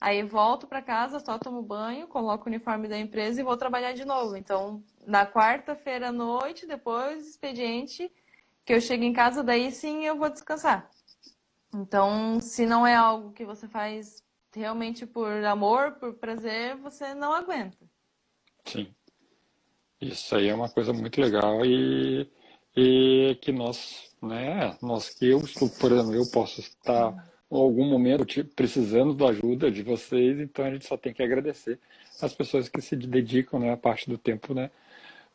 aí 0.00 0.22
volto 0.22 0.66
para 0.66 0.82
casa, 0.82 1.20
só 1.20 1.38
tomo 1.38 1.62
banho, 1.62 2.08
coloco 2.08 2.44
o 2.44 2.48
uniforme 2.48 2.88
da 2.88 2.98
empresa 2.98 3.40
e 3.40 3.44
vou 3.44 3.56
trabalhar 3.56 3.92
de 3.92 4.04
novo. 4.04 4.36
Então, 4.36 4.82
na 5.06 5.24
quarta-feira 5.24 6.08
à 6.08 6.12
noite, 6.12 6.66
depois 6.66 7.22
do 7.22 7.30
expediente, 7.30 8.10
que 8.64 8.72
eu 8.72 8.80
chego 8.80 9.04
em 9.04 9.12
casa, 9.12 9.42
daí 9.42 9.70
sim 9.70 10.04
eu 10.04 10.16
vou 10.16 10.28
descansar. 10.28 10.90
Então, 11.72 12.40
se 12.40 12.66
não 12.66 12.86
é 12.86 12.94
algo 12.94 13.32
que 13.32 13.44
você 13.44 13.68
faz 13.68 14.22
realmente 14.54 15.06
por 15.06 15.44
amor, 15.44 15.92
por 15.92 16.14
prazer, 16.14 16.76
você 16.76 17.14
não 17.14 17.32
aguenta. 17.32 17.78
Sim. 18.64 18.94
Isso 20.00 20.36
aí 20.36 20.48
é 20.48 20.54
uma 20.54 20.68
coisa 20.68 20.92
muito 20.92 21.20
legal 21.20 21.64
e, 21.64 22.30
e 22.76 23.38
que 23.40 23.52
nós 23.52 24.04
né? 24.24 24.76
Nós 24.82 25.10
que 25.10 25.26
eu 25.26 25.38
estou, 25.40 25.68
por 25.68 25.92
exemplo, 25.92 26.14
eu 26.14 26.26
posso 26.26 26.60
estar 26.60 27.12
em 27.50 27.56
algum 27.56 27.84
momento 27.84 28.26
precisando 28.56 29.14
da 29.14 29.28
ajuda 29.28 29.70
de 29.70 29.82
vocês, 29.82 30.40
então 30.40 30.64
a 30.64 30.70
gente 30.70 30.86
só 30.86 30.96
tem 30.96 31.12
que 31.12 31.22
agradecer 31.22 31.78
as 32.20 32.32
pessoas 32.32 32.68
que 32.68 32.80
se 32.80 32.96
dedicam, 32.96 33.60
né, 33.60 33.72
a 33.72 33.76
parte 33.76 34.08
do 34.08 34.16
tempo, 34.16 34.54
né, 34.54 34.70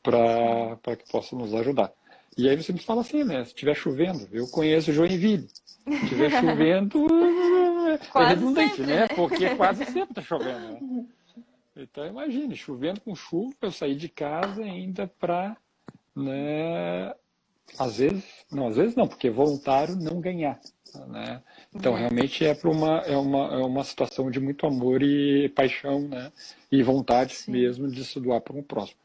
para 0.01 0.95
que 0.97 1.09
possam 1.11 1.39
nos 1.39 1.53
ajudar. 1.53 1.93
E 2.37 2.49
aí 2.49 2.55
você 2.55 2.73
me 2.73 2.79
fala 2.79 3.01
assim, 3.01 3.23
né? 3.23 3.43
Se 3.43 3.49
estiver 3.49 3.75
chovendo, 3.75 4.27
eu 4.31 4.47
conheço 4.47 4.93
Joinville. 4.93 5.47
Se 5.47 5.91
estiver 6.03 6.29
chovendo, 6.29 7.05
é 8.15 8.25
redundante, 8.25 8.77
sempre, 8.77 8.85
né? 8.85 8.99
né? 9.01 9.07
Porque 9.09 9.55
quase 9.55 9.85
sempre 9.85 10.11
está 10.11 10.21
chovendo. 10.21 10.59
Né? 10.59 11.05
Então 11.75 12.05
imagine, 12.05 12.55
chovendo 12.55 13.01
com 13.01 13.15
chuva, 13.15 13.53
eu 13.61 13.71
sair 13.71 13.95
de 13.95 14.07
casa 14.07 14.63
ainda 14.63 15.07
para 15.19 15.57
né, 16.15 17.13
às 17.77 17.97
vezes, 17.97 18.23
não, 18.51 18.67
às 18.67 18.75
vezes 18.75 18.95
não, 18.95 19.07
porque 19.07 19.27
é 19.27 19.31
voluntário 19.31 19.95
não 19.95 20.19
ganhar. 20.19 20.59
Né? 21.07 21.41
Então, 21.73 21.93
uhum. 21.93 21.99
realmente 21.99 22.45
é, 22.45 22.53
para 22.53 22.69
uma, 22.69 22.99
é, 22.99 23.15
uma, 23.15 23.53
é 23.53 23.57
uma 23.57 23.83
situação 23.83 24.31
de 24.31 24.39
muito 24.39 24.65
amor 24.65 25.03
e 25.03 25.49
paixão 25.49 26.07
né? 26.07 26.31
e 26.71 26.81
vontade 26.81 27.35
Sim. 27.35 27.51
mesmo 27.51 27.87
de 27.87 28.03
se 28.03 28.19
doar 28.19 28.41
para 28.41 28.57
um 28.57 28.63
próximo. 28.63 28.99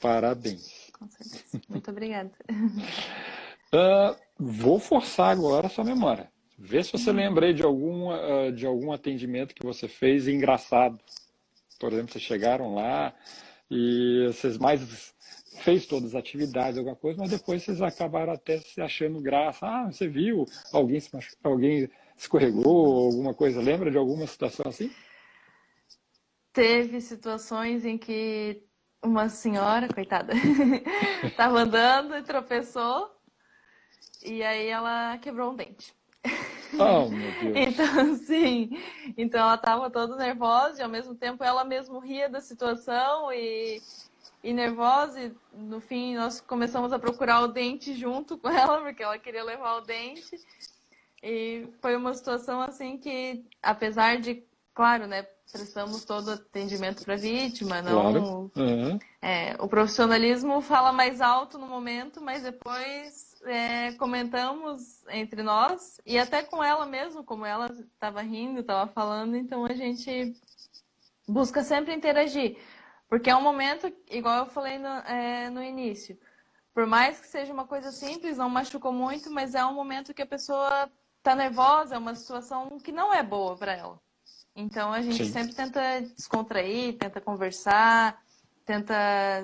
Parabéns. 0.00 0.90
Com 0.98 1.08
certeza. 1.08 1.62
Muito 1.68 1.90
obrigada. 1.90 2.30
uh, 2.50 4.16
vou 4.38 4.78
forçar 4.78 5.30
agora 5.30 5.66
a 5.66 5.70
sua 5.70 5.84
memória. 5.84 6.30
Vê 6.58 6.84
se 6.84 6.92
você 6.92 7.10
lembra 7.10 7.46
aí 7.46 7.54
de 7.54 7.62
algum, 7.62 8.10
uh, 8.10 8.52
de 8.52 8.66
algum 8.66 8.92
atendimento 8.92 9.54
que 9.54 9.64
você 9.64 9.88
fez 9.88 10.28
engraçado. 10.28 10.98
Por 11.78 11.92
exemplo, 11.92 12.12
vocês 12.12 12.24
chegaram 12.24 12.74
lá 12.74 13.14
e 13.70 14.26
vocês 14.26 14.58
mais 14.58 15.14
fez 15.60 15.86
todas 15.86 16.14
as 16.14 16.14
atividades, 16.14 16.78
alguma 16.78 16.96
coisa, 16.96 17.20
mas 17.20 17.30
depois 17.30 17.62
vocês 17.62 17.80
acabaram 17.80 18.32
até 18.32 18.58
se 18.58 18.80
achando 18.80 19.20
graça. 19.20 19.66
Ah, 19.66 19.86
você 19.90 20.08
viu 20.08 20.44
alguém 20.72 20.98
se 20.98 21.10
alguém 21.42 21.88
escorregou, 22.16 23.06
alguma 23.06 23.34
coisa. 23.34 23.60
Lembra 23.60 23.90
de 23.90 23.96
alguma 23.96 24.26
situação 24.26 24.66
assim? 24.66 24.90
Teve 26.52 27.00
situações 27.00 27.84
em 27.84 27.96
que 27.96 28.64
uma 29.02 29.28
senhora, 29.28 29.88
coitada, 29.88 30.32
estava 31.24 31.60
andando 31.60 32.16
e 32.16 32.22
tropeçou 32.22 33.10
e 34.22 34.42
aí 34.42 34.66
ela 34.66 35.16
quebrou 35.18 35.52
um 35.52 35.56
dente. 35.56 35.94
Oh, 36.74 37.08
meu 37.08 37.32
Deus. 37.40 37.56
Então, 37.56 38.14
sim. 38.16 38.70
Então 39.16 39.40
ela 39.40 39.54
estava 39.54 39.90
toda 39.90 40.16
nervosa 40.16 40.80
e 40.80 40.82
ao 40.82 40.90
mesmo 40.90 41.14
tempo 41.14 41.42
ela 41.42 41.64
mesmo 41.64 41.98
ria 41.98 42.28
da 42.28 42.40
situação 42.40 43.32
e, 43.32 43.80
e 44.42 44.52
nervosa. 44.52 45.20
E 45.20 45.32
no 45.52 45.80
fim 45.80 46.16
nós 46.16 46.40
começamos 46.40 46.92
a 46.92 46.98
procurar 46.98 47.40
o 47.42 47.48
dente 47.48 47.94
junto 47.94 48.36
com 48.38 48.48
ela, 48.48 48.80
porque 48.80 49.02
ela 49.02 49.18
queria 49.18 49.44
levar 49.44 49.76
o 49.76 49.82
dente. 49.82 50.40
E 51.22 51.68
foi 51.80 51.96
uma 51.96 52.14
situação 52.14 52.60
assim 52.60 52.96
que, 52.96 53.44
apesar 53.62 54.18
de, 54.18 54.42
claro, 54.74 55.06
né, 55.06 55.26
prestamos 55.52 56.04
todo 56.04 56.30
atendimento 56.30 57.04
para 57.04 57.14
a 57.14 57.18
vítima, 57.18 57.82
não. 57.82 58.12
Claro. 58.12 58.50
Uhum. 58.56 58.98
É, 59.20 59.54
o 59.58 59.68
profissionalismo 59.68 60.60
fala 60.60 60.92
mais 60.92 61.20
alto 61.20 61.58
no 61.58 61.66
momento, 61.66 62.22
mas 62.22 62.42
depois 62.42 63.36
é, 63.44 63.92
comentamos 63.92 65.04
entre 65.08 65.42
nós 65.42 66.00
e 66.06 66.18
até 66.18 66.42
com 66.42 66.62
ela 66.62 66.86
mesmo, 66.86 67.24
como 67.24 67.44
ela 67.44 67.66
estava 67.66 68.22
rindo, 68.22 68.60
estava 68.60 68.90
falando, 68.90 69.36
então 69.36 69.64
a 69.64 69.74
gente 69.74 70.34
busca 71.28 71.62
sempre 71.62 71.94
interagir, 71.94 72.56
porque 73.10 73.28
é 73.28 73.34
um 73.34 73.42
momento, 73.42 73.92
igual 74.08 74.38
eu 74.38 74.46
falei 74.46 74.78
no, 74.78 74.86
é, 74.86 75.50
no 75.50 75.60
início, 75.60 76.16
por 76.72 76.86
mais 76.86 77.20
que 77.20 77.26
seja 77.26 77.52
uma 77.52 77.66
coisa 77.66 77.90
simples, 77.90 78.38
não 78.38 78.48
machucou 78.48 78.92
muito, 78.92 79.28
mas 79.32 79.56
é 79.56 79.64
um 79.64 79.74
momento 79.74 80.14
que 80.14 80.22
a 80.22 80.26
pessoa 80.26 80.88
está 81.18 81.34
nervosa, 81.34 81.96
é 81.96 81.98
uma 81.98 82.14
situação 82.14 82.78
que 82.78 82.92
não 82.92 83.12
é 83.12 83.20
boa 83.20 83.56
para 83.56 83.72
ela. 83.72 84.00
Então 84.54 84.92
a 84.92 85.02
gente 85.02 85.24
Sim. 85.24 85.32
sempre 85.32 85.54
tenta 85.54 85.80
descontrair, 86.16 86.96
tenta 86.98 87.20
conversar, 87.20 88.22
tenta, 88.64 88.94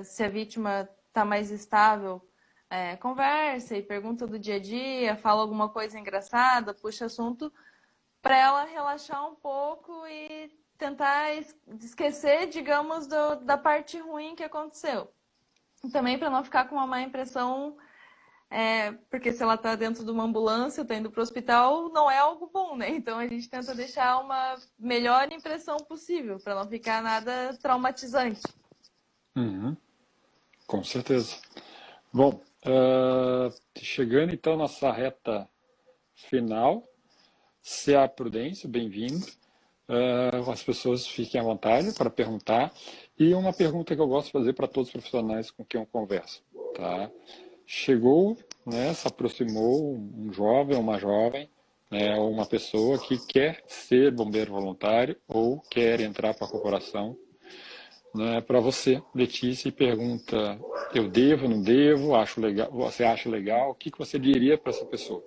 se 0.05 0.23
a 0.23 0.29
vítima 0.29 0.89
está 1.09 1.25
mais 1.25 1.51
estável, 1.51 2.25
é, 2.69 2.95
conversa 2.95 3.75
e 3.75 3.83
pergunta 3.83 4.25
do 4.25 4.39
dia 4.39 4.55
a 4.55 4.59
dia, 4.59 5.17
fala 5.17 5.41
alguma 5.41 5.67
coisa 5.67 5.99
engraçada, 5.99 6.73
puxa 6.73 7.05
assunto, 7.05 7.51
para 8.21 8.37
ela 8.37 8.63
relaxar 8.63 9.27
um 9.27 9.35
pouco 9.35 10.07
e 10.07 10.49
tentar 10.77 11.33
esquecer, 11.81 12.47
digamos, 12.47 13.07
do, 13.07 13.35
da 13.37 13.57
parte 13.57 13.97
ruim 13.99 14.35
que 14.35 14.43
aconteceu. 14.43 15.11
Também 15.91 16.17
para 16.17 16.29
não 16.29 16.43
ficar 16.43 16.65
com 16.65 16.75
uma 16.75 16.87
má 16.87 17.01
impressão 17.01 17.77
é, 18.49 18.93
porque 19.09 19.33
se 19.33 19.43
ela 19.43 19.55
está 19.55 19.75
dentro 19.75 20.05
de 20.05 20.11
uma 20.11 20.23
ambulância, 20.23 20.81
está 20.81 20.95
indo 20.95 21.11
para 21.11 21.19
o 21.19 21.23
hospital, 21.23 21.89
não 21.89 22.09
é 22.09 22.17
algo 22.17 22.49
bom, 22.51 22.77
né? 22.77 22.89
Então 22.89 23.19
a 23.19 23.27
gente 23.27 23.49
tenta 23.49 23.75
deixar 23.75 24.19
uma 24.19 24.55
melhor 24.79 25.31
impressão 25.31 25.77
possível, 25.77 26.39
para 26.39 26.55
não 26.55 26.67
ficar 26.67 27.01
nada 27.01 27.57
traumatizante. 27.61 28.41
Uhum. 29.35 29.75
Com 30.65 30.83
certeza. 30.83 31.35
Bom, 32.11 32.41
uh, 32.65 33.53
chegando 33.77 34.33
então 34.33 34.55
nossa 34.55 34.91
reta 34.91 35.47
final, 36.15 36.83
se 37.61 37.93
Prudência, 38.15 38.67
bem-vindo. 38.69 39.27
Uh, 39.89 40.51
as 40.51 40.63
pessoas 40.63 41.07
fiquem 41.07 41.39
à 41.39 41.43
vontade 41.43 41.93
para 41.93 42.09
perguntar. 42.09 42.73
E 43.17 43.33
uma 43.33 43.53
pergunta 43.53 43.95
que 43.95 44.01
eu 44.01 44.07
gosto 44.07 44.27
de 44.27 44.33
fazer 44.33 44.53
para 44.53 44.67
todos 44.67 44.89
os 44.89 44.93
profissionais 44.93 45.51
com 45.51 45.63
quem 45.63 45.79
eu 45.81 45.87
converso. 45.87 46.43
Tá? 46.75 47.09
chegou, 47.67 48.37
né, 48.65 48.93
se 48.93 49.05
aproximou 49.05 49.93
um 49.93 50.31
jovem, 50.31 50.77
uma 50.77 50.97
jovem, 50.97 51.49
né, 51.91 52.15
ou 52.15 52.31
uma 52.31 52.45
pessoa 52.45 52.97
que 52.97 53.17
quer 53.27 53.61
ser 53.67 54.11
bombeiro 54.11 54.53
voluntário 54.53 55.17
ou 55.27 55.59
quer 55.69 55.99
entrar 55.99 56.33
para 56.33 56.47
a 56.47 56.49
corporação. 56.49 57.17
Né, 58.15 58.39
para 58.41 58.61
você, 58.61 59.03
Letícia, 59.13 59.67
e 59.67 59.71
pergunta: 59.71 60.57
eu 60.93 61.09
devo, 61.09 61.47
não 61.47 61.61
devo? 61.61 62.15
Acho 62.15 62.39
legal? 62.39 62.71
Você 62.71 63.03
acha 63.03 63.29
legal? 63.29 63.71
O 63.71 63.75
que, 63.75 63.91
que 63.91 63.99
você 63.99 64.17
diria 64.17 64.57
para 64.57 64.71
essa 64.71 64.85
pessoa? 64.85 65.23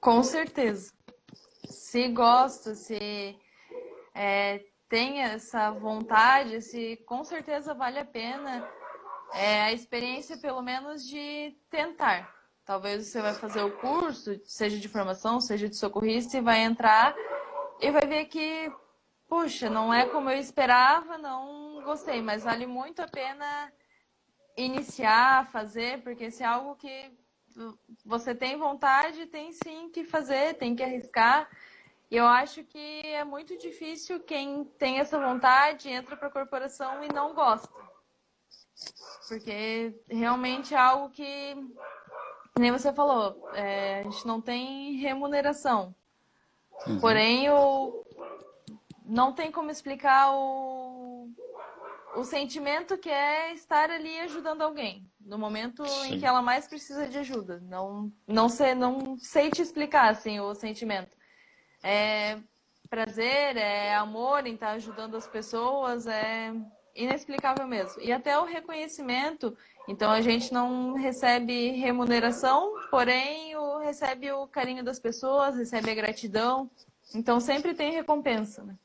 Com 0.00 0.22
certeza. 0.22 0.92
Se 1.64 2.08
gosta, 2.08 2.74
se 2.74 3.38
é, 4.14 4.64
tem 4.88 5.20
essa 5.22 5.70
vontade, 5.70 6.60
se 6.60 6.96
com 7.06 7.24
certeza 7.24 7.72
vale 7.74 7.98
a 7.98 8.04
pena 8.04 8.68
é 9.32 9.62
a 9.62 9.72
experiência, 9.72 10.36
pelo 10.36 10.60
menos, 10.60 11.06
de 11.06 11.56
tentar. 11.70 12.30
Talvez 12.64 13.06
você 13.06 13.20
vai 13.20 13.34
fazer 13.34 13.62
o 13.62 13.76
curso, 13.78 14.38
seja 14.44 14.78
de 14.78 14.88
formação, 14.88 15.40
seja 15.40 15.68
de 15.68 15.76
socorrista, 15.76 16.36
e 16.36 16.40
vai 16.40 16.60
entrar 16.60 17.14
e 17.80 17.90
vai 17.90 18.06
ver 18.06 18.26
que, 18.26 18.70
puxa, 19.28 19.68
não 19.68 19.92
é 19.92 20.06
como 20.06 20.30
eu 20.30 20.38
esperava, 20.38 21.18
não 21.18 21.82
gostei, 21.82 22.22
mas 22.22 22.44
vale 22.44 22.66
muito 22.66 23.00
a 23.02 23.08
pena 23.08 23.72
iniciar, 24.56 25.50
fazer, 25.50 26.02
porque 26.02 26.30
se 26.30 26.42
é 26.42 26.46
algo 26.46 26.76
que 26.76 27.10
você 28.04 28.34
tem 28.34 28.56
vontade, 28.56 29.26
tem 29.26 29.52
sim 29.52 29.90
que 29.90 30.04
fazer, 30.04 30.54
tem 30.54 30.74
que 30.74 30.82
arriscar. 30.82 31.48
E 32.10 32.16
eu 32.16 32.26
acho 32.26 32.62
que 32.64 33.00
é 33.06 33.24
muito 33.24 33.56
difícil 33.56 34.20
quem 34.20 34.64
tem 34.78 34.98
essa 34.98 35.18
vontade, 35.18 35.88
entra 35.88 36.16
para 36.16 36.28
a 36.28 36.30
corporação 36.30 37.02
e 37.02 37.08
não 37.12 37.34
gosta. 37.34 37.72
Porque 39.28 39.94
realmente 40.10 40.74
é 40.74 40.78
algo 40.78 41.08
que, 41.10 41.56
nem 42.58 42.70
você 42.70 42.92
falou, 42.92 43.48
é, 43.54 44.00
a 44.00 44.02
gente 44.02 44.26
não 44.26 44.40
tem 44.40 44.96
remuneração. 44.96 45.94
Uhum. 46.86 47.00
Porém, 47.00 47.48
o, 47.50 48.04
não 49.04 49.32
tem 49.32 49.50
como 49.50 49.70
explicar 49.70 50.34
o, 50.34 51.30
o 52.14 52.24
sentimento 52.24 52.98
que 52.98 53.08
é 53.08 53.52
estar 53.52 53.90
ali 53.90 54.18
ajudando 54.20 54.62
alguém 54.62 55.06
no 55.20 55.38
momento 55.38 55.86
Sim. 55.86 56.14
em 56.14 56.20
que 56.20 56.26
ela 56.26 56.42
mais 56.42 56.66
precisa 56.66 57.08
de 57.08 57.18
ajuda. 57.18 57.60
Não, 57.62 58.12
não, 58.26 58.48
sei, 58.48 58.74
não 58.74 59.16
sei 59.18 59.50
te 59.50 59.62
explicar 59.62 60.10
assim, 60.10 60.40
o 60.40 60.54
sentimento. 60.54 61.16
É 61.82 62.38
prazer, 62.88 63.56
é 63.56 63.94
amor 63.94 64.46
em 64.46 64.54
estar 64.54 64.72
ajudando 64.72 65.16
as 65.16 65.26
pessoas, 65.26 66.06
é 66.06 66.52
inexplicável 66.94 67.66
mesmo. 67.66 68.02
E 68.02 68.12
até 68.12 68.38
o 68.38 68.44
reconhecimento, 68.44 69.56
então 69.88 70.10
a 70.10 70.20
gente 70.20 70.52
não 70.52 70.92
recebe 70.92 71.70
remuneração, 71.70 72.74
porém 72.90 73.56
o, 73.56 73.78
recebe 73.78 74.30
o 74.32 74.46
carinho 74.46 74.84
das 74.84 74.98
pessoas, 74.98 75.56
recebe 75.56 75.90
a 75.90 75.94
gratidão. 75.94 76.70
Então 77.14 77.40
sempre 77.40 77.72
tem 77.74 77.92
recompensa, 77.92 78.62
né? 78.62 78.76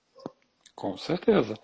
Com 0.74 0.96
certeza. 0.96 1.56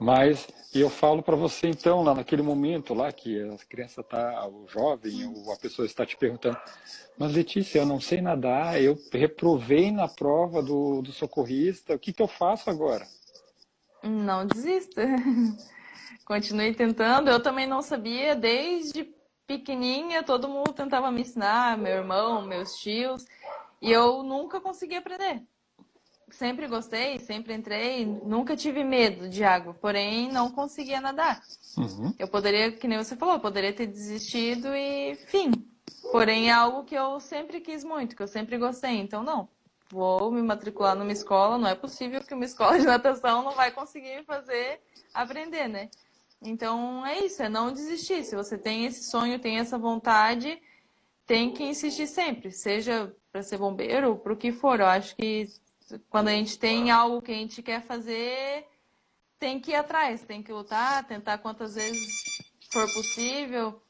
Mas 0.00 0.48
eu 0.74 0.88
falo 0.88 1.22
para 1.22 1.36
você 1.36 1.68
então, 1.68 2.02
lá 2.02 2.14
naquele 2.14 2.40
momento 2.40 2.94
lá 2.94 3.12
que 3.12 3.38
a 3.42 3.56
criança 3.68 4.00
está, 4.00 4.48
o 4.48 4.66
jovem, 4.66 5.26
ou 5.26 5.52
a 5.52 5.56
pessoa 5.56 5.84
está 5.84 6.06
te 6.06 6.16
perguntando, 6.16 6.56
mas 7.18 7.34
Letícia, 7.34 7.80
eu 7.80 7.86
não 7.86 8.00
sei 8.00 8.22
nadar, 8.22 8.80
eu 8.80 8.98
reprovei 9.12 9.92
na 9.92 10.08
prova 10.08 10.62
do, 10.62 11.02
do 11.02 11.12
socorrista, 11.12 11.94
o 11.94 11.98
que, 11.98 12.14
que 12.14 12.22
eu 12.22 12.28
faço 12.28 12.70
agora? 12.70 13.06
Não 14.02 14.46
desista. 14.46 15.02
Continue 16.24 16.74
tentando. 16.74 17.28
Eu 17.28 17.42
também 17.42 17.66
não 17.66 17.82
sabia, 17.82 18.34
desde 18.34 19.12
pequenininha, 19.46 20.22
todo 20.22 20.48
mundo 20.48 20.72
tentava 20.72 21.10
me 21.10 21.22
ensinar, 21.22 21.76
meu 21.76 21.92
irmão, 21.92 22.40
meus 22.46 22.76
tios, 22.76 23.26
e 23.82 23.90
eu 23.90 24.22
nunca 24.22 24.60
consegui 24.60 24.94
aprender. 24.94 25.42
Sempre 26.30 26.66
gostei, 26.66 27.18
sempre 27.18 27.54
entrei, 27.54 28.06
nunca 28.06 28.56
tive 28.56 28.84
medo 28.84 29.28
de 29.28 29.44
água, 29.44 29.74
porém 29.74 30.30
não 30.30 30.50
conseguia 30.50 31.00
nadar. 31.00 31.42
Uhum. 31.76 32.14
Eu 32.18 32.28
poderia, 32.28 32.72
que 32.72 32.88
nem 32.88 32.98
você 32.98 33.16
falou, 33.16 33.38
poderia 33.40 33.72
ter 33.72 33.86
desistido 33.86 34.74
e 34.74 35.14
fim. 35.26 35.50
Porém 36.10 36.48
é 36.48 36.52
algo 36.52 36.84
que 36.84 36.94
eu 36.94 37.20
sempre 37.20 37.60
quis 37.60 37.84
muito, 37.84 38.16
que 38.16 38.22
eu 38.22 38.28
sempre 38.28 38.58
gostei, 38.58 38.98
então 38.98 39.22
não. 39.22 39.48
Vou 39.90 40.30
me 40.30 40.40
matricular 40.40 40.94
numa 40.94 41.12
escola, 41.12 41.58
não 41.58 41.68
é 41.68 41.74
possível 41.74 42.20
que 42.20 42.34
uma 42.34 42.44
escola 42.44 42.78
de 42.78 42.86
natação 42.86 43.42
não 43.42 43.52
vai 43.52 43.70
conseguir 43.72 44.16
me 44.16 44.24
fazer 44.24 44.80
aprender, 45.12 45.68
né? 45.68 45.90
Então 46.42 47.04
é 47.04 47.24
isso, 47.24 47.42
é 47.42 47.48
não 47.48 47.72
desistir. 47.72 48.24
Se 48.24 48.34
você 48.34 48.56
tem 48.56 48.86
esse 48.86 49.04
sonho, 49.04 49.38
tem 49.38 49.58
essa 49.58 49.76
vontade, 49.76 50.60
tem 51.26 51.52
que 51.52 51.64
insistir 51.64 52.06
sempre, 52.06 52.50
seja 52.50 53.14
para 53.32 53.42
ser 53.42 53.58
bombeiro 53.58 54.10
ou 54.10 54.16
para 54.16 54.32
o 54.32 54.36
que 54.36 54.52
for. 54.52 54.80
Eu 54.80 54.86
acho 54.86 55.14
que 55.16 55.48
quando 56.08 56.28
a 56.28 56.32
gente 56.32 56.58
tem 56.58 56.90
algo 56.90 57.22
que 57.22 57.32
a 57.32 57.34
gente 57.34 57.62
quer 57.62 57.82
fazer, 57.82 58.66
tem 59.38 59.58
que 59.58 59.72
ir 59.72 59.76
atrás, 59.76 60.22
tem 60.22 60.42
que 60.42 60.52
lutar, 60.52 61.04
tentar 61.06 61.38
quantas 61.38 61.74
vezes 61.74 62.08
for 62.72 62.86
possível. 62.92 63.82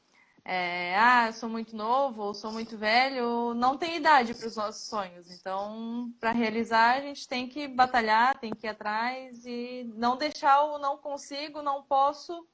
é, 0.43 0.97
ah, 0.97 1.27
eu 1.27 1.33
sou 1.33 1.47
muito 1.49 1.75
novo, 1.75 2.23
ou 2.23 2.33
sou 2.33 2.51
muito 2.51 2.77
velho, 2.77 3.53
não 3.53 3.77
tem 3.77 3.97
idade 3.97 4.33
para 4.33 4.47
os 4.47 4.55
nossos 4.55 4.87
sonhos. 4.87 5.29
Então, 5.29 6.11
para 6.19 6.31
realizar, 6.31 6.97
a 6.97 7.01
gente 7.01 7.27
tem 7.27 7.47
que 7.47 7.67
batalhar, 7.67 8.39
tem 8.39 8.51
que 8.51 8.65
ir 8.65 8.69
atrás 8.69 9.45
e 9.45 9.83
não 9.95 10.17
deixar 10.17 10.63
o 10.63 10.79
não 10.79 10.97
consigo, 10.97 11.61
não 11.61 11.83
posso 11.83 12.47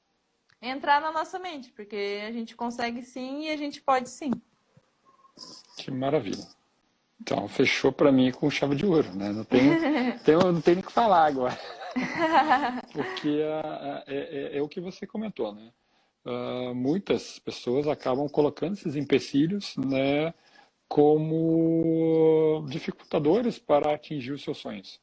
entrar 0.60 1.00
na 1.00 1.10
nossa 1.12 1.38
mente, 1.38 1.70
porque 1.70 2.22
a 2.26 2.32
gente 2.32 2.54
consegue 2.56 3.02
sim 3.02 3.44
e 3.44 3.50
a 3.50 3.56
gente 3.56 3.80
pode 3.80 4.10
sim. 4.10 4.32
Que 5.76 5.90
maravilha. 5.90 6.57
Então, 7.30 7.46
fechou 7.46 7.92
para 7.92 8.10
mim 8.10 8.32
com 8.32 8.48
chave 8.48 8.74
de 8.74 8.86
ouro, 8.86 9.14
né? 9.14 9.30
Não 9.30 9.44
tem, 9.44 9.60
tem, 10.24 10.34
não 10.34 10.62
tem 10.62 10.76
nem 10.76 10.82
o 10.82 10.86
que 10.86 10.90
falar 10.92 11.26
agora. 11.26 11.58
Porque 12.90 13.28
é, 13.28 14.04
é, 14.06 14.14
é, 14.16 14.56
é, 14.56 14.62
o 14.62 14.68
que 14.68 14.80
você 14.80 15.06
comentou, 15.06 15.54
né? 15.54 15.70
Uh, 16.24 16.74
muitas 16.74 17.38
pessoas 17.38 17.86
acabam 17.86 18.26
colocando 18.30 18.72
esses 18.72 18.96
empecilhos, 18.96 19.76
né, 19.76 20.32
como 20.88 22.66
dificultadores 22.68 23.58
para 23.58 23.92
atingir 23.92 24.32
os 24.32 24.42
seus 24.42 24.56
sonhos. 24.56 24.98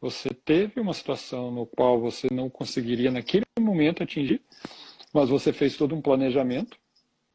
Você 0.00 0.30
teve 0.30 0.80
uma 0.80 0.94
situação 0.94 1.50
no 1.50 1.66
qual 1.66 2.00
você 2.00 2.28
não 2.30 2.48
conseguiria 2.48 3.10
naquele 3.10 3.44
momento 3.58 4.02
atingir, 4.02 4.40
mas 5.12 5.28
você 5.28 5.52
fez 5.52 5.76
todo 5.76 5.94
um 5.94 6.00
planejamento, 6.00 6.76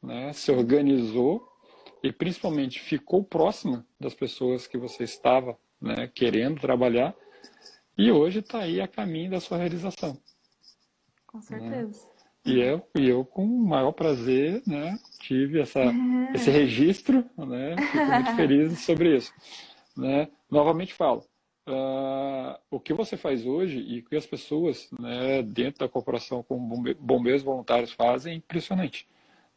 né, 0.01 0.31
se 0.33 0.51
organizou 0.51 1.48
e 2.03 2.11
principalmente 2.11 2.79
ficou 2.79 3.23
próxima 3.23 3.85
das 3.99 4.13
pessoas 4.13 4.67
que 4.67 4.77
você 4.77 5.03
estava 5.03 5.57
né, 5.81 6.09
querendo 6.13 6.59
trabalhar 6.59 7.15
e 7.97 8.11
hoje 8.11 8.39
está 8.39 8.59
aí 8.59 8.79
a 8.79 8.87
caminho 8.87 9.31
da 9.31 9.39
sua 9.39 9.57
realização. 9.57 10.17
Com 11.27 11.37
né? 11.37 11.43
certeza. 11.43 12.05
Né? 12.05 12.19
E 12.45 12.59
eu, 12.59 12.87
e 12.95 13.09
eu 13.09 13.25
com 13.25 13.43
o 13.43 13.67
maior 13.67 13.91
prazer, 13.91 14.63
né, 14.65 14.97
tive 15.19 15.59
essa, 15.59 15.81
esse 16.33 16.49
registro, 16.49 17.25
né, 17.37 17.75
fico 17.91 18.05
muito 18.05 18.35
feliz 18.35 18.79
sobre 18.79 19.17
isso. 19.17 19.33
Né? 19.95 20.29
Novamente 20.49 20.93
falo, 20.93 21.25
uh, 21.67 22.57
o 22.71 22.79
que 22.79 22.93
você 22.93 23.17
faz 23.17 23.45
hoje 23.45 23.79
e 23.79 23.99
o 23.99 24.05
que 24.05 24.15
as 24.15 24.25
pessoas 24.25 24.89
né, 24.97 25.43
dentro 25.43 25.79
da 25.79 25.89
corporação 25.89 26.41
como 26.41 26.81
bombeiros 26.99 27.43
voluntários 27.43 27.91
fazem 27.91 28.33
é 28.33 28.35
impressionante. 28.37 29.07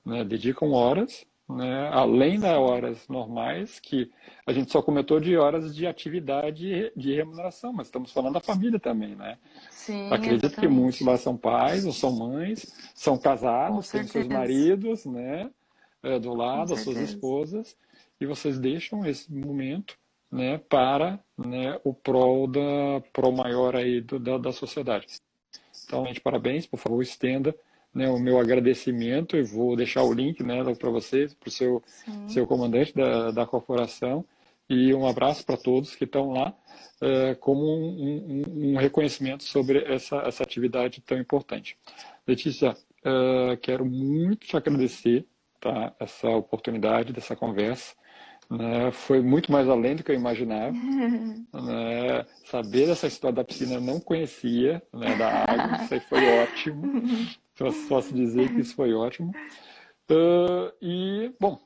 Né? 0.05 0.25
Dedicam 0.25 0.73
horas 0.73 1.25
né, 1.57 1.89
além 1.93 2.39
das 2.39 2.57
horas 2.57 3.09
normais, 3.09 3.79
que 3.79 4.11
a 4.47 4.53
gente 4.53 4.71
só 4.71 4.83
comentou 4.83 5.21
de 5.21 5.37
horas 5.37 5.75
de 5.75 5.87
atividade 5.87 6.93
de 6.97 7.15
remuneração, 7.15 7.73
mas 7.73 7.87
estamos 7.87 8.13
falando 8.13 8.35
da 8.35 8.41
família 8.41 8.79
também, 8.79 9.15
né? 9.15 9.39
Sim, 9.71 10.07
Acredito 10.13 10.47
exatamente. 10.47 10.61
que 10.61 10.69
muitos 10.69 11.01
lá 11.03 11.17
são 11.17 11.37
pais 11.37 11.85
ou 11.85 11.93
são 11.93 12.13
mães, 12.13 12.73
são 12.95 13.17
casados, 13.19 13.91
têm 13.91 14.05
seus 14.05 14.27
maridos, 14.29 15.05
né, 15.05 15.51
é, 16.03 16.19
do 16.19 16.35
lado, 16.35 16.75
as 16.75 16.81
suas 16.81 16.99
esposas, 16.99 17.77
e 18.21 18.27
vocês 18.27 18.59
deixam 18.59 19.05
esse 19.07 19.33
momento, 19.33 19.97
né, 20.31 20.59
para 20.59 21.19
né, 21.37 21.79
o 21.85 21.93
prol 21.93 22.47
da 22.47 23.03
pro 23.13 23.31
maior 23.31 23.77
aí 23.77 24.01
do, 24.01 24.19
da, 24.19 24.39
da 24.39 24.53
sociedade. 24.53 25.07
Então, 25.85 26.07
gente, 26.07 26.21
parabéns, 26.21 26.67
por 26.67 26.79
favor, 26.79 27.03
estenda 27.03 27.55
né, 27.95 28.09
o 28.09 28.19
meu 28.19 28.39
agradecimento 28.39 29.37
e 29.37 29.43
vou 29.43 29.77
deixar 29.77 30.03
o 30.03 30.13
link 30.13 30.43
né, 30.43 30.63
para 30.75 30.91
vocês, 30.91 31.35
para 31.35 31.49
o 31.49 31.53
seu, 31.53 31.83
seu 32.29 32.47
comandante 32.47 32.95
da, 32.95 33.31
da 33.31 33.47
corporação 33.47 34.25
e 34.69 34.95
um 34.95 35.07
abraço 35.07 35.45
para 35.45 35.57
todos 35.57 35.95
que 35.95 36.05
estão 36.05 36.33
lá 36.33 36.55
uh, 37.03 37.37
como 37.41 37.63
um, 37.63 38.43
um, 38.49 38.73
um, 38.73 38.77
reconhecimento 38.77 39.45
sobre 39.45 39.85
essa, 39.85 40.17
essa 40.19 40.43
atividade 40.43 41.01
tão 41.03 41.19
importante. 41.19 41.77
Letícia, 42.27 42.71
uh, 42.71 43.57
quero 43.61 43.85
muito 43.85 44.47
te 44.47 44.57
agradecer 44.57 45.27
tá, 45.61 45.95
essa 46.01 46.29
oportunidade 46.31 47.13
dessa 47.13 47.37
conversa. 47.37 47.95
Né, 48.53 48.91
foi 48.93 49.23
muito 49.23 49.51
mais 49.51 49.67
além 49.67 49.97
do 49.97 50.05
que 50.05 50.13
eu 50.13 50.17
imaginava. 50.17 50.73
né, 51.55 52.27
saber 52.45 52.87
dessa 52.87 53.07
história 53.07 53.37
da 53.37 53.45
piscina 53.45 53.75
eu 53.75 53.81
não 53.81 53.99
conhecia, 53.99 54.83
né, 54.93 55.17
da 55.17 55.45
água, 55.45 55.79
isso 55.85 55.95
aí 55.95 56.01
foi 56.01 56.43
ótimo. 56.43 57.03
Posso 57.89 58.15
dizer 58.15 58.53
que 58.53 58.61
isso 58.61 58.75
foi 58.75 58.93
ótimo. 58.93 59.33
Uh, 60.11 60.71
e, 60.83 61.33
bom, 61.41 61.59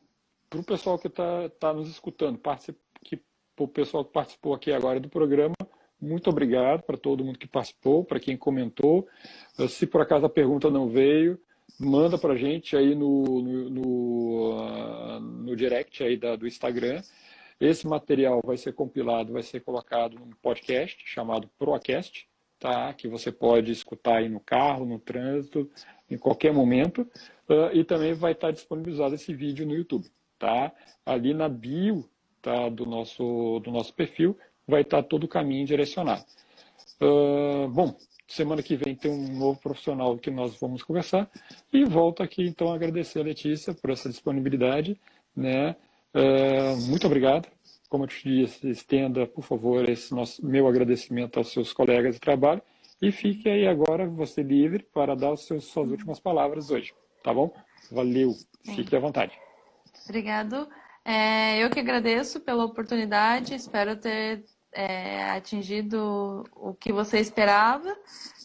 para 0.49 0.61
o 0.61 0.65
pessoal 0.65 0.97
que 0.99 1.09
está 1.09 1.49
tá 1.59 1.73
nos 1.73 1.89
escutando, 1.89 2.39
que, 3.03 3.21
o 3.59 3.67
pessoal 3.67 4.05
que 4.05 4.13
participou 4.13 4.55
aqui 4.55 4.71
agora 4.71 5.01
do 5.01 5.09
programa, 5.09 5.57
muito 6.01 6.31
obrigado 6.31 6.83
para 6.83 6.97
todo 6.97 7.25
mundo 7.25 7.39
que 7.39 7.49
participou, 7.49 8.05
para 8.05 8.21
quem 8.21 8.37
comentou. 8.37 9.09
Se 9.69 9.87
por 9.87 10.03
acaso 10.03 10.27
a 10.27 10.31
pergunta 10.31 10.71
não 10.71 10.89
veio, 10.89 11.41
manda 11.79 12.19
para 12.19 12.37
gente 12.37 12.77
aí 12.77 12.95
no, 12.95 13.43
no, 13.43 13.71
no, 13.71 15.21
no 15.21 15.57
direct 15.57 16.03
aí 16.03 16.17
da, 16.17 16.37
do 16.37 16.47
Instagram. 16.47 17.03
Esse 17.61 17.87
material 17.87 18.41
vai 18.45 18.57
ser 18.57 18.73
compilado, 18.75 19.33
vai 19.33 19.43
ser 19.43 19.61
colocado 19.61 20.19
num 20.19 20.31
podcast 20.43 21.03
chamado 21.07 21.49
Proacast 21.59 22.29
tá? 22.59 22.93
que 22.93 23.09
você 23.09 23.31
pode 23.31 23.73
escutar 23.73 24.19
aí 24.19 24.29
no 24.29 24.41
carro, 24.41 24.85
no 24.85 24.99
trânsito, 24.99 25.71
em 26.11 26.19
qualquer 26.19 26.53
momento. 26.53 27.03
Uh, 27.49 27.73
e 27.73 27.85
também 27.85 28.13
vai 28.13 28.33
estar 28.33 28.51
disponibilizado 28.51 29.15
esse 29.15 29.33
vídeo 29.35 29.67
no 29.67 29.75
YouTube. 29.75 30.07
Tá? 30.39 30.73
Ali 31.05 31.33
na 31.33 31.49
bio 31.49 32.09
tá, 32.43 32.69
do, 32.69 32.85
nosso, 32.85 33.61
do 33.61 33.71
nosso 33.71 33.95
perfil 33.95 34.37
vai 34.67 34.83
estar 34.83 35.03
todo 35.03 35.25
o 35.25 35.29
caminho 35.29 35.67
direcionado. 35.67 36.25
Uh, 37.01 37.69
bom, 37.69 37.97
semana 38.27 38.63
que 38.63 38.77
vem 38.77 38.95
tem 38.95 39.11
um 39.11 39.39
novo 39.39 39.61
profissional 39.61 40.17
que 40.19 40.31
nós 40.31 40.59
vamos 40.59 40.83
conversar. 40.83 41.31
E 41.73 41.85
volto 41.85 42.23
aqui 42.23 42.47
então 42.47 42.73
a 42.73 42.75
agradecer 42.75 43.21
a 43.21 43.25
Letícia 43.25 43.75
por 43.75 43.91
essa 43.91 44.09
disponibilidade. 44.09 44.99
Né? 45.35 45.77
Uh, 46.15 46.77
muito 46.89 47.07
obrigado 47.07 47.49
como 47.89 48.05
eu 48.05 48.09
te 48.09 48.23
disse, 48.29 48.69
estenda, 48.69 49.27
por 49.27 49.43
favor, 49.43 49.89
esse 49.89 50.15
nosso, 50.15 50.45
meu 50.45 50.67
agradecimento 50.67 51.39
aos 51.39 51.53
seus 51.53 51.73
colegas 51.73 52.15
de 52.15 52.21
trabalho 52.21 52.63
e 53.01 53.13
fique 53.13 53.49
aí 53.49 53.67
agora 53.67 54.07
você 54.07 54.43
livre 54.43 54.83
para 54.93 55.15
dar 55.15 55.33
os 55.33 55.47
seus, 55.47 55.65
suas 55.67 55.91
últimas 55.91 56.19
palavras 56.19 56.71
hoje, 56.71 56.95
tá 57.23 57.33
bom? 57.33 57.53
Valeu, 57.91 58.33
fique 58.75 58.95
à 58.97 58.99
vontade. 58.99 59.39
Obrigado. 60.05 60.69
É, 61.05 61.63
eu 61.63 61.71
que 61.71 61.79
agradeço 61.79 62.41
pela 62.41 62.65
oportunidade, 62.65 63.55
espero 63.55 63.97
ter 63.97 64.45
é, 64.77 65.31
atingido 65.31 66.45
o 66.55 66.75
que 66.75 66.93
você 66.93 67.19
esperava, 67.19 67.97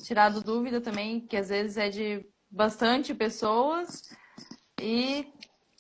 tirado 0.03 0.41
dúvida 0.41 0.81
também, 0.81 1.19
que 1.19 1.37
às 1.37 1.49
vezes 1.49 1.77
é 1.77 1.89
de 1.89 2.25
bastante 2.49 3.13
pessoas, 3.13 4.09
e 4.79 5.27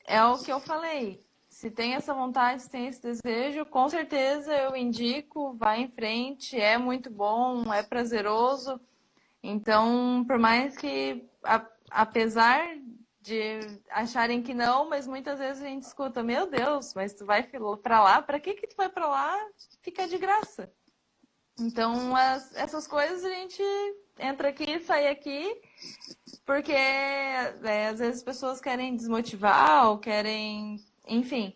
é 0.05 0.23
o 0.23 0.37
que 0.37 0.51
eu 0.51 0.59
falei 0.59 1.19
se 1.61 1.69
tem 1.69 1.93
essa 1.93 2.11
vontade, 2.11 2.63
se 2.63 2.69
tem 2.71 2.87
esse 2.87 2.99
desejo, 3.03 3.63
com 3.67 3.87
certeza 3.87 4.51
eu 4.51 4.75
indico, 4.75 5.53
vai 5.53 5.81
em 5.81 5.91
frente, 5.91 6.59
é 6.59 6.75
muito 6.75 7.11
bom, 7.11 7.71
é 7.71 7.83
prazeroso. 7.83 8.81
Então, 9.43 10.25
por 10.25 10.39
mais 10.39 10.75
que, 10.75 11.23
a, 11.43 11.63
apesar 11.91 12.65
de 13.21 13.59
acharem 13.89 14.41
que 14.41 14.53
não, 14.53 14.89
mas 14.89 15.07
muitas 15.07 15.39
vezes 15.39 15.61
a 15.61 15.67
gente 15.67 15.83
escuta, 15.83 16.23
meu 16.23 16.49
Deus, 16.49 16.93
mas 16.95 17.13
tu 17.13 17.25
vai 17.25 17.43
para 17.43 18.01
lá, 18.01 18.21
para 18.21 18.39
que 18.39 18.55
que 18.55 18.67
tu 18.67 18.75
vai 18.75 18.89
para 18.89 19.07
lá? 19.07 19.37
Fica 19.81 20.07
de 20.07 20.17
graça. 20.17 20.71
Então, 21.59 22.15
as, 22.15 22.55
essas 22.55 22.87
coisas 22.87 23.23
a 23.23 23.29
gente 23.29 23.61
entra 24.17 24.49
aqui, 24.49 24.79
sai 24.79 25.07
aqui, 25.07 25.61
porque 26.45 26.71
é, 26.71 27.87
às 27.89 27.99
vezes 27.99 28.17
as 28.17 28.23
pessoas 28.23 28.59
querem 28.59 28.95
desmotivar 28.95 29.89
ou 29.89 29.99
querem 29.99 30.79
enfim. 31.07 31.53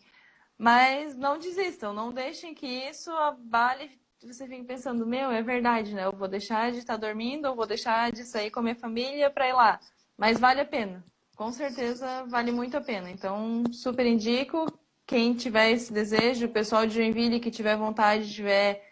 Mas 0.58 1.16
não 1.16 1.38
desistam, 1.38 1.94
não 1.94 2.14
deixem 2.14 2.54
que 2.54 2.68
isso 2.68 3.12
abale. 3.12 4.00
Você 4.24 4.48
fique 4.48 4.64
pensando, 4.64 5.06
meu, 5.06 5.32
é 5.32 5.42
verdade, 5.42 5.94
né? 5.94 6.06
Eu 6.06 6.12
vou 6.12 6.28
deixar 6.28 6.72
de 6.72 6.80
estar 6.80 6.98
dormindo, 6.98 7.46
eu 7.48 7.56
vou 7.56 7.68
deixar 7.68 8.12
de 8.12 8.24
sair 8.24 8.50
com 8.52 8.60
a 8.60 8.64
minha 8.64 8.76
família 8.76 9.30
para 9.30 9.48
ir 9.48 9.54
lá. 9.54 9.80
Mas 10.18 10.40
vale 10.40 10.62
a 10.62 10.66
pena. 10.66 11.04
Com 11.36 11.52
certeza 11.52 12.24
vale 12.28 12.52
muito 12.52 12.78
a 12.78 12.82
pena. 12.82 13.12
Então, 13.12 13.64
super 13.72 14.06
indico. 14.06 14.66
Quem 15.06 15.36
tiver 15.36 15.72
esse 15.72 15.92
desejo, 15.92 16.46
o 16.46 16.50
pessoal 16.50 16.88
de 16.88 16.96
Joinville 16.96 17.40
que 17.40 17.52
tiver 17.52 17.76
vontade, 17.78 18.34
tiver 18.34 18.84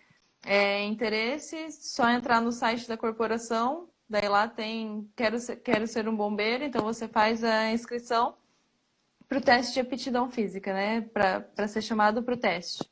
é, 0.45 0.83
interesse, 0.83 1.71
só 1.71 2.09
entrar 2.09 2.41
no 2.41 2.51
site 2.51 2.87
da 2.87 2.97
corporação. 2.97 3.89
Daí 4.09 4.27
lá 4.27 4.47
tem 4.47 5.09
quero 5.15 5.39
ser, 5.39 5.55
quero 5.57 5.87
ser 5.87 6.07
um 6.07 6.15
bombeiro, 6.15 6.63
então 6.63 6.83
você 6.83 7.07
faz 7.07 7.43
a 7.43 7.71
inscrição 7.71 8.35
para 9.27 9.37
o 9.37 9.41
teste 9.41 9.73
de 9.73 9.79
aptidão 9.79 10.29
física, 10.29 10.73
né? 10.73 11.01
Para 11.01 11.67
ser 11.67 11.81
chamado 11.81 12.21
para 12.21 12.35
o 12.35 12.37
teste. 12.37 12.83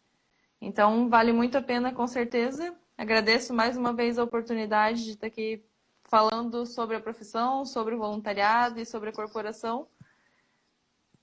Então, 0.60 1.10
vale 1.10 1.34
muito 1.34 1.58
a 1.58 1.62
pena, 1.62 1.93
com 1.93 2.08
certeza. 2.08 2.74
Agradeço 2.97 3.54
mais 3.54 3.76
uma 3.76 3.93
vez 3.93 4.18
a 4.18 4.24
oportunidade 4.24 5.04
de 5.04 5.12
estar 5.12 5.28
aqui 5.28 5.64
falando 6.12 6.66
sobre 6.66 6.97
a 6.97 6.99
profissão, 6.99 7.66
sobre 7.66 7.95
o 7.95 7.97
voluntariado 7.97 8.82
e 8.82 8.86
sobre 8.86 9.09
a 9.09 9.14
corporação, 9.14 9.88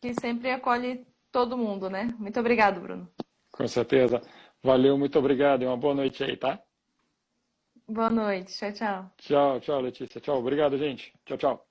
que 0.01 0.14
sempre 0.14 0.51
acolhe 0.51 1.07
todo 1.30 1.59
mundo, 1.59 1.91
né? 1.91 2.14
Muito 2.18 2.41
obrigado, 2.41 2.80
Bruno. 2.80 3.07
Com 3.53 3.68
certeza. 3.68 4.22
Valeu, 4.62 4.97
muito 4.97 5.18
obrigado 5.18 5.62
e 5.62 5.66
uma 5.66 5.76
boa 5.76 5.95
noite 5.95 6.24
aí, 6.24 6.39
tá? 6.39 6.59
Boa 7.86 8.09
noite. 8.09 8.55
Tchau, 8.55 8.72
tchau. 8.72 9.11
Tchau, 9.18 9.61
tchau, 9.61 9.80
Letícia. 9.82 10.20
Tchau. 10.20 10.39
Obrigado, 10.39 10.78
gente. 10.78 11.12
Tchau, 11.26 11.36
tchau. 11.36 11.68